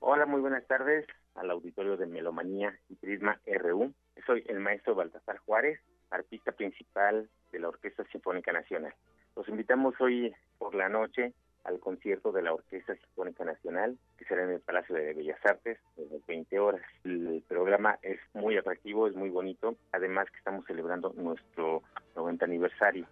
[0.00, 3.92] Hola, muy buenas tardes al auditorio de Melomanía y Prisma RU.
[4.26, 5.80] Soy el maestro Baltasar Juárez,
[6.10, 8.94] artista principal de la Orquesta Sinfónica Nacional.
[9.34, 11.32] Los invitamos hoy por la noche
[11.64, 15.78] al concierto de la Orquesta Sinfónica Nacional, que será en el Palacio de Bellas Artes,
[15.96, 16.82] las 20 horas.
[17.04, 21.82] El programa es muy atractivo, es muy bonito, además que estamos celebrando nuestro
[22.16, 23.06] 90 aniversario.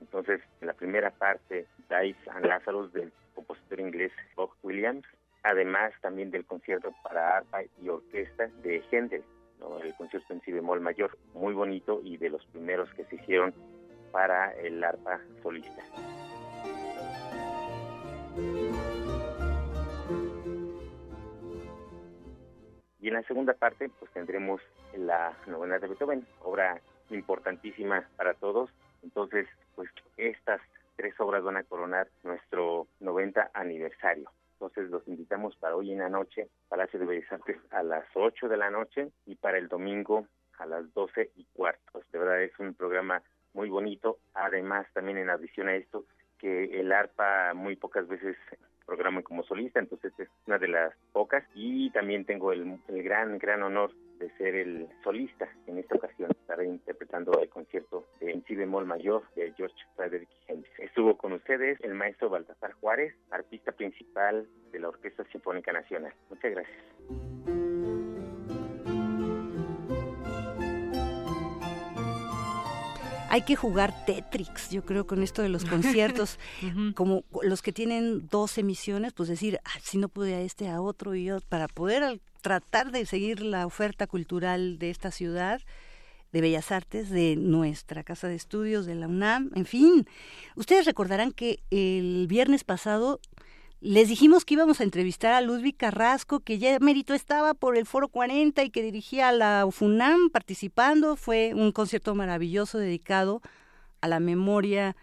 [0.00, 5.04] Entonces, en la primera parte, Dice and Lazarus del compositor inglés Bob Williams,
[5.42, 9.22] además también del concierto para arpa y orquesta de Händel,
[9.82, 13.52] el concierto en si bemol mayor, muy bonito y de los primeros que se hicieron
[14.10, 15.82] para el arpa solista.
[23.00, 24.60] Y en la segunda parte, pues tendremos
[24.96, 28.70] la novena de Beethoven, obra importantísima para todos.
[29.02, 30.60] Entonces, pues estas
[30.96, 34.30] tres obras van a coronar nuestro 90 aniversario.
[34.52, 38.48] Entonces los invitamos para hoy en la noche, Palacio de Bellas Artes a las 8
[38.48, 40.26] de la noche y para el domingo
[40.58, 42.02] a las 12 y cuarto.
[42.12, 43.22] De verdad es un programa
[43.54, 44.18] muy bonito.
[44.34, 46.04] Además, también en adición a esto,
[46.40, 48.36] que el arpa muy pocas veces
[48.90, 53.62] programa como solista, entonces es una de las pocas y también tengo el, gran, gran
[53.62, 58.56] honor de ser el solista en esta ocasión, estaré interpretando el concierto de en si
[58.56, 60.70] bemol mayor de George Frederick Händel.
[60.78, 66.12] Estuvo con ustedes el maestro Baltasar Juárez, artista principal de la Orquesta Sinfónica Nacional.
[66.28, 67.59] Muchas gracias.
[73.30, 76.38] Hay que jugar Tetrix, yo creo, con esto de los conciertos,
[76.94, 80.80] como los que tienen dos emisiones, pues decir, ah, si no pude a este, a
[80.82, 85.60] otro y yo, para poder tratar de seguir la oferta cultural de esta ciudad,
[86.32, 90.06] de Bellas Artes, de nuestra casa de estudios, de la UNAM, en fin.
[90.56, 93.20] Ustedes recordarán que el viernes pasado
[93.80, 97.86] les dijimos que íbamos a entrevistar a Ludwig Carrasco, que ya mérito estaba por el
[97.86, 101.16] Foro 40 y que dirigía la UFUNAM participando.
[101.16, 103.40] Fue un concierto maravilloso dedicado
[104.02, 104.96] a la memoria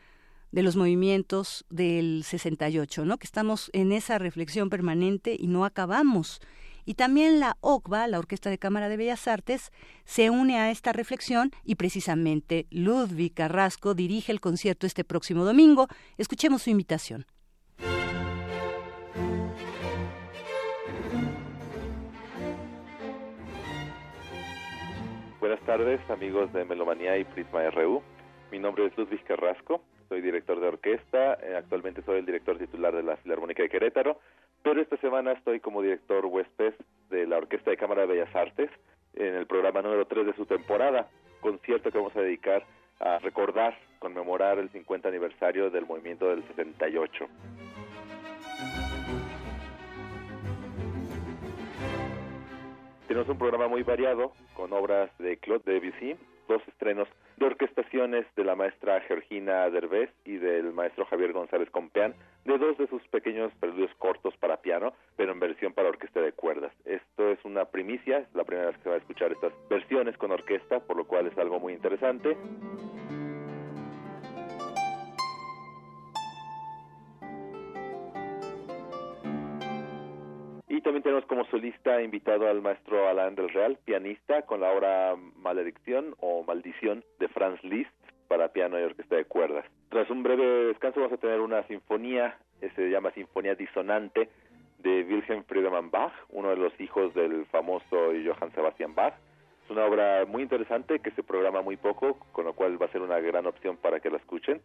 [0.51, 3.17] de los movimientos del 68, ¿no?
[3.17, 6.39] Que estamos en esa reflexión permanente y no acabamos.
[6.85, 9.71] Y también la OCBA, la Orquesta de Cámara de Bellas Artes,
[10.05, 15.87] se une a esta reflexión y precisamente Ludwig Carrasco dirige el concierto este próximo domingo.
[16.17, 17.25] Escuchemos su invitación.
[25.47, 28.03] Buenas tardes, amigos de Melomanía y Prisma RU.
[28.51, 32.93] Mi nombre es Ludwig Carrasco, soy director de orquesta, eh, actualmente soy el director titular
[32.93, 34.19] de la Filarmónica de Querétaro,
[34.61, 36.73] pero esta semana estoy como director huésped
[37.09, 38.69] de la Orquesta de Cámara de Bellas Artes
[39.13, 41.07] en el programa número 3 de su temporada,
[41.39, 42.65] concierto que vamos a dedicar
[42.99, 47.25] a recordar, conmemorar el 50 aniversario del movimiento del 68.
[53.07, 56.17] Tenemos un programa muy variado con obras de Claude Debussy,
[56.49, 57.07] dos estrenos
[57.37, 62.77] de orquestaciones de la maestra Georgina Derbez y del maestro Javier González Compeán, de dos
[62.77, 66.73] de sus pequeños preludios cortos para piano, pero en versión para orquesta de cuerdas.
[66.83, 70.17] Esto es una primicia, es la primera vez que se va a escuchar estas versiones
[70.17, 72.35] con orquesta, por lo cual es algo muy interesante.
[80.77, 85.15] Y también tenemos como solista invitado al maestro Alain del Real, pianista, con la obra
[85.37, 87.89] Maledicción o Maldición de Franz Liszt
[88.27, 89.65] para piano y orquesta de cuerdas.
[89.89, 92.37] Tras un breve descanso vamos a tener una sinfonía,
[92.75, 94.29] se llama Sinfonía Disonante,
[94.77, 99.15] de Wilhelm Friedemann Bach, uno de los hijos del famoso Johann Sebastian Bach.
[99.65, 102.91] Es una obra muy interesante que se programa muy poco, con lo cual va a
[102.91, 104.61] ser una gran opción para que la escuchen.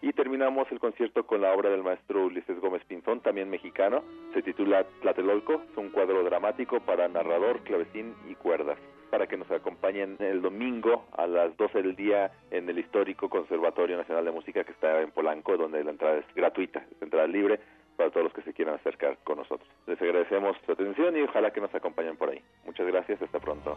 [0.00, 4.04] Y terminamos el concierto con la obra del maestro Ulises Gómez Pinzón, también mexicano.
[4.32, 8.78] Se titula Tlatelolco, es un cuadro dramático para narrador, clavecín y cuerdas.
[9.10, 13.96] Para que nos acompañen el domingo a las 12 del día en el histórico Conservatorio
[13.96, 17.58] Nacional de Música que está en Polanco, donde la entrada es gratuita, es entrada libre
[17.96, 19.68] para todos los que se quieran acercar con nosotros.
[19.88, 22.40] Les agradecemos su atención y ojalá que nos acompañen por ahí.
[22.64, 23.76] Muchas gracias, hasta pronto.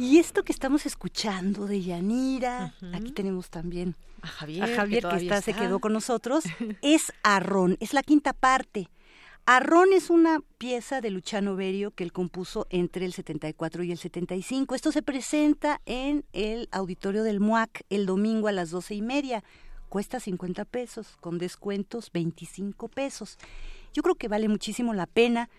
[0.00, 5.52] Y esto que estamos escuchando de Yanira, aquí tenemos también a Javier, que, está, se
[5.52, 6.44] quedó con nosotros,
[6.80, 8.88] es Arrón, es la quinta parte.
[9.44, 13.98] Arrón es una pieza de Luciano Berio que él compuso entre el 74 y el
[13.98, 14.74] 75.
[14.74, 19.44] Esto se presenta en el auditorio del MUAC el domingo a las doce y media.
[19.90, 23.36] Cuesta 50 pesos, con descuentos 25 pesos.
[23.92, 25.50] Yo creo que vale muchísimo la pena.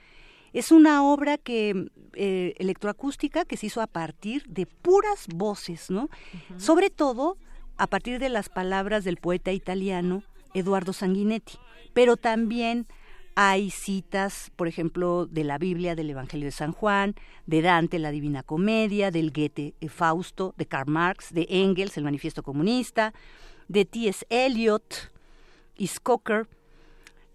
[0.53, 6.10] Es una obra que eh, electroacústica que se hizo a partir de puras voces, ¿no?
[6.57, 7.38] Sobre todo
[7.78, 10.23] a partir de las palabras del poeta italiano
[10.53, 11.57] Eduardo Sanguinetti,
[11.94, 12.88] pero también
[13.36, 17.15] hay citas, por ejemplo, de la Biblia, del Evangelio de San Juan,
[17.45, 22.03] de Dante, la Divina Comedia, del Goethe, eh, Fausto, de Karl Marx, de Engels, el
[22.03, 23.14] Manifiesto Comunista,
[23.68, 24.26] de T.S.
[24.30, 25.11] Eliot
[25.78, 26.48] y Skoker,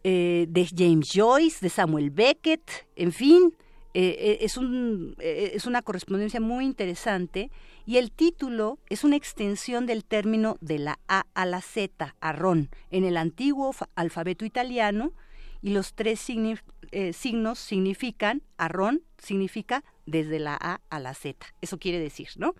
[0.09, 3.53] eh, de James Joyce, de Samuel Beckett, en fin,
[3.93, 7.51] eh, eh, es, un, es una correspondencia muy interesante.
[7.87, 12.71] Y el título es una extensión del término de la A a la Z, arrón,
[12.93, 15.13] en el antiguo alfabeto italiano.
[15.61, 21.99] Y los tres signos significan, arrón significa desde la A a la Z, eso quiere
[21.99, 22.55] decir, ¿no?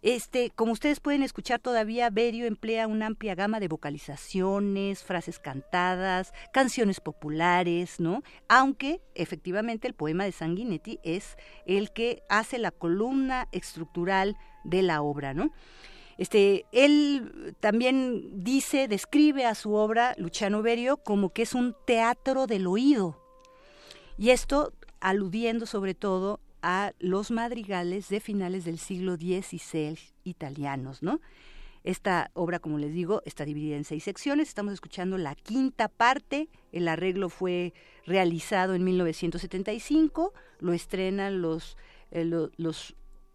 [0.00, 6.32] Este, como ustedes pueden escuchar todavía, Berio emplea una amplia gama de vocalizaciones, frases cantadas,
[6.52, 8.22] canciones populares, ¿no?
[8.48, 15.02] Aunque efectivamente el poema de Sanguinetti es el que hace la columna estructural de la
[15.02, 15.50] obra, ¿no?
[16.16, 22.46] Este, él también dice, describe a su obra, Luciano Berio, como que es un teatro
[22.46, 23.20] del oído.
[24.16, 31.20] Y esto aludiendo sobre todo a los madrigales de finales del siglo XVI italianos, ¿no?
[31.84, 34.48] Esta obra, como les digo, está dividida en seis secciones.
[34.48, 36.48] Estamos escuchando la quinta parte.
[36.72, 37.72] El arreglo fue
[38.04, 40.34] realizado en 1975.
[40.60, 41.76] Lo estrenan los,
[42.10, 42.94] eh, los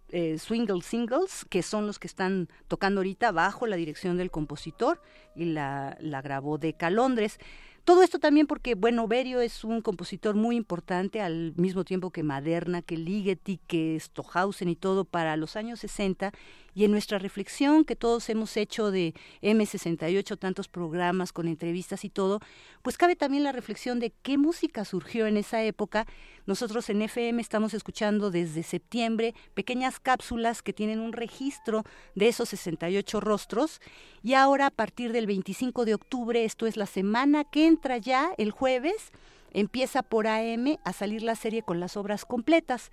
[0.10, 5.02] eh, Swingle Singles, que son los que están tocando ahorita bajo la dirección del compositor
[5.36, 7.40] y la, grabó de Calondres.
[7.84, 12.24] Todo esto también porque, bueno, Berio es un compositor muy importante al mismo tiempo que
[12.24, 16.32] Maderna, que Ligeti, que Stohausen y todo para los años 60
[16.74, 22.10] y en nuestra reflexión que todos hemos hecho de M68, tantos programas con entrevistas y
[22.10, 22.40] todo,
[22.82, 26.08] pues cabe también la reflexión de qué música surgió en esa época.
[26.46, 31.84] Nosotros en FM estamos escuchando desde septiembre pequeñas cápsulas que tienen un registro
[32.16, 33.80] de esos 68 rostros
[34.24, 38.32] y ahora a partir del 25 de octubre, esto es la semana que entra ya,
[38.38, 39.12] el jueves,
[39.54, 42.92] empieza por AM a salir la serie con las obras completas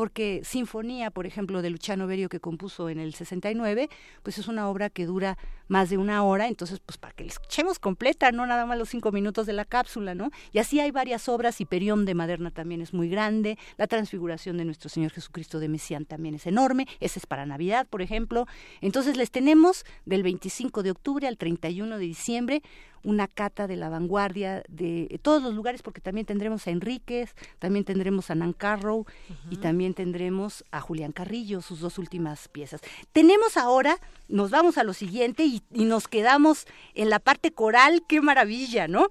[0.00, 3.90] porque Sinfonía, por ejemplo, de Luciano Berio que compuso en el 69,
[4.22, 5.36] pues es una obra que dura
[5.70, 8.88] más de una hora, entonces pues para que la escuchemos completa, no nada más los
[8.88, 10.30] cinco minutos de la cápsula, ¿no?
[10.52, 14.64] Y así hay varias obras, Hiperión de Maderna también es muy grande, la transfiguración de
[14.64, 18.46] nuestro Señor Jesucristo de Mesián también es enorme, ese es para Navidad, por ejemplo.
[18.80, 22.62] Entonces les tenemos del 25 de octubre al 31 de diciembre
[23.02, 27.84] una cata de la vanguardia de todos los lugares, porque también tendremos a Enríquez, también
[27.84, 29.06] tendremos a Nan Carrow
[29.50, 32.80] y también tendremos a Julián Carrillo, sus dos últimas piezas.
[33.12, 33.98] Tenemos ahora,
[34.28, 38.88] nos vamos a lo siguiente y, y nos quedamos en la parte coral, qué maravilla,
[38.88, 39.08] ¿no?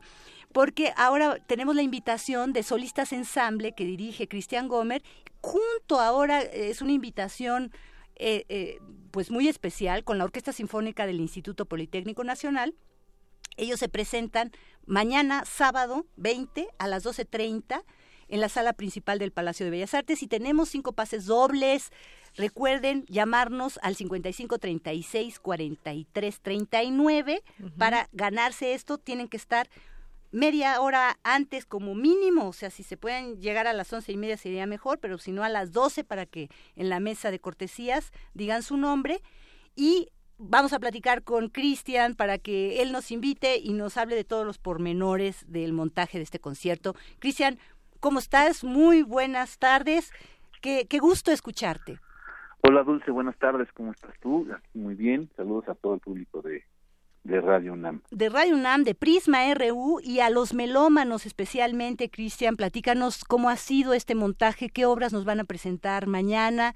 [0.52, 5.04] porque ahora tenemos la invitación de solistas ensamble que dirige Cristian Gomer,
[5.42, 7.72] junto ahora es una invitación
[8.16, 8.80] eh, eh,
[9.12, 12.76] pues muy especial con la Orquesta Sinfónica del Instituto Politécnico Nacional,
[13.58, 14.52] ellos se presentan
[14.86, 17.84] mañana, sábado 20 a las 12.30
[18.30, 21.92] en la sala principal del Palacio de Bellas Artes y tenemos cinco pases dobles.
[22.36, 27.44] Recuerden llamarnos al 55 36 43 39
[27.78, 28.98] para ganarse esto.
[28.98, 29.68] Tienen que estar
[30.32, 34.18] media hora antes como mínimo, o sea, si se pueden llegar a las once y
[34.18, 37.40] media sería mejor, pero si no a las 12 para que en la mesa de
[37.40, 39.22] cortesías digan su nombre
[39.76, 44.24] y vamos a platicar con Cristian para que él nos invite y nos hable de
[44.24, 46.96] todos los pormenores del montaje de este concierto.
[47.20, 47.60] Cristian,
[48.00, 48.64] ¿cómo estás?
[48.64, 50.12] Muy buenas tardes.
[50.62, 52.00] Qué, qué gusto escucharte.
[52.62, 53.68] Hola Dulce, buenas tardes.
[53.74, 54.48] ¿Cómo estás tú?
[54.74, 55.30] Muy bien.
[55.36, 56.64] Saludos a todo el público de,
[57.24, 58.02] de Radio UNAM.
[58.12, 63.56] De Radio UNAM, de Prisma RU y a los melómanos especialmente, Cristian, platícanos cómo ha
[63.56, 66.76] sido este montaje, qué obras nos van a presentar mañana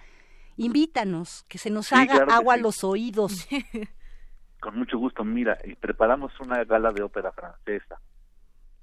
[0.58, 3.48] invítanos, que se nos haga agua a los oídos.
[4.60, 8.00] Con mucho gusto, mira, preparamos una gala de ópera francesa,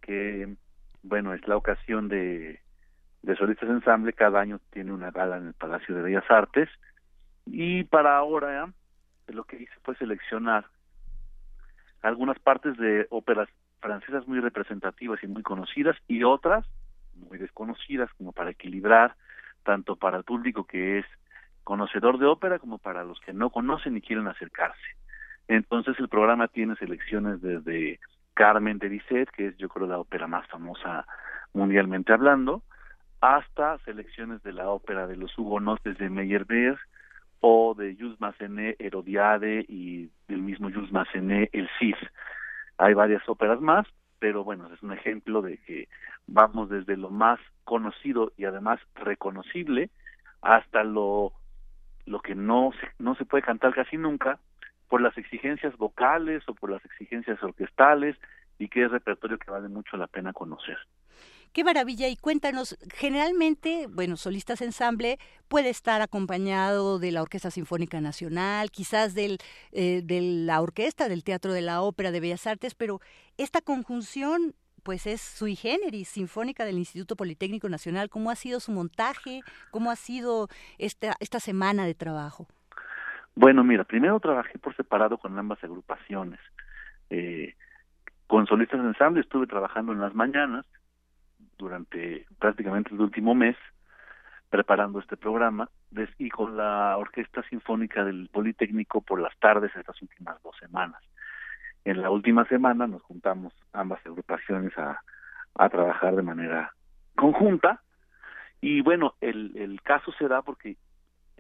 [0.03, 0.57] que,
[1.03, 2.61] bueno, es la ocasión de,
[3.23, 6.69] de Solistas Ensamble, cada año tiene una gala en el Palacio de Bellas Artes,
[7.47, 8.73] y para ahora
[9.29, 10.67] lo que hice fue seleccionar
[12.03, 13.49] algunas partes de óperas
[13.81, 16.67] francesas muy representativas y muy conocidas y otras
[17.15, 19.15] muy desconocidas como para equilibrar
[19.63, 21.07] tanto para el público que es
[21.65, 24.81] conocedor de ópera como para los que no conocen y quieren acercarse.
[25.49, 28.01] Entonces el programa tiene selecciones desde
[28.41, 31.07] Carmen de Bizet, que es yo creo la ópera más famosa
[31.53, 32.63] mundialmente hablando,
[33.21, 36.79] hasta selecciones de la ópera de los hugonotes de Meyerbeer
[37.41, 41.97] o de Jules Massenet, Herodiade y del mismo Jules Massenet, El Cid.
[42.79, 43.87] Hay varias óperas más,
[44.19, 45.89] pero bueno, es un ejemplo de que
[46.27, 49.91] vamos desde lo más conocido y además reconocible
[50.41, 51.35] hasta lo
[52.07, 54.39] lo que no no se puede cantar casi nunca
[54.91, 58.17] por las exigencias vocales o por las exigencias orquestales
[58.59, 60.77] y que es repertorio que vale mucho la pena conocer.
[61.53, 62.09] Qué maravilla.
[62.09, 65.19] Y cuéntanos, generalmente, bueno, solistas ensamble
[65.49, 69.39] puede estar acompañado de la Orquesta Sinfónica Nacional, quizás del,
[69.73, 73.01] eh, de la orquesta del Teatro de la Ópera de Bellas Artes, pero
[73.39, 78.11] esta conjunción pues es sui generis, sinfónica del Instituto Politécnico Nacional.
[78.11, 79.43] ¿Cómo ha sido su montaje?
[79.71, 80.49] ¿Cómo ha sido
[80.79, 82.49] esta, esta semana de trabajo?
[83.35, 86.41] Bueno, mira, primero trabajé por separado con ambas agrupaciones.
[87.11, 87.55] Eh,
[88.27, 90.67] con solistas de ensamble estuve trabajando en las mañanas
[91.59, 93.57] durante prácticamente el último mes
[94.49, 95.69] preparando este programa
[96.19, 101.01] y con la Orquesta Sinfónica del Politécnico por las tardes estas últimas dos semanas
[101.85, 105.01] en la última semana nos juntamos ambas agrupaciones a,
[105.55, 106.73] a trabajar de manera
[107.17, 107.81] conjunta
[108.61, 110.77] y bueno, el, el caso se da porque,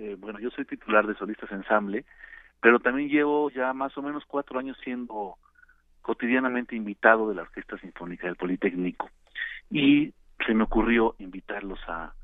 [0.01, 2.05] eh, bueno, yo soy titular de Solistas Ensamble,
[2.60, 5.36] pero también llevo ya más o menos cuatro años siendo
[6.02, 9.10] cotidianamente invitado de la Orquesta Sinfónica del Politécnico
[9.70, 10.14] y
[10.47, 12.14] se me ocurrió invitarlos a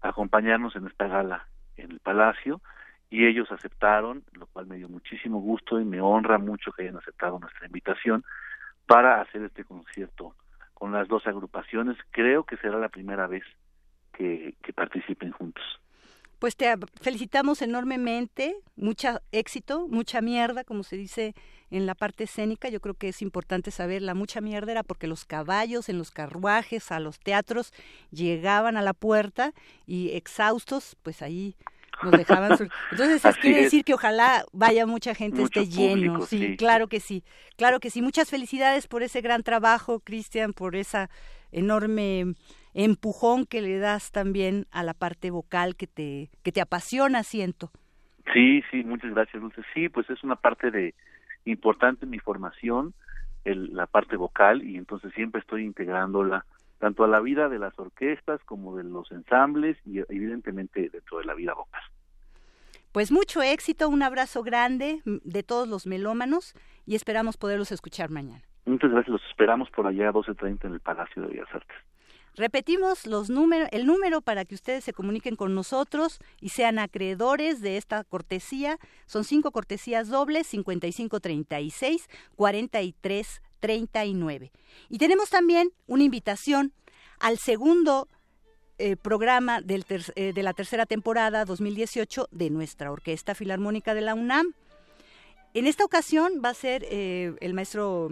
[0.00, 1.46] acompañarnos en esta gala
[1.76, 2.60] en el Palacio
[3.10, 6.96] y ellos aceptaron, lo cual me dio muchísimo gusto y me honra mucho que hayan
[6.96, 8.24] aceptado nuestra invitación
[8.86, 10.34] para hacer este concierto
[10.74, 11.96] con las dos agrupaciones.
[12.10, 13.44] Creo que será la primera vez
[14.12, 15.64] que, participen juntos.
[16.38, 21.34] Pues te felicitamos enormemente, mucho éxito, mucha mierda, como se dice
[21.70, 22.68] en la parte escénica.
[22.68, 26.10] Yo creo que es importante saber la mucha mierda era porque los caballos en los
[26.10, 27.72] carruajes a los teatros
[28.10, 29.52] llegaban a la puerta
[29.86, 31.56] y exhaustos, pues ahí
[32.02, 32.52] nos dejaban.
[32.90, 36.26] Entonces eso quiere decir que ojalá vaya mucha gente, esté lleno.
[36.26, 37.24] sí, claro que sí,
[37.56, 38.02] claro que sí.
[38.02, 41.10] Muchas felicidades por ese gran trabajo, Cristian, por esa
[41.52, 42.34] enorme
[42.76, 47.70] empujón que le das también a la parte vocal que te, que te apasiona, siento.
[48.32, 49.62] Sí, sí, muchas gracias, Dulce.
[49.74, 50.94] Sí, pues es una parte de
[51.46, 52.92] importante en mi formación,
[53.44, 56.44] el, la parte vocal, y entonces siempre estoy integrándola
[56.78, 61.24] tanto a la vida de las orquestas como de los ensambles y evidentemente dentro de
[61.24, 61.82] la vida vocal.
[62.92, 66.54] Pues mucho éxito, un abrazo grande de todos los melómanos
[66.84, 68.42] y esperamos poderlos escuchar mañana.
[68.66, 71.76] Muchas gracias, los esperamos por allá a 12.30 en el Palacio de Bellas Artes.
[72.36, 77.62] Repetimos los números, el número para que ustedes se comuniquen con nosotros y sean acreedores
[77.62, 78.78] de esta cortesía.
[79.06, 84.52] Son cinco cortesías dobles, 5536 4339.
[84.90, 86.74] Y tenemos también una invitación
[87.20, 88.06] al segundo
[88.76, 94.52] eh, programa eh, de la tercera temporada 2018 de nuestra Orquesta Filarmónica de la UNAM.
[95.54, 98.10] En esta ocasión va a ser eh, el maestro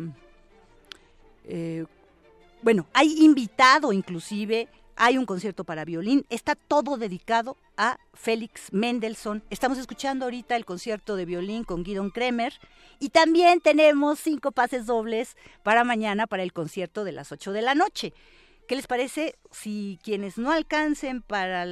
[2.65, 9.43] bueno, hay invitado inclusive, hay un concierto para violín, está todo dedicado a Félix Mendelssohn.
[9.51, 12.55] Estamos escuchando ahorita el concierto de violín con Guidon Kremer
[13.01, 17.61] y también tenemos cinco pases dobles para mañana para el concierto de las 8 de
[17.61, 18.15] la noche.
[18.67, 21.67] ¿Qué les parece si quienes no alcancen para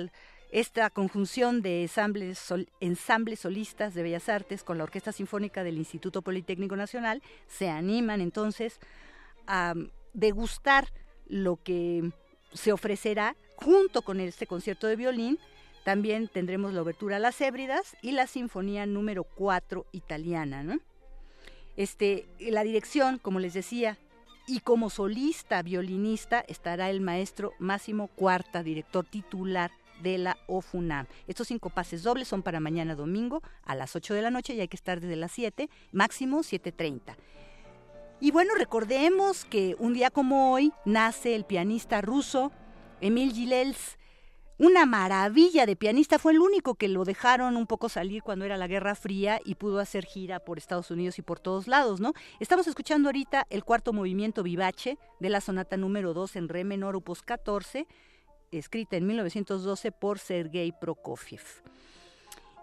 [0.50, 6.20] esta conjunción de ensambles, ensambles solistas de Bellas Artes con la Orquesta Sinfónica del Instituto
[6.20, 8.78] Politécnico Nacional se animan entonces
[9.46, 9.72] a
[10.12, 10.88] degustar
[11.26, 12.10] lo que
[12.52, 15.38] se ofrecerá junto con este concierto de violín.
[15.84, 20.62] También tendremos la obertura a las Hébridas y la Sinfonía número 4 italiana.
[20.62, 20.78] ¿no?
[21.76, 23.98] Este, la dirección, como les decía,
[24.46, 29.70] y como solista violinista estará el maestro Máximo Cuarta, director titular
[30.02, 31.06] de la OFUNAM.
[31.28, 34.60] Estos cinco pases dobles son para mañana domingo a las 8 de la noche y
[34.60, 37.14] hay que estar desde las 7, máximo 7.30.
[38.22, 42.52] Y bueno, recordemos que un día como hoy nace el pianista ruso
[43.00, 43.98] Emil Gilels,
[44.58, 48.56] una maravilla de pianista, fue el único que lo dejaron un poco salir cuando era
[48.56, 52.12] la Guerra Fría y pudo hacer gira por Estados Unidos y por todos lados, ¿no?
[52.38, 56.94] Estamos escuchando ahorita el cuarto movimiento vivace de la sonata número 2 en re menor
[56.94, 57.88] opus 14,
[58.52, 61.42] escrita en 1912 por Sergei Prokofiev.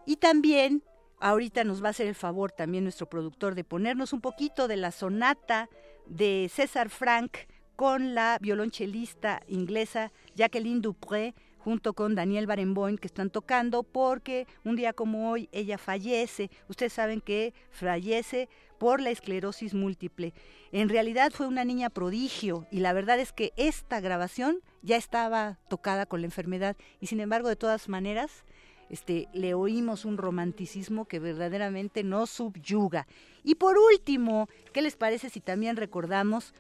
[0.06, 0.84] Y también
[1.20, 4.78] Ahorita nos va a hacer el favor también nuestro productor de ponernos un poquito de
[4.78, 5.70] la sonata
[6.06, 7.38] de César Frank
[7.76, 14.76] con la violonchelista inglesa Jacqueline Dupré junto con Daniel Barenboim que están tocando porque un
[14.76, 16.50] día como hoy ella fallece.
[16.68, 20.34] Ustedes saben que fallece por la esclerosis múltiple.
[20.72, 25.60] En realidad fue una niña prodigio y la verdad es que esta grabación ya estaba
[25.68, 28.46] tocada con la enfermedad y sin embargo de todas maneras
[28.90, 33.07] este, le oímos un romanticismo que verdaderamente nos subyuga.
[33.44, 36.53] Y por último, ¿qué les parece si también recordamos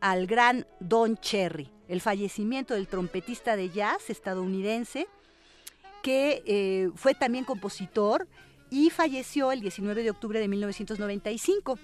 [0.00, 5.06] al gran Don Cherry, el fallecimiento del trompetista de jazz estadounidense,
[6.02, 8.26] que eh, fue también compositor
[8.68, 11.78] y falleció el 19 de octubre de 1995.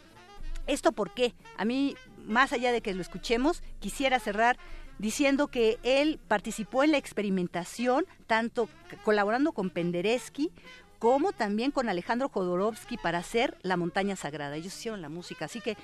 [0.67, 1.35] ¿Esto por qué?
[1.57, 1.97] A mí,
[2.27, 4.59] más allá de que lo escuchemos, quisiera cerrar
[4.99, 8.69] diciendo que él participó en la experimentación, tanto
[9.05, 10.51] colaborando con Penderecki
[10.99, 14.57] como también con Alejandro Jodorowsky para hacer La Montaña Sagrada.
[14.57, 15.77] Ellos hicieron la música, así que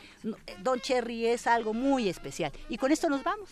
[0.62, 2.52] Don Cherry es algo muy especial.
[2.68, 3.48] Y con esto nos vamos.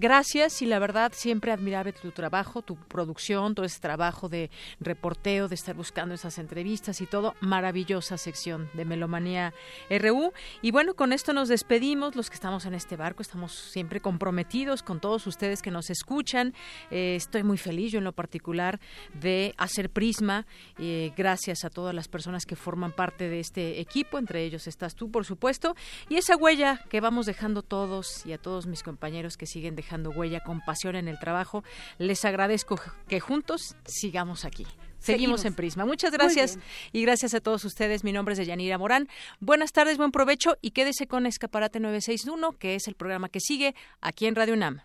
[0.00, 4.50] Gracias y la verdad siempre admirable tu trabajo, tu producción, todo ese trabajo de
[4.80, 7.34] reporteo, de estar buscando esas entrevistas y todo.
[7.42, 9.52] Maravillosa sección de Melomanía
[9.90, 10.32] RU.
[10.62, 12.16] Y bueno, con esto nos despedimos.
[12.16, 16.54] Los que estamos en este barco estamos siempre comprometidos con todos ustedes que nos escuchan.
[16.90, 18.80] Eh, estoy muy feliz yo en lo particular
[19.12, 20.46] de hacer Prisma.
[20.78, 24.16] Eh, gracias a todas las personas que forman parte de este equipo.
[24.16, 25.76] Entre ellos estás tú, por supuesto.
[26.08, 29.89] Y esa huella que vamos dejando todos y a todos mis compañeros que siguen dejando
[29.90, 31.64] dejando huella con pasión en el trabajo.
[31.98, 34.64] Les agradezco que juntos sigamos aquí.
[35.00, 35.84] Seguimos, en Prisma.
[35.84, 36.58] Muchas gracias
[36.92, 38.04] y gracias a todos ustedes.
[38.04, 39.08] Mi nombre es Yanira Morán.
[39.40, 43.74] Buenas tardes, buen provecho y quédese con Escaparate 961, que es el programa que sigue
[44.00, 44.82] aquí en Radio UNAM.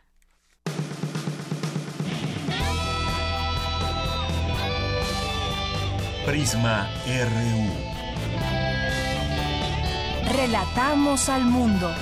[6.25, 7.95] Prisma RU.
[10.35, 11.93] Relatamos al mundo.